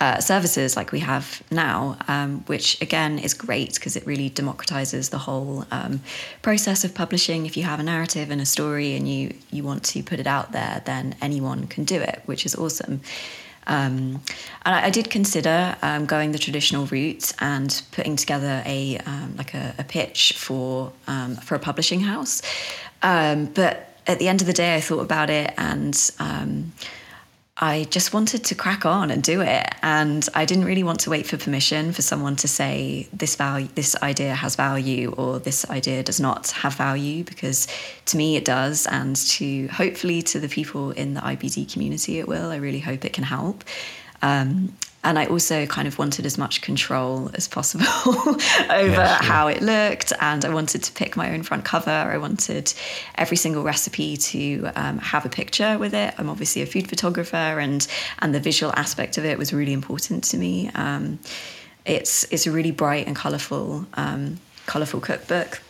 uh, 0.00 0.20
services 0.20 0.76
like 0.76 0.92
we 0.92 1.00
have 1.00 1.42
now, 1.50 1.96
um, 2.06 2.40
which 2.46 2.80
again 2.80 3.18
is 3.18 3.34
great 3.34 3.74
because 3.74 3.96
it 3.96 4.06
really 4.06 4.30
democratizes 4.30 5.10
the 5.10 5.18
whole 5.18 5.64
um, 5.72 6.00
process 6.40 6.84
of 6.84 6.94
publishing. 6.94 7.46
If 7.46 7.56
you 7.56 7.64
have 7.64 7.80
a 7.80 7.82
narrative 7.82 8.30
and 8.30 8.40
a 8.40 8.46
story 8.46 8.94
and 8.94 9.08
you 9.08 9.34
you 9.50 9.64
want 9.64 9.82
to 9.84 10.02
put 10.02 10.20
it 10.20 10.26
out 10.26 10.52
there, 10.52 10.82
then 10.84 11.16
anyone 11.20 11.66
can 11.66 11.84
do 11.84 12.00
it, 12.00 12.22
which 12.26 12.46
is 12.46 12.54
awesome. 12.54 13.00
Um, 13.66 14.22
and 14.64 14.74
I, 14.74 14.86
I, 14.86 14.90
did 14.90 15.10
consider 15.10 15.76
um, 15.82 16.06
going 16.06 16.32
the 16.32 16.38
traditional 16.38 16.86
route 16.86 17.34
and 17.40 17.82
putting 17.92 18.16
together 18.16 18.62
a 18.64 18.96
um, 19.04 19.34
like 19.36 19.52
a, 19.52 19.74
a, 19.78 19.84
pitch 19.84 20.32
for 20.38 20.90
um, 21.06 21.36
for 21.36 21.54
a 21.54 21.58
publishing 21.58 22.00
house. 22.00 22.40
But 23.02 23.94
at 24.06 24.18
the 24.18 24.28
end 24.28 24.40
of 24.40 24.46
the 24.46 24.54
day, 24.54 24.76
I 24.76 24.80
thought 24.80 25.00
about 25.00 25.28
it 25.28 25.52
and 25.58 25.94
I 27.60 27.84
just 27.90 28.14
wanted 28.14 28.44
to 28.44 28.54
crack 28.54 28.86
on 28.86 29.10
and 29.10 29.20
do 29.20 29.40
it. 29.40 29.66
And 29.82 30.26
I 30.34 30.44
didn't 30.44 30.64
really 30.64 30.84
want 30.84 31.00
to 31.00 31.10
wait 31.10 31.26
for 31.26 31.36
permission 31.36 31.92
for 31.92 32.02
someone 32.02 32.36
to 32.36 32.48
say 32.48 33.08
this 33.12 33.34
value, 33.34 33.68
this 33.74 33.96
idea 34.00 34.34
has 34.34 34.54
value, 34.54 35.12
or 35.16 35.40
this 35.40 35.68
idea 35.68 36.04
does 36.04 36.20
not 36.20 36.52
have 36.52 36.74
value, 36.74 37.24
because 37.24 37.66
to 38.06 38.16
me 38.16 38.36
it 38.36 38.44
does. 38.44 38.86
And 38.86 39.16
to 39.16 39.66
hopefully 39.68 40.22
to 40.22 40.38
the 40.38 40.48
people 40.48 40.92
in 40.92 41.14
the 41.14 41.20
IBD 41.20 41.72
community, 41.72 42.20
it 42.20 42.28
will. 42.28 42.50
I 42.50 42.56
really 42.56 42.80
hope 42.80 43.04
it 43.04 43.12
can 43.12 43.24
help. 43.24 43.64
Um, 44.22 44.72
and 45.08 45.18
I 45.18 45.24
also 45.24 45.64
kind 45.64 45.88
of 45.88 45.98
wanted 45.98 46.26
as 46.26 46.36
much 46.36 46.60
control 46.60 47.30
as 47.32 47.48
possible 47.48 47.86
over 48.06 48.90
yeah, 48.90 49.16
sure. 49.16 49.26
how 49.26 49.48
it 49.48 49.62
looked. 49.62 50.12
And 50.20 50.44
I 50.44 50.52
wanted 50.52 50.82
to 50.82 50.92
pick 50.92 51.16
my 51.16 51.32
own 51.32 51.42
front 51.42 51.64
cover. 51.64 51.90
I 51.90 52.18
wanted 52.18 52.74
every 53.14 53.38
single 53.38 53.62
recipe 53.62 54.18
to 54.18 54.70
um, 54.76 54.98
have 54.98 55.24
a 55.24 55.30
picture 55.30 55.78
with 55.78 55.94
it. 55.94 56.12
I'm 56.18 56.28
obviously 56.28 56.60
a 56.60 56.66
food 56.66 56.90
photographer, 56.90 57.36
and 57.36 57.88
and 58.18 58.34
the 58.34 58.40
visual 58.40 58.70
aspect 58.76 59.16
of 59.16 59.24
it 59.24 59.38
was 59.38 59.50
really 59.50 59.72
important 59.72 60.24
to 60.24 60.36
me. 60.36 60.70
Um, 60.74 61.18
it's 61.86 62.30
it's 62.30 62.46
a 62.46 62.52
really 62.52 62.70
bright 62.70 63.06
and 63.06 63.16
colourful 63.16 63.86
um, 63.94 64.38
colourful 64.66 65.00
cookbook 65.00 65.62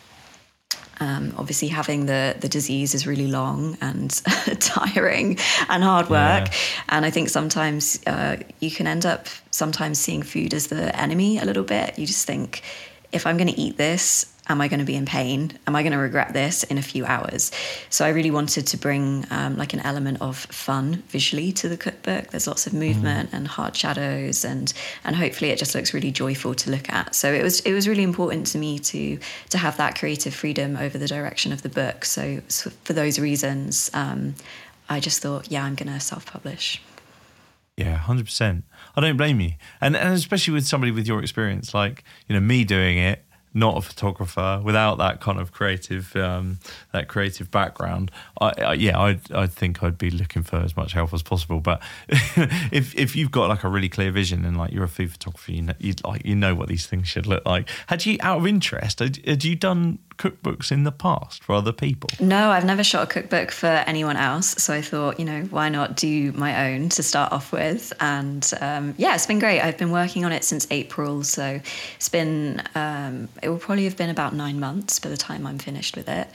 um, 1.00 1.32
obviously, 1.36 1.68
having 1.68 2.06
the 2.06 2.36
the 2.40 2.48
disease 2.48 2.94
is 2.94 3.06
really 3.06 3.26
long 3.26 3.78
and 3.80 4.10
tiring 4.60 5.38
and 5.68 5.82
hard 5.82 6.08
work, 6.08 6.48
yeah. 6.48 6.82
and 6.88 7.04
I 7.04 7.10
think 7.10 7.28
sometimes 7.28 8.00
uh, 8.06 8.36
you 8.60 8.70
can 8.70 8.86
end 8.86 9.06
up 9.06 9.26
sometimes 9.50 9.98
seeing 9.98 10.22
food 10.22 10.54
as 10.54 10.68
the 10.68 10.94
enemy 10.98 11.38
a 11.38 11.44
little 11.44 11.64
bit. 11.64 11.98
You 11.98 12.06
just 12.06 12.26
think, 12.26 12.62
if 13.12 13.26
I'm 13.26 13.36
going 13.36 13.48
to 13.48 13.60
eat 13.60 13.76
this, 13.76 14.26
am 14.48 14.60
I 14.60 14.68
going 14.68 14.80
to 14.80 14.86
be 14.86 14.96
in 14.96 15.06
pain? 15.06 15.52
Am 15.66 15.76
I 15.76 15.82
going 15.82 15.92
to 15.92 15.98
regret 15.98 16.32
this 16.32 16.64
in 16.64 16.78
a 16.78 16.82
few 16.82 17.04
hours? 17.04 17.52
So 17.90 18.04
I 18.04 18.08
really 18.10 18.30
wanted 18.30 18.66
to 18.68 18.76
bring 18.76 19.26
um, 19.30 19.56
like 19.56 19.74
an 19.74 19.80
element 19.80 20.20
of 20.20 20.36
fun 20.36 21.02
visually 21.08 21.52
to 21.52 21.68
the 21.68 21.76
cookbook. 21.76 22.28
There's 22.28 22.46
lots 22.46 22.66
of 22.66 22.72
movement 22.72 23.30
mm. 23.30 23.34
and 23.34 23.46
hard 23.46 23.76
shadows, 23.76 24.44
and 24.44 24.72
and 25.04 25.16
hopefully 25.16 25.50
it 25.50 25.58
just 25.58 25.74
looks 25.74 25.92
really 25.92 26.10
joyful 26.10 26.54
to 26.54 26.70
look 26.70 26.88
at. 26.90 27.14
So 27.14 27.32
it 27.32 27.42
was 27.42 27.60
it 27.60 27.72
was 27.72 27.88
really 27.88 28.02
important 28.02 28.46
to 28.48 28.58
me 28.58 28.78
to 28.80 29.18
to 29.50 29.58
have 29.58 29.76
that 29.76 29.98
creative 29.98 30.34
freedom 30.34 30.76
over 30.76 30.98
the 30.98 31.08
direction 31.08 31.52
of 31.52 31.62
the 31.62 31.68
book. 31.68 32.04
So, 32.04 32.40
so 32.48 32.70
for 32.84 32.92
those 32.92 33.18
reasons, 33.18 33.90
um, 33.94 34.34
I 34.88 35.00
just 35.00 35.20
thought, 35.20 35.50
yeah, 35.50 35.64
I'm 35.64 35.74
going 35.74 35.92
to 35.92 36.00
self-publish. 36.00 36.82
Yeah, 37.76 37.96
hundred 37.96 38.24
percent. 38.24 38.64
I 38.96 39.00
don't 39.00 39.16
blame 39.16 39.38
you, 39.38 39.52
and 39.80 39.94
and 39.94 40.12
especially 40.14 40.54
with 40.54 40.66
somebody 40.66 40.90
with 40.90 41.06
your 41.06 41.20
experience, 41.20 41.72
like 41.74 42.02
you 42.26 42.34
know 42.34 42.40
me 42.40 42.64
doing 42.64 42.98
it 42.98 43.24
not 43.54 43.76
a 43.76 43.80
photographer 43.80 44.60
without 44.62 44.98
that 44.98 45.20
kind 45.20 45.40
of 45.40 45.52
creative 45.52 46.14
um, 46.16 46.58
that 46.92 47.08
creative 47.08 47.50
background. 47.50 48.10
I, 48.40 48.52
I, 48.58 48.72
yeah 48.74 48.98
I 48.98 49.18
I 49.34 49.46
think 49.46 49.82
I'd 49.82 49.98
be 49.98 50.10
looking 50.10 50.42
for 50.42 50.56
as 50.56 50.76
much 50.76 50.92
help 50.92 51.12
as 51.12 51.22
possible 51.22 51.60
but 51.60 51.82
if 52.08 52.94
if 52.94 53.16
you've 53.16 53.30
got 53.30 53.48
like 53.48 53.64
a 53.64 53.68
really 53.68 53.88
clear 53.88 54.10
vision 54.10 54.44
and 54.44 54.56
like 54.56 54.72
you're 54.72 54.84
a 54.84 54.88
food 54.88 55.12
photographer 55.12 55.52
you 55.52 55.62
know 55.62 55.74
you 55.78 55.94
like 56.04 56.24
you 56.24 56.34
know 56.34 56.54
what 56.54 56.68
these 56.68 56.86
things 56.86 57.08
should 57.08 57.26
look 57.26 57.44
like. 57.46 57.68
Had 57.86 58.04
you 58.06 58.18
out 58.20 58.38
of 58.38 58.46
interest 58.46 58.98
had, 59.00 59.24
had 59.26 59.44
you 59.44 59.56
done 59.56 59.98
cookbooks 60.18 60.70
in 60.70 60.84
the 60.84 60.92
past 60.92 61.42
for 61.42 61.54
other 61.54 61.72
people? 61.72 62.10
No, 62.20 62.50
I've 62.50 62.64
never 62.64 62.84
shot 62.84 63.04
a 63.04 63.06
cookbook 63.06 63.50
for 63.50 63.66
anyone 63.66 64.16
else. 64.16 64.62
So 64.62 64.74
I 64.74 64.82
thought, 64.82 65.18
you 65.18 65.24
know, 65.24 65.42
why 65.44 65.68
not 65.68 65.96
do 65.96 66.32
my 66.32 66.70
own 66.70 66.88
to 66.90 67.02
start 67.02 67.32
off 67.32 67.52
with? 67.52 67.92
And 68.00 68.48
um, 68.60 68.94
yeah, 68.98 69.14
it's 69.14 69.26
been 69.26 69.38
great. 69.38 69.60
I've 69.60 69.78
been 69.78 69.90
working 69.90 70.24
on 70.24 70.32
it 70.32 70.44
since 70.44 70.66
April. 70.70 71.24
So 71.24 71.60
it's 71.96 72.08
been, 72.08 72.62
um, 72.74 73.28
it 73.42 73.48
will 73.48 73.58
probably 73.58 73.84
have 73.84 73.96
been 73.96 74.10
about 74.10 74.34
nine 74.34 74.60
months 74.60 74.98
by 74.98 75.08
the 75.08 75.16
time 75.16 75.46
I'm 75.46 75.58
finished 75.58 75.96
with 75.96 76.08
it. 76.08 76.28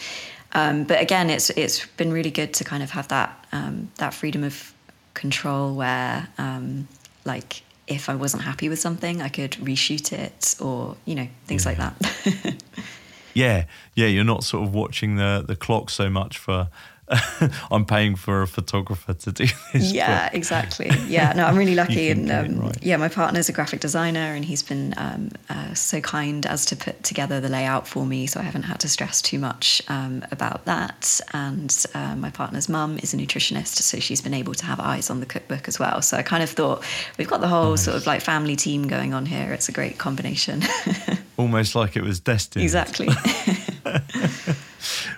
Um, 0.53 0.83
but 0.83 1.01
again, 1.01 1.29
it's 1.29 1.49
it's 1.51 1.85
been 1.97 2.13
really 2.13 2.31
good 2.31 2.53
to 2.55 2.63
kind 2.63 2.83
of 2.83 2.91
have 2.91 3.07
that 3.07 3.45
um, 3.51 3.91
that 3.97 4.13
freedom 4.13 4.43
of 4.43 4.73
control 5.13 5.75
where, 5.75 6.27
um, 6.37 6.87
like, 7.25 7.63
if 7.87 8.07
I 8.09 8.15
wasn't 8.15 8.43
happy 8.43 8.69
with 8.69 8.79
something, 8.79 9.21
I 9.21 9.29
could 9.29 9.51
reshoot 9.53 10.13
it 10.13 10.55
or 10.61 10.95
you 11.05 11.15
know 11.15 11.27
things 11.45 11.65
yeah. 11.65 11.71
like 11.71 11.97
that. 11.97 12.55
Yeah, 13.33 13.65
yeah, 13.95 14.07
you're 14.07 14.23
not 14.23 14.43
sort 14.43 14.63
of 14.67 14.73
watching 14.73 15.15
the 15.15 15.43
the 15.45 15.55
clock 15.55 15.89
so 15.89 16.09
much 16.09 16.37
for 16.37 16.69
I'm 17.71 17.85
paying 17.85 18.15
for 18.15 18.41
a 18.41 18.47
photographer 18.47 19.13
to 19.13 19.31
do 19.31 19.45
this. 19.73 19.91
Yeah, 19.91 20.29
but 20.29 20.35
exactly. 20.35 20.89
Yeah, 21.07 21.33
no, 21.33 21.45
I'm 21.45 21.57
really 21.57 21.75
lucky, 21.83 22.09
and 22.09 22.31
um, 22.31 22.59
right. 22.59 22.77
yeah, 22.81 22.97
my 22.97 23.09
partner's 23.09 23.49
a 23.49 23.53
graphic 23.53 23.81
designer, 23.81 24.33
and 24.33 24.45
he's 24.45 24.63
been 24.63 24.93
um, 24.97 25.29
uh, 25.49 25.73
so 25.73 25.99
kind 25.99 26.45
as 26.45 26.65
to 26.67 26.75
put 26.75 27.03
together 27.03 27.41
the 27.41 27.49
layout 27.49 27.87
for 27.87 28.05
me, 28.05 28.25
so 28.27 28.39
I 28.39 28.43
haven't 28.43 28.63
had 28.63 28.79
to 28.81 28.89
stress 28.89 29.21
too 29.21 29.37
much 29.37 29.81
um, 29.89 30.25
about 30.31 30.65
that. 30.65 31.19
And 31.33 31.85
uh, 31.93 32.15
my 32.15 32.29
partner's 32.29 32.69
mum 32.69 32.97
is 32.99 33.13
a 33.13 33.17
nutritionist, 33.17 33.81
so 33.81 33.99
she's 33.99 34.21
been 34.21 34.33
able 34.33 34.53
to 34.53 34.65
have 34.65 34.79
eyes 34.79 35.09
on 35.09 35.19
the 35.19 35.25
cookbook 35.25 35.67
as 35.67 35.79
well. 35.79 36.01
So 36.01 36.17
I 36.17 36.23
kind 36.23 36.41
of 36.41 36.49
thought 36.49 36.83
we've 37.17 37.27
got 37.27 37.41
the 37.41 37.47
whole 37.47 37.71
nice. 37.71 37.83
sort 37.83 37.97
of 37.97 38.07
like 38.07 38.21
family 38.21 38.55
team 38.55 38.87
going 38.87 39.13
on 39.13 39.25
here. 39.25 39.51
It's 39.51 39.67
a 39.67 39.73
great 39.73 39.97
combination. 39.97 40.61
Almost 41.37 41.75
like 41.75 41.97
it 41.97 42.03
was 42.03 42.19
destined. 42.19 42.63
Exactly. 42.63 43.09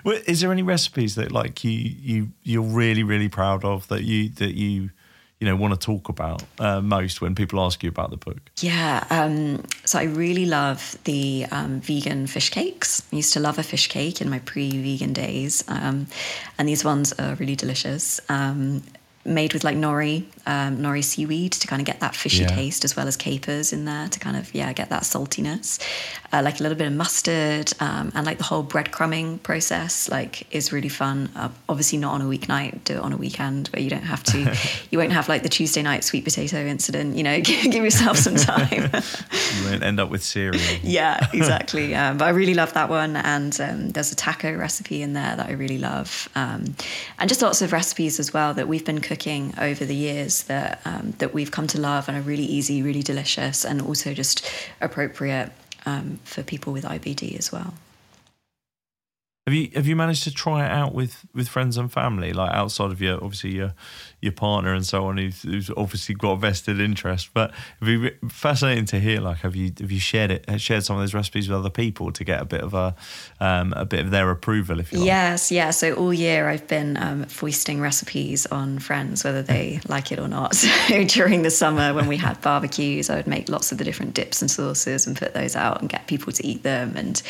Is 0.06 0.40
there 0.40 0.52
any 0.52 0.62
recipes 0.62 1.14
that 1.16 1.32
like 1.32 1.64
you 1.64 1.72
you 1.72 2.28
you're 2.42 2.62
really 2.62 3.02
really 3.02 3.28
proud 3.28 3.64
of 3.64 3.88
that 3.88 4.02
you 4.02 4.28
that 4.30 4.54
you 4.54 4.90
you 5.40 5.46
know 5.46 5.56
want 5.56 5.78
to 5.78 5.78
talk 5.78 6.08
about 6.08 6.42
uh, 6.58 6.80
most 6.80 7.20
when 7.20 7.34
people 7.34 7.60
ask 7.60 7.82
you 7.82 7.88
about 7.88 8.10
the 8.10 8.16
book? 8.16 8.50
Yeah, 8.60 9.04
um, 9.10 9.64
so 9.84 9.98
I 9.98 10.04
really 10.04 10.46
love 10.46 10.96
the 11.04 11.46
um, 11.50 11.80
vegan 11.80 12.26
fish 12.26 12.50
cakes. 12.50 13.02
I 13.12 13.16
used 13.16 13.32
to 13.34 13.40
love 13.40 13.58
a 13.58 13.62
fish 13.62 13.88
cake 13.88 14.20
in 14.20 14.30
my 14.30 14.38
pre-vegan 14.40 15.12
days, 15.12 15.64
um, 15.68 16.06
and 16.58 16.68
these 16.68 16.84
ones 16.84 17.12
are 17.14 17.34
really 17.34 17.56
delicious. 17.56 18.20
Made 19.26 19.52
with 19.52 19.64
like 19.64 19.76
nori, 19.76 20.24
um, 20.46 20.78
nori 20.78 21.02
seaweed 21.02 21.52
to 21.52 21.66
kind 21.66 21.80
of 21.80 21.86
get 21.86 22.00
that 22.00 22.14
fishy 22.14 22.42
yeah. 22.42 22.48
taste, 22.48 22.84
as 22.84 22.96
well 22.96 23.08
as 23.08 23.16
capers 23.16 23.72
in 23.72 23.84
there 23.84 24.08
to 24.08 24.18
kind 24.20 24.36
of 24.36 24.54
yeah 24.54 24.72
get 24.72 24.90
that 24.90 25.02
saltiness. 25.02 25.80
Uh, 26.32 26.42
like 26.42 26.60
a 26.60 26.62
little 26.62 26.76
bit 26.76 26.86
of 26.86 26.92
mustard 26.92 27.72
um, 27.80 28.10
and 28.14 28.26
like 28.26 28.38
the 28.38 28.44
whole 28.44 28.62
breadcrumbing 28.64 29.42
process 29.42 30.08
like 30.08 30.52
is 30.54 30.72
really 30.72 30.88
fun. 30.88 31.30
Uh, 31.34 31.48
obviously 31.68 31.98
not 31.98 32.14
on 32.14 32.22
a 32.22 32.24
weeknight, 32.24 32.82
do 32.84 32.94
it 32.94 33.00
on 33.00 33.12
a 33.12 33.16
weekend 33.16 33.68
where 33.68 33.82
you 33.82 33.90
don't 33.90 34.04
have 34.04 34.22
to. 34.22 34.56
you 34.90 34.98
won't 34.98 35.12
have 35.12 35.28
like 35.28 35.42
the 35.42 35.48
Tuesday 35.48 35.82
night 35.82 36.04
sweet 36.04 36.24
potato 36.24 36.58
incident. 36.58 37.16
You 37.16 37.22
know, 37.22 37.40
give, 37.42 37.74
yourself 37.74 38.16
some 38.16 38.36
time. 38.36 38.90
you 38.92 39.64
won't 39.64 39.82
end 39.82 40.00
up 40.00 40.10
with 40.10 40.22
cereal. 40.22 40.62
yeah, 40.82 41.28
exactly. 41.32 41.94
Um, 41.94 42.18
but 42.18 42.26
I 42.26 42.30
really 42.30 42.54
love 42.54 42.72
that 42.74 42.88
one, 42.88 43.16
and 43.16 43.58
um, 43.60 43.90
there's 43.90 44.12
a 44.12 44.16
taco 44.16 44.56
recipe 44.56 45.02
in 45.02 45.12
there 45.12 45.36
that 45.36 45.46
I 45.46 45.52
really 45.52 45.78
love, 45.78 46.28
um, 46.34 46.74
and 47.18 47.28
just 47.28 47.42
lots 47.42 47.62
of 47.62 47.72
recipes 47.72 48.18
as 48.18 48.32
well 48.32 48.54
that 48.54 48.68
we've 48.68 48.84
been 48.84 49.00
cooking 49.00 49.15
over 49.58 49.84
the 49.84 49.94
years 49.94 50.44
that 50.44 50.80
um, 50.84 51.14
that 51.18 51.34
we've 51.34 51.50
come 51.50 51.66
to 51.68 51.80
love 51.80 52.08
and 52.08 52.16
are 52.16 52.22
really 52.22 52.44
easy, 52.44 52.82
really 52.82 53.02
delicious, 53.02 53.64
and 53.64 53.82
also 53.82 54.14
just 54.14 54.48
appropriate 54.80 55.52
um, 55.86 56.18
for 56.24 56.42
people 56.42 56.72
with 56.72 56.84
IBD 56.84 57.38
as 57.38 57.50
well. 57.52 57.74
Have 59.46 59.54
you 59.54 59.70
have 59.74 59.86
you 59.86 59.94
managed 59.94 60.24
to 60.24 60.32
try 60.32 60.64
it 60.64 60.70
out 60.72 60.92
with, 60.92 61.24
with 61.32 61.48
friends 61.48 61.76
and 61.76 61.92
family, 61.92 62.32
like 62.32 62.52
outside 62.52 62.90
of 62.90 63.00
your 63.00 63.22
obviously 63.22 63.54
your 63.54 63.74
your 64.26 64.32
partner 64.32 64.74
and 64.74 64.84
so 64.84 65.06
on, 65.06 65.16
who's, 65.16 65.42
who's 65.42 65.70
obviously 65.76 66.14
got 66.14 66.32
a 66.32 66.36
vested 66.36 66.80
interest? 66.80 67.30
But 67.32 67.54
it'd 67.80 68.02
be 68.02 68.28
fascinating 68.28 68.86
to 68.86 69.00
hear. 69.00 69.20
Like, 69.20 69.38
have 69.38 69.56
you 69.56 69.72
have 69.80 69.92
you 69.92 70.00
shared 70.00 70.30
it 70.30 70.60
shared 70.60 70.84
some 70.84 70.96
of 70.96 71.02
those 71.02 71.14
recipes 71.14 71.48
with 71.48 71.58
other 71.58 71.70
people 71.70 72.12
to 72.12 72.24
get 72.24 72.42
a 72.42 72.44
bit 72.44 72.60
of 72.60 72.74
a 72.74 72.94
um, 73.40 73.72
a 73.74 73.84
bit 73.84 74.00
of 74.00 74.10
their 74.10 74.30
approval, 74.30 74.80
if 74.80 74.92
you 74.92 74.98
like? 74.98 75.06
Yes, 75.06 75.52
yeah. 75.52 75.70
So 75.70 75.94
all 75.94 76.12
year 76.12 76.48
I've 76.48 76.66
been 76.66 76.96
um, 76.96 77.24
foisting 77.24 77.80
recipes 77.80 78.46
on 78.46 78.78
friends, 78.80 79.24
whether 79.24 79.42
they 79.42 79.80
like 79.88 80.12
it 80.12 80.18
or 80.18 80.28
not. 80.28 80.54
So 80.86 81.04
during 81.04 81.42
the 81.42 81.50
summer 81.50 81.94
when 81.94 82.06
we 82.06 82.16
had 82.16 82.40
barbecues, 82.42 83.10
I 83.10 83.16
would 83.16 83.26
make 83.26 83.48
lots 83.48 83.72
of 83.72 83.78
the 83.78 83.84
different 83.84 84.14
dips 84.14 84.40
and 84.40 84.50
sauces 84.50 85.06
and 85.06 85.16
put 85.16 85.34
those 85.34 85.56
out 85.56 85.80
and 85.80 85.88
get 85.88 86.06
people 86.06 86.32
to 86.32 86.46
eat 86.46 86.62
them. 86.62 86.96
And 86.96 87.20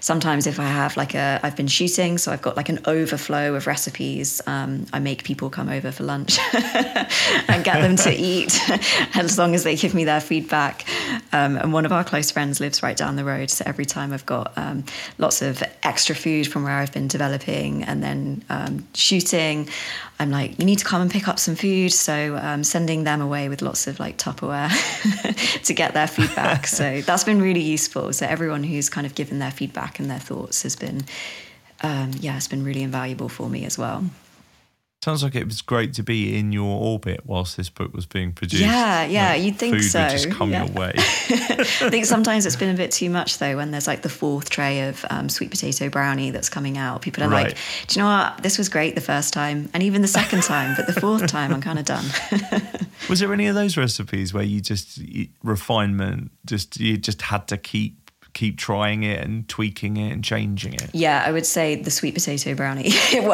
sometimes 0.00 0.46
if 0.46 0.60
I 0.60 0.64
have 0.64 0.96
like 0.96 1.14
a 1.14 1.40
I've 1.42 1.56
been 1.56 1.66
been 1.66 1.88
shooting, 1.88 2.16
so 2.16 2.30
I've 2.32 2.42
got 2.42 2.56
like 2.56 2.68
an 2.68 2.78
overflow 2.86 3.54
of 3.54 3.66
recipes. 3.66 4.40
Um, 4.46 4.86
I 4.92 5.00
make 5.00 5.24
people 5.24 5.50
come 5.50 5.68
over 5.68 5.90
for 5.90 6.04
lunch 6.04 6.38
and 7.48 7.64
get 7.64 7.80
them 7.80 7.96
to 7.96 8.12
eat 8.12 8.58
as 9.14 9.38
long 9.38 9.54
as 9.54 9.64
they 9.64 9.76
give 9.76 9.94
me 9.94 10.04
their 10.04 10.20
feedback. 10.20 10.84
Um, 11.32 11.56
and 11.56 11.72
one 11.72 11.84
of 11.84 11.92
our 11.92 12.04
close 12.04 12.30
friends 12.30 12.60
lives 12.60 12.82
right 12.82 12.96
down 12.96 13.16
the 13.16 13.24
road, 13.24 13.50
so 13.50 13.64
every 13.66 13.84
time 13.84 14.12
I've 14.12 14.26
got 14.26 14.52
um, 14.56 14.84
lots 15.18 15.42
of 15.42 15.62
extra 15.82 16.14
food 16.14 16.46
from 16.46 16.64
where 16.64 16.72
I've 16.72 16.92
been 16.92 17.08
developing 17.08 17.82
and 17.84 18.02
then 18.02 18.44
um, 18.48 18.86
shooting, 18.94 19.68
I'm 20.18 20.30
like, 20.30 20.58
you 20.58 20.64
need 20.64 20.78
to 20.78 20.84
come 20.84 21.02
and 21.02 21.10
pick 21.10 21.28
up 21.28 21.38
some 21.38 21.56
food. 21.56 21.92
So 21.92 22.36
um, 22.40 22.64
sending 22.64 23.04
them 23.04 23.20
away 23.20 23.48
with 23.48 23.62
lots 23.62 23.86
of 23.86 24.00
like 24.00 24.18
Tupperware 24.18 24.70
to 25.64 25.74
get 25.74 25.94
their 25.94 26.06
feedback. 26.06 26.66
so 26.66 27.00
that's 27.02 27.24
been 27.24 27.40
really 27.40 27.62
useful. 27.62 28.12
So 28.12 28.26
everyone 28.26 28.64
who's 28.64 28.88
kind 28.88 29.06
of 29.06 29.14
given 29.14 29.38
their 29.38 29.50
feedback 29.50 29.98
and 29.98 30.10
their 30.10 30.18
thoughts 30.18 30.62
has 30.62 30.76
been 30.76 31.04
um, 31.82 32.12
yeah, 32.20 32.36
it's 32.36 32.48
been 32.48 32.64
really 32.64 32.82
invaluable 32.82 33.28
for 33.28 33.48
me 33.48 33.64
as 33.64 33.78
well. 33.78 34.04
Sounds 35.04 35.22
like 35.22 35.36
it 35.36 35.44
was 35.44 35.62
great 35.62 35.94
to 35.94 36.02
be 36.02 36.36
in 36.36 36.50
your 36.50 36.80
orbit 36.80 37.20
whilst 37.24 37.56
this 37.56 37.70
book 37.70 37.94
was 37.94 38.06
being 38.06 38.32
produced. 38.32 38.60
Yeah, 38.60 39.04
yeah, 39.04 39.30
like 39.30 39.42
you'd 39.42 39.56
think 39.56 39.76
food 39.76 39.82
so. 39.84 40.02
Would 40.02 40.10
just 40.10 40.30
come 40.32 40.50
yeah. 40.50 40.64
your 40.64 40.74
way. 40.74 40.92
I 40.96 41.90
think 41.90 42.04
sometimes 42.06 42.44
it's 42.44 42.56
been 42.56 42.74
a 42.74 42.76
bit 42.76 42.90
too 42.90 43.08
much 43.08 43.38
though 43.38 43.56
when 43.56 43.70
there's 43.70 43.86
like 43.86 44.02
the 44.02 44.08
fourth 44.08 44.50
tray 44.50 44.88
of 44.88 45.04
um, 45.08 45.28
sweet 45.28 45.50
potato 45.50 45.90
brownie 45.90 46.32
that's 46.32 46.48
coming 46.48 46.76
out. 46.76 47.02
People 47.02 47.22
are 47.22 47.28
right. 47.28 47.48
like, 47.48 47.56
"Do 47.86 48.00
you 48.00 48.04
know 48.04 48.08
what? 48.08 48.42
This 48.42 48.58
was 48.58 48.68
great 48.68 48.96
the 48.96 49.00
first 49.00 49.32
time, 49.32 49.68
and 49.72 49.82
even 49.82 50.02
the 50.02 50.08
second 50.08 50.42
time, 50.42 50.74
but 50.76 50.88
the 50.88 51.00
fourth 51.00 51.26
time, 51.28 51.52
I'm 51.54 51.60
kind 51.60 51.78
of 51.78 51.84
done." 51.84 52.04
was 53.08 53.20
there 53.20 53.32
any 53.32 53.46
of 53.46 53.54
those 53.54 53.76
recipes 53.76 54.34
where 54.34 54.42
you 54.42 54.60
just 54.60 55.00
refinement, 55.44 56.32
just 56.44 56.80
you 56.80 56.96
just 56.96 57.22
had 57.22 57.46
to 57.48 57.56
keep 57.56 58.05
keep 58.36 58.58
trying 58.58 59.02
it 59.02 59.24
and 59.24 59.48
tweaking 59.48 59.96
it 59.96 60.12
and 60.12 60.22
changing 60.22 60.74
it? 60.74 60.90
Yeah, 60.92 61.24
I 61.26 61.32
would 61.32 61.46
say 61.46 61.74
the 61.74 61.90
sweet 61.90 62.14
potato 62.14 62.54
brownie. 62.54 62.82
it, 62.88 63.24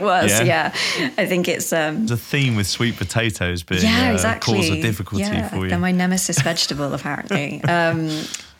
was, 0.00 0.30
yeah. 0.30 0.42
yeah. 0.42 1.10
I 1.18 1.26
think 1.26 1.48
it's 1.48 1.72
um, 1.72 2.06
a 2.08 2.16
theme 2.16 2.54
with 2.54 2.68
sweet 2.68 2.96
potatoes 2.96 3.64
being 3.64 3.82
yeah, 3.82 4.10
uh, 4.10 4.12
exactly. 4.12 4.54
cause 4.54 4.70
of 4.70 4.80
difficulty 4.80 5.24
yeah, 5.24 5.48
for 5.48 5.64
you. 5.64 5.68
They're 5.68 5.78
my 5.78 5.90
nemesis 5.90 6.40
vegetable, 6.40 6.94
apparently. 6.94 7.60
Um, 7.72 8.10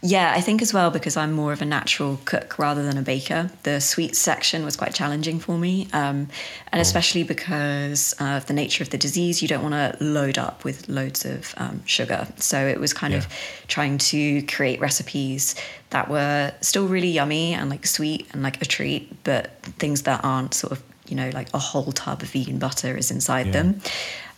yeah, 0.05 0.33
I 0.35 0.41
think 0.41 0.63
as 0.63 0.75
well 0.75 0.91
because 0.91 1.17
I'm 1.17 1.31
more 1.31 1.53
of 1.53 1.63
a 1.63 1.65
natural 1.65 2.19
cook 2.25 2.59
rather 2.59 2.83
than 2.83 2.99
a 2.99 3.03
baker. 3.03 3.51
The 3.63 3.81
sweet 3.81 4.17
section 4.17 4.65
was 4.65 4.77
quite 4.77 4.93
challenging 4.95 5.39
for 5.39 5.57
me, 5.57 5.87
um, 5.93 6.29
and 6.73 6.75
oh. 6.75 6.81
especially 6.81 7.23
because 7.23 8.13
of 8.19 8.45
the 8.47 8.53
nature 8.53 8.83
of 8.83 8.91
the 8.91 8.99
disease, 8.99 9.43
you 9.43 9.47
don't 9.47 9.63
want 9.63 9.75
to 9.75 10.05
load 10.05 10.39
up 10.39 10.65
with 10.65 10.89
loads 10.89 11.25
of 11.25 11.55
um, 11.57 11.87
sugar. 11.87 12.27
So 12.37 12.67
it 12.67 12.81
was 12.81 12.93
kind 12.93 13.13
yeah. 13.13 13.21
of 13.21 13.29
trying 13.69 13.99
to 13.99 14.43
create 14.43 14.81
recipes 14.81 15.55
that 15.91 16.09
were 16.09 16.53
still 16.63 16.89
really 16.89 17.11
yummy 17.11 17.55
and 17.55 17.71
like 17.71 17.87
sweet 17.87 18.27
and 18.33 18.43
like 18.43 18.61
a 18.61 18.65
treat, 18.65 19.23
but 19.23 19.57
things 19.79 20.03
that 20.03 20.25
aren't 20.25 20.55
sort 20.55 20.73
of 20.73 20.83
you 21.07 21.15
know 21.15 21.31
like 21.31 21.49
a 21.55 21.59
whole 21.59 21.93
tub 21.93 22.23
of 22.23 22.31
vegan 22.31 22.59
butter 22.59 22.97
is 22.97 23.13
inside 23.13 23.47
yeah. 23.47 23.53
them. 23.53 23.81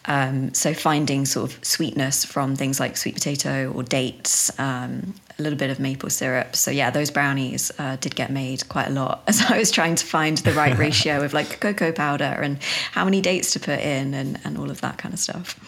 Um, 0.07 0.52
so 0.52 0.74
finding 0.74 1.24
sort 1.24 1.50
of 1.50 1.64
sweetness 1.64 2.24
from 2.24 2.57
things 2.57 2.78
like 2.78 2.96
sweet 2.96 3.14
potato 3.14 3.72
or 3.74 3.82
dates, 3.82 4.57
um, 4.59 5.14
a 5.38 5.42
little 5.42 5.59
bit 5.59 5.70
of 5.70 5.80
maple 5.80 6.11
syrup. 6.11 6.55
So 6.55 6.70
yeah, 6.70 6.90
those 6.90 7.11
brownies 7.11 7.72
uh, 7.78 7.96
did 7.96 8.14
get 8.14 8.30
made 8.30 8.68
quite 8.68 8.88
a 8.88 8.92
lot 8.92 9.22
as 9.26 9.42
I 9.42 9.59
was 9.59 9.70
trying 9.70 9.94
to 9.96 10.07
find 10.07 10.38
the 10.38 10.52
right 10.52 10.76
ratio 10.78 11.24
of 11.24 11.32
like 11.32 11.61
cocoa 11.61 11.92
powder 11.92 12.24
and 12.24 12.62
how 12.92 13.05
many 13.05 13.20
dates 13.20 13.52
to 13.52 13.61
put 13.61 13.80
in 13.80 14.14
and, 14.14 14.38
and 14.44 14.59
all 14.59 14.70
of 14.70 14.80
that 14.82 14.98
kind 14.98 15.14
of 15.14 15.20
stuff. 15.20 15.59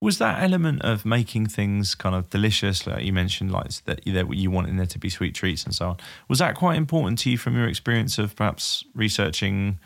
Was 0.00 0.18
that 0.18 0.42
element 0.42 0.82
of 0.82 1.06
making 1.06 1.46
things 1.46 1.94
kind 1.94 2.14
of 2.14 2.28
delicious, 2.28 2.86
like 2.86 3.02
you 3.02 3.14
mentioned, 3.14 3.50
like 3.50 3.70
that 3.86 4.06
you 4.06 4.50
wanted 4.50 4.78
there 4.78 4.86
to 4.86 4.98
be 4.98 5.08
sweet 5.08 5.34
treats 5.34 5.64
and 5.64 5.74
so 5.74 5.88
on? 5.90 5.96
Was 6.28 6.38
that 6.38 6.54
quite 6.54 6.76
important 6.76 7.18
to 7.20 7.30
you 7.30 7.38
from 7.38 7.56
your 7.56 7.66
experience 7.66 8.18
of 8.18 8.36
perhaps 8.36 8.84
researching, 8.94 9.78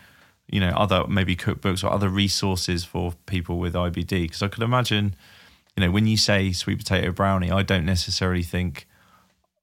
you 0.50 0.60
know, 0.60 0.70
other 0.70 1.06
maybe 1.06 1.36
cookbooks 1.36 1.84
or 1.84 1.92
other 1.92 2.08
resources 2.08 2.84
for 2.84 3.14
people 3.26 3.58
with 3.58 3.74
IBD? 3.74 4.22
Because 4.22 4.42
I 4.42 4.48
could 4.48 4.62
imagine 4.62 5.14
you 5.76 5.86
know, 5.86 5.90
when 5.90 6.06
you 6.06 6.16
say 6.16 6.52
sweet 6.52 6.78
potato 6.78 7.12
brownie, 7.12 7.50
I 7.50 7.62
don't 7.62 7.84
necessarily 7.84 8.42
think 8.42 8.86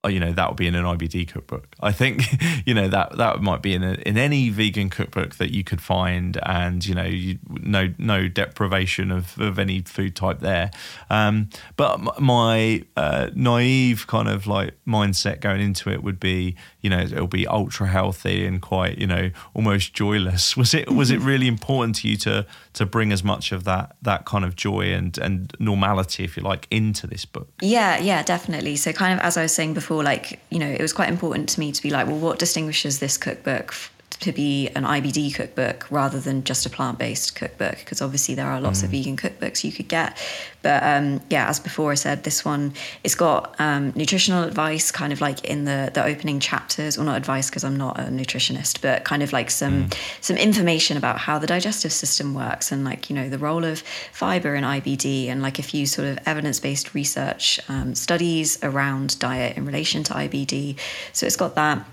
you 0.06 0.20
know 0.20 0.32
that 0.32 0.48
would 0.48 0.58
be 0.58 0.68
in 0.68 0.76
an 0.76 0.86
IBD 0.86 1.28
cookbook. 1.28 1.76
I 1.82 1.92
think 1.92 2.24
you 2.66 2.74
know 2.74 2.88
that 2.88 3.18
that 3.18 3.42
might 3.42 3.62
be 3.62 3.74
in 3.74 3.84
a, 3.84 3.94
in 4.06 4.18
any 4.18 4.50
vegan 4.50 4.90
cookbook 4.90 5.36
that 5.36 5.54
you 5.54 5.64
could 5.64 5.82
find, 5.82 6.38
and 6.44 6.86
you 6.86 6.94
know 6.94 7.04
you, 7.04 7.40
no 7.50 7.94
no 7.98 8.28
deprivation 8.28 9.12
of, 9.12 9.40
of 9.40 9.58
any 9.58 9.82
food 9.82 10.16
type 10.16 10.40
there. 10.40 10.72
Um, 11.10 11.50
but 11.76 12.20
my 12.20 12.84
uh, 12.96 13.30
naive 13.34 14.08
kind 14.08 14.28
of 14.28 14.46
like 14.46 14.76
mindset 14.88 15.42
going 15.42 15.62
into 15.62 15.90
it 15.90 16.04
would 16.04 16.20
be 16.20 16.56
you 16.82 16.90
know 16.90 17.00
it'll 17.00 17.28
be 17.28 17.48
ultra 17.48 17.88
healthy 17.88 18.46
and 18.46 18.62
quite 18.62 18.98
you 18.98 19.08
know 19.08 19.32
almost 19.54 19.94
joyless. 19.94 20.56
Was 20.68 20.74
it 20.74 20.92
was 20.92 21.12
it 21.12 21.20
really 21.20 21.48
important 21.48 21.96
to 21.98 22.08
you 22.08 22.18
to 22.18 22.46
to 22.74 22.86
bring 22.86 23.12
as 23.12 23.24
much 23.24 23.52
of 23.52 23.64
that 23.64 23.96
that 24.02 24.26
kind 24.26 24.46
of 24.46 24.56
joy 24.56 24.94
and 24.94 25.18
and 25.18 25.52
normality, 25.60 26.24
if 26.24 26.38
you 26.38 26.44
like, 26.44 26.68
into 26.70 27.08
this 27.08 27.26
book? 27.26 27.50
Yeah, 27.62 27.98
yeah, 27.98 28.22
definitely. 28.24 28.76
So 28.76 28.92
kind 28.94 29.14
of 29.14 29.20
as 29.20 29.38
I 29.38 29.44
was 29.44 29.54
saying 29.54 29.74
before 29.74 29.87
like, 29.96 30.40
you 30.50 30.60
know, 30.60 30.68
it 30.68 30.82
was 30.82 30.94
quite 30.94 31.10
important 31.10 31.50
to 31.50 31.60
me 31.60 31.72
to 31.72 31.82
be 31.82 31.90
like, 31.90 32.08
well, 32.08 32.18
what 32.18 32.40
distinguishes 32.40 33.00
this 33.00 33.18
cookbook 33.18 33.74
to 34.22 34.32
be 34.32 34.70
an 34.70 34.84
IBD 34.84 35.34
cookbook 35.36 35.88
rather 35.90 36.20
than 36.20 36.44
just 36.44 36.66
a 36.66 36.70
plant 36.70 37.00
based 37.00 37.36
cookbook? 37.36 37.78
Because 37.80 38.02
obviously 38.02 38.36
there 38.36 38.48
are 38.48 38.60
lots 38.60 38.82
mm. 38.82 38.86
of 38.86 38.90
vegan 38.92 39.18
cookbooks 39.18 39.64
you 39.64 39.72
could 39.72 39.88
get. 39.88 40.18
But 40.62 40.84
um, 40.84 41.22
yeah, 41.30 41.48
as 41.48 41.60
before 41.60 41.92
I 41.92 41.96
said, 41.96 42.24
this 42.24 42.44
one 42.44 42.74
it's 43.04 43.16
got 43.16 43.56
um, 43.60 43.94
nutritional 43.96 44.44
advice, 44.44 44.92
kind 44.92 45.14
of 45.14 45.22
like 45.22 45.46
in 45.46 45.66
the 45.66 45.92
the 45.94 46.04
opening 46.04 46.40
chapters, 46.40 46.98
or 46.98 47.04
not 47.04 47.16
advice 47.16 47.50
because 47.50 47.64
I'm 47.64 47.78
not 47.78 48.00
a 48.00 48.04
nutritionist, 48.04 48.82
but 48.82 49.04
kind 49.06 49.24
of 49.24 49.32
like 49.32 49.50
some 49.50 49.86
mm. 49.86 49.98
some 50.20 50.36
information 50.36 50.98
about 50.98 51.20
how 51.20 51.40
the 51.40 51.48
digestive 51.48 51.94
system 51.94 52.34
works 52.34 52.72
and 52.72 52.84
like 52.84 53.10
you 53.10 53.16
know 53.16 53.30
the 53.30 53.38
role 53.38 53.64
of 53.64 53.80
fiber 54.12 54.56
in 54.56 54.64
IBD 54.64 55.28
and 55.28 55.42
like 55.42 55.60
a 55.60 55.64
few 55.64 55.86
sort 55.86 56.08
of 56.08 56.20
evidence 56.26 56.60
based 56.60 56.94
research 56.94 57.60
um, 57.70 57.96
studies 57.96 58.62
around 58.64 59.18
diet 59.20 59.58
in 59.58 59.66
relation 59.66 60.04
to 60.04 60.14
IBD. 60.14 60.78
So 61.14 61.26
it's 61.26 61.38
got 61.38 61.56
that 61.56 61.86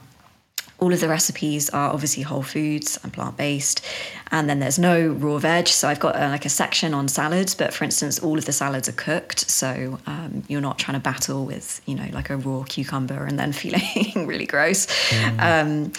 all 0.85 0.93
of 0.93 1.01
the 1.01 1.09
recipes 1.09 1.71
are 1.71 1.91
obviously 1.91 2.23
whole 2.23 2.43
foods 2.43 2.99
and 3.03 3.11
plant 3.11 3.39
based. 3.39 3.83
And 4.31 4.51
then 4.51 4.59
there's 4.59 4.79
no 4.79 5.09
raw 5.09 5.39
veg. 5.39 5.67
So 5.67 5.89
I've 5.89 5.99
got 5.99 6.15
uh, 6.15 6.29
like 6.29 6.45
a 6.45 6.51
section 6.51 6.93
on 6.93 7.09
salads, 7.09 7.55
but 7.55 7.73
for 7.73 7.85
instance, 7.85 8.19
all 8.19 8.37
of 8.37 8.45
the 8.45 8.53
salads 8.53 8.87
are 8.87 8.93
cooked. 8.93 9.49
So 9.49 9.99
um, 10.07 10.45
you're 10.47 10.61
not 10.61 10.79
trying 10.79 10.97
to 10.97 11.03
battle 11.03 11.47
with, 11.47 11.81
you 11.87 11.95
know, 11.95 12.07
like 12.13 12.29
a 12.29 12.37
raw 12.37 12.65
cucumber 12.65 13.25
and 13.25 13.39
then 13.39 13.53
feeling 13.63 14.27
really 14.27 14.45
gross. 14.45 14.87
Mm. 15.09 15.41
Um, 15.41 15.93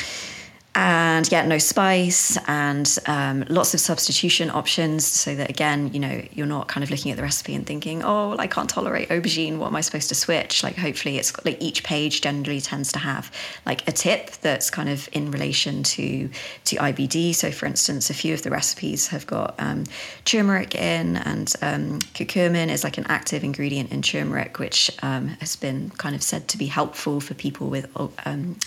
and 0.77 1.31
yeah, 1.31 1.45
no 1.45 1.57
spice 1.57 2.37
and 2.47 2.99
um, 3.05 3.45
lots 3.47 3.73
of 3.73 3.79
substitution 3.79 4.49
options 4.49 5.05
so 5.05 5.33
that 5.33 5.49
again, 5.49 5.93
you 5.93 5.99
know, 6.01 6.21
you're 6.33 6.45
not 6.45 6.67
kind 6.67 6.83
of 6.83 6.91
looking 6.91 7.11
at 7.11 7.17
the 7.17 7.23
recipe 7.23 7.55
and 7.55 7.65
thinking, 7.65 8.03
oh, 8.03 8.31
well, 8.31 8.41
I 8.41 8.47
can't 8.47 8.69
tolerate 8.69 9.07
aubergine. 9.07 9.57
What 9.57 9.67
am 9.67 9.75
I 9.77 9.81
supposed 9.81 10.09
to 10.09 10.15
switch? 10.15 10.63
Like, 10.63 10.75
hopefully, 10.75 11.17
it's 11.17 11.33
like 11.45 11.61
each 11.61 11.85
page 11.85 12.19
generally 12.19 12.59
tends 12.59 12.91
to 12.91 12.99
have 12.99 13.31
like 13.65 13.87
a 13.87 13.93
tip 13.93 14.31
that's 14.41 14.69
kind 14.69 14.89
of 14.89 15.07
in 15.13 15.31
relation 15.31 15.81
to 15.83 16.29
to 16.65 16.75
IBD. 16.75 17.33
So, 17.35 17.51
for 17.51 17.67
instance, 17.67 18.09
a 18.09 18.13
few 18.13 18.33
of 18.33 18.41
the 18.41 18.51
recipes 18.51 19.07
have 19.07 19.25
got 19.25 19.55
um, 19.59 19.85
turmeric 20.25 20.75
in, 20.75 21.15
and 21.15 21.53
um, 21.61 21.99
curcumin 22.15 22.67
is 22.67 22.83
like 22.83 22.97
an 22.97 23.05
active 23.07 23.45
ingredient 23.45 23.93
in 23.93 24.01
turmeric, 24.01 24.59
which 24.59 24.91
um, 25.01 25.29
has 25.39 25.55
been 25.55 25.89
kind 25.91 26.15
of 26.15 26.21
said 26.21 26.49
to 26.49 26.57
be 26.57 26.65
helpful 26.65 27.21
for 27.21 27.33
people 27.33 27.69
with 27.69 27.89
um, 28.25 28.57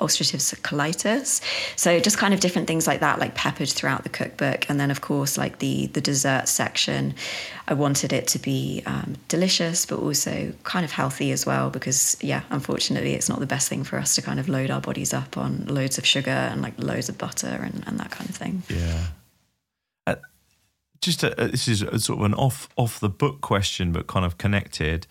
ulcerative 0.00 0.60
colitis. 0.62 1.40
So 1.76 2.00
just 2.00 2.18
kind 2.18 2.34
of 2.34 2.40
different 2.40 2.68
things 2.68 2.86
like 2.86 3.00
that, 3.00 3.18
like 3.18 3.34
peppered 3.34 3.68
throughout 3.68 4.02
the 4.02 4.08
cookbook. 4.08 4.68
And 4.68 4.78
then 4.78 4.90
of 4.90 5.00
course, 5.00 5.36
like 5.36 5.58
the 5.58 5.86
the 5.86 6.00
dessert 6.00 6.48
section, 6.48 7.14
I 7.68 7.74
wanted 7.74 8.12
it 8.12 8.26
to 8.28 8.38
be 8.38 8.82
um, 8.86 9.16
delicious, 9.28 9.86
but 9.86 9.98
also 9.98 10.52
kind 10.64 10.84
of 10.84 10.92
healthy 10.92 11.32
as 11.32 11.46
well. 11.46 11.70
Because 11.70 12.16
yeah, 12.20 12.42
unfortunately, 12.50 13.14
it's 13.14 13.28
not 13.28 13.40
the 13.40 13.46
best 13.46 13.68
thing 13.68 13.84
for 13.84 13.98
us 13.98 14.14
to 14.14 14.22
kind 14.22 14.38
of 14.40 14.48
load 14.48 14.70
our 14.70 14.80
bodies 14.80 15.12
up 15.12 15.36
on 15.36 15.66
loads 15.66 15.98
of 15.98 16.06
sugar 16.06 16.30
and 16.30 16.62
like 16.62 16.74
loads 16.78 17.08
of 17.08 17.18
butter 17.18 17.60
and, 17.62 17.84
and 17.86 17.98
that 17.98 18.10
kind 18.10 18.28
of 18.28 18.36
thing. 18.36 18.62
Yeah. 18.68 19.06
Uh, 20.06 20.16
just 21.00 21.22
a, 21.22 21.34
this 21.34 21.68
is 21.68 21.82
a, 21.82 21.98
sort 21.98 22.20
of 22.20 22.24
an 22.24 22.34
off 22.34 22.68
off 22.76 23.00
the 23.00 23.08
book 23.08 23.40
question, 23.40 23.92
but 23.92 24.06
kind 24.06 24.24
of 24.24 24.38
connected. 24.38 25.06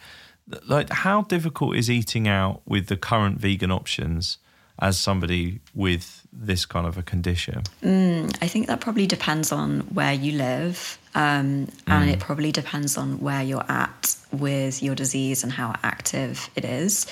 Like, 0.68 0.90
how 0.90 1.22
difficult 1.22 1.76
is 1.78 1.90
eating 1.90 2.28
out 2.28 2.62
with 2.66 2.88
the 2.88 2.98
current 2.98 3.40
vegan 3.40 3.72
options? 3.72 4.38
As 4.82 5.00
somebody 5.00 5.60
with 5.76 6.26
this 6.34 6.66
kind 6.66 6.88
of 6.88 6.98
a 6.98 7.04
condition? 7.04 7.62
Mm, 7.84 8.36
I 8.42 8.48
think 8.48 8.68
that 8.68 8.82
probably 8.82 9.06
depends 9.06 9.52
on 9.52 9.82
where 9.94 10.14
you 10.14 10.34
live. 10.34 10.98
Um, 11.14 11.68
and 11.88 12.10
mm. 12.10 12.14
it 12.14 12.20
probably 12.20 12.52
depends 12.52 12.98
on 12.98 13.20
where 13.20 13.44
you're 13.44 13.70
at 13.70 14.16
with 14.32 14.82
your 14.82 14.96
disease 14.96 15.44
and 15.44 15.52
how 15.52 15.76
active 15.84 16.50
it 16.56 16.66
is. 16.66 17.06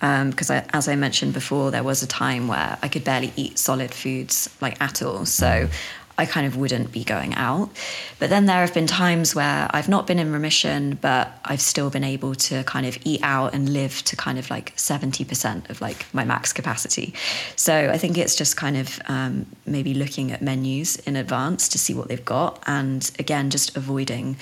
Because 0.00 0.50
um, 0.50 0.62
as 0.72 0.88
I 0.88 0.96
mentioned 0.96 1.34
before, 1.34 1.70
there 1.70 1.82
was 1.82 2.02
a 2.02 2.06
time 2.06 2.48
where 2.48 2.78
I 2.82 2.88
could 2.88 3.04
barely 3.04 3.32
eat 3.36 3.58
solid 3.58 3.92
foods 3.92 4.48
like 4.60 4.80
at 4.80 5.02
all. 5.02 5.26
So 5.26 5.46
mm. 5.46 5.70
I 6.20 6.26
kind 6.26 6.46
of 6.46 6.54
wouldn't 6.54 6.92
be 6.92 7.02
going 7.02 7.34
out. 7.34 7.70
But 8.18 8.28
then 8.28 8.44
there 8.44 8.60
have 8.60 8.74
been 8.74 8.86
times 8.86 9.34
where 9.34 9.70
I've 9.70 9.88
not 9.88 10.06
been 10.06 10.18
in 10.18 10.32
remission, 10.32 10.98
but 11.00 11.32
I've 11.46 11.62
still 11.62 11.88
been 11.88 12.04
able 12.04 12.34
to 12.34 12.62
kind 12.64 12.84
of 12.84 12.98
eat 13.04 13.20
out 13.22 13.54
and 13.54 13.70
live 13.70 14.02
to 14.04 14.16
kind 14.16 14.38
of 14.38 14.50
like 14.50 14.76
70% 14.76 15.70
of 15.70 15.80
like 15.80 16.04
my 16.12 16.22
max 16.24 16.52
capacity. 16.52 17.14
So 17.56 17.88
I 17.88 17.96
think 17.96 18.18
it's 18.18 18.36
just 18.36 18.58
kind 18.58 18.76
of 18.76 19.00
um, 19.08 19.46
maybe 19.64 19.94
looking 19.94 20.30
at 20.30 20.42
menus 20.42 20.96
in 20.96 21.16
advance 21.16 21.70
to 21.70 21.78
see 21.78 21.94
what 21.94 22.08
they've 22.08 22.24
got. 22.24 22.62
And 22.66 23.10
again, 23.18 23.48
just 23.48 23.74
avoiding 23.74 24.36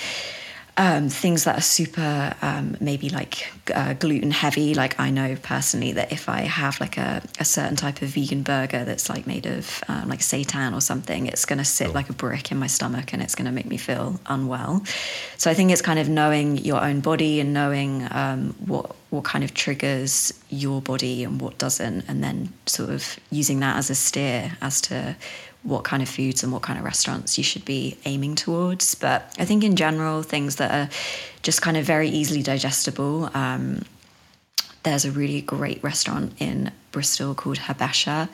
um, 0.79 1.09
things 1.09 1.43
that 1.45 1.59
are 1.59 1.62
super 1.62 2.35
um, 2.41 2.76
maybe 2.81 3.11
like 3.11 3.53
uh, 3.74 3.95
gluten 3.95 4.31
heavy. 4.31 4.74
Like 4.74 4.99
I 5.01 5.11
know 5.11 5.37
personally 5.43 5.93
that 5.93 6.12
if 6.12 6.29
I 6.29 6.43
have 6.43 6.81
like 6.81 6.97
a, 6.97 7.20
a 7.41 7.45
certain 7.45 7.74
type 7.74 8.01
of 8.01 8.11
vegan 8.11 8.43
burger 8.45 8.85
that's 8.85 9.11
like 9.11 9.26
made 9.26 9.47
of 9.47 9.83
um, 9.89 10.09
like 10.09 10.20
seitan 10.20 10.74
or 10.76 10.81
something, 10.81 11.26
it's 11.26 11.45
going 11.45 11.59
to 11.59 11.64
sit 11.64 11.93
like 11.93 12.09
a 12.09 12.12
brick 12.12 12.53
in 12.53 12.59
my 12.59 12.68
stomach 12.68 13.12
and 13.12 13.20
it's 13.20 13.35
going 13.35 13.47
to 13.47 13.53
make 13.53 13.66
me 13.66 13.76
feel 13.76 14.20
unwell. 14.26 14.85
So 15.37 15.51
I 15.51 15.55
think 15.55 15.72
it's 15.72 15.83
kind 15.83 15.99
of 15.99 16.09
knowing 16.09 16.59
your 16.59 16.81
own 16.81 17.01
body 17.01 17.41
and 17.41 17.53
knowing 17.53 18.07
um, 18.12 18.55
what 18.64 18.95
what 19.11 19.24
kind 19.24 19.43
of 19.43 19.55
triggers 19.55 20.35
your 20.51 20.83
body 20.83 21.24
and 21.24 21.41
what 21.41 21.57
doesn't, 21.57 22.05
and 22.09 22.22
then 22.22 22.53
sort 22.66 22.91
of 22.91 23.18
using 23.31 23.61
that 23.61 23.76
as 23.76 23.89
a 23.89 23.95
steer 23.95 24.57
as 24.61 24.83
to 24.83 25.16
what 25.62 25.84
kind 25.84 26.02
of 26.02 26.09
foods 26.09 26.42
and 26.42 26.52
what 26.52 26.62
kind 26.62 26.78
of 26.78 26.84
restaurants 26.84 27.36
you 27.36 27.44
should 27.44 27.64
be 27.64 27.96
aiming 28.04 28.34
towards. 28.34 28.94
But 28.94 29.34
I 29.38 29.44
think 29.44 29.64
in 29.64 29.76
general, 29.76 30.22
things 30.22 30.56
that 30.56 30.70
are 30.70 30.90
just 31.42 31.62
kind 31.62 31.76
of 31.76 31.84
very 31.84 32.09
easily 32.09 32.42
digestible. 32.42 33.30
Um, 33.34 33.82
there's 34.84 35.04
a 35.04 35.11
really 35.11 35.42
great 35.42 35.82
restaurant 35.82 36.32
in 36.38 36.70
Bristol 36.92 37.34
called 37.34 37.59
Habesha, 37.59 38.28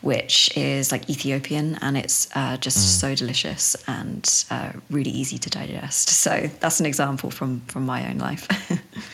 which 0.00 0.54
is 0.56 0.92
like 0.92 1.08
Ethiopian 1.08 1.76
and 1.80 1.96
it's 1.96 2.28
uh, 2.34 2.56
just 2.58 2.78
mm. 2.78 3.00
so 3.00 3.14
delicious 3.14 3.74
and 3.86 4.44
uh, 4.50 4.72
really 4.90 5.10
easy 5.10 5.38
to 5.38 5.48
digest. 5.48 6.08
So 6.08 6.50
that's 6.60 6.80
an 6.80 6.86
example 6.86 7.30
from 7.30 7.60
from 7.68 7.86
my 7.86 8.08
own 8.10 8.18
life. 8.18 8.46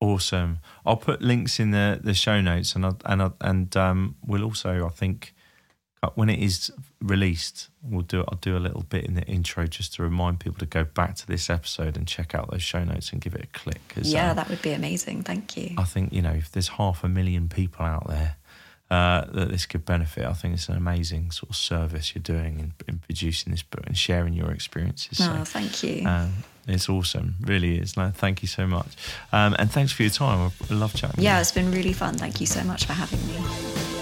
Awesome. 0.00 0.58
I'll 0.84 0.96
put 0.96 1.22
links 1.22 1.60
in 1.60 1.70
the, 1.70 2.00
the 2.02 2.14
show 2.14 2.40
notes 2.40 2.74
and 2.74 2.84
I'll, 2.84 2.98
and 3.06 3.22
I'll, 3.22 3.36
and 3.40 3.76
um, 3.76 4.16
we'll 4.26 4.42
also 4.42 4.84
I 4.84 4.90
think 4.90 5.32
when 6.14 6.28
it 6.28 6.38
is 6.38 6.70
released, 7.00 7.68
we'll 7.82 8.02
do 8.02 8.24
I'll 8.28 8.38
do 8.40 8.56
a 8.56 8.58
little 8.58 8.82
bit 8.82 9.04
in 9.04 9.14
the 9.14 9.22
intro 9.22 9.66
just 9.66 9.94
to 9.94 10.02
remind 10.02 10.40
people 10.40 10.58
to 10.58 10.66
go 10.66 10.84
back 10.84 11.14
to 11.16 11.26
this 11.26 11.50
episode 11.50 11.96
and 11.96 12.06
check 12.06 12.34
out 12.34 12.50
those 12.50 12.62
show 12.62 12.84
notes 12.84 13.12
and 13.12 13.20
give 13.20 13.34
it 13.34 13.44
a 13.44 13.58
click. 13.58 13.80
Yeah, 13.96 14.30
uh, 14.30 14.34
that 14.34 14.48
would 14.48 14.62
be 14.62 14.72
amazing. 14.72 15.22
Thank 15.22 15.56
you. 15.56 15.74
I 15.78 15.84
think 15.84 16.12
you 16.12 16.22
know 16.22 16.32
if 16.32 16.50
there's 16.50 16.68
half 16.68 17.04
a 17.04 17.08
million 17.08 17.48
people 17.48 17.84
out 17.84 18.08
there 18.08 18.36
uh, 18.90 19.24
that 19.32 19.48
this 19.48 19.66
could 19.66 19.84
benefit, 19.84 20.24
I 20.24 20.34
think 20.34 20.54
it's 20.54 20.68
an 20.68 20.76
amazing 20.76 21.30
sort 21.30 21.50
of 21.50 21.56
service 21.56 22.14
you're 22.14 22.22
doing 22.22 22.60
in, 22.60 22.72
in 22.86 22.98
producing 22.98 23.52
this 23.52 23.62
book 23.62 23.86
and 23.86 23.96
sharing 23.96 24.34
your 24.34 24.50
experiences. 24.50 25.20
Oh, 25.20 25.38
so, 25.38 25.44
thank 25.44 25.82
you. 25.82 26.06
Um, 26.06 26.32
it's 26.66 26.88
awesome, 26.88 27.36
really 27.40 27.78
is. 27.78 27.96
No, 27.96 28.10
thank 28.10 28.42
you 28.42 28.48
so 28.48 28.66
much, 28.66 28.94
um, 29.32 29.54
and 29.58 29.70
thanks 29.70 29.92
for 29.92 30.02
your 30.02 30.10
time. 30.10 30.52
I 30.70 30.74
love 30.74 30.94
chatting. 30.94 31.22
Yeah, 31.22 31.40
it's 31.40 31.52
been 31.52 31.70
really 31.70 31.92
fun. 31.92 32.14
Thank 32.14 32.40
you 32.40 32.46
so 32.46 32.62
much 32.64 32.86
for 32.86 32.92
having 32.92 33.26
me. 33.26 33.93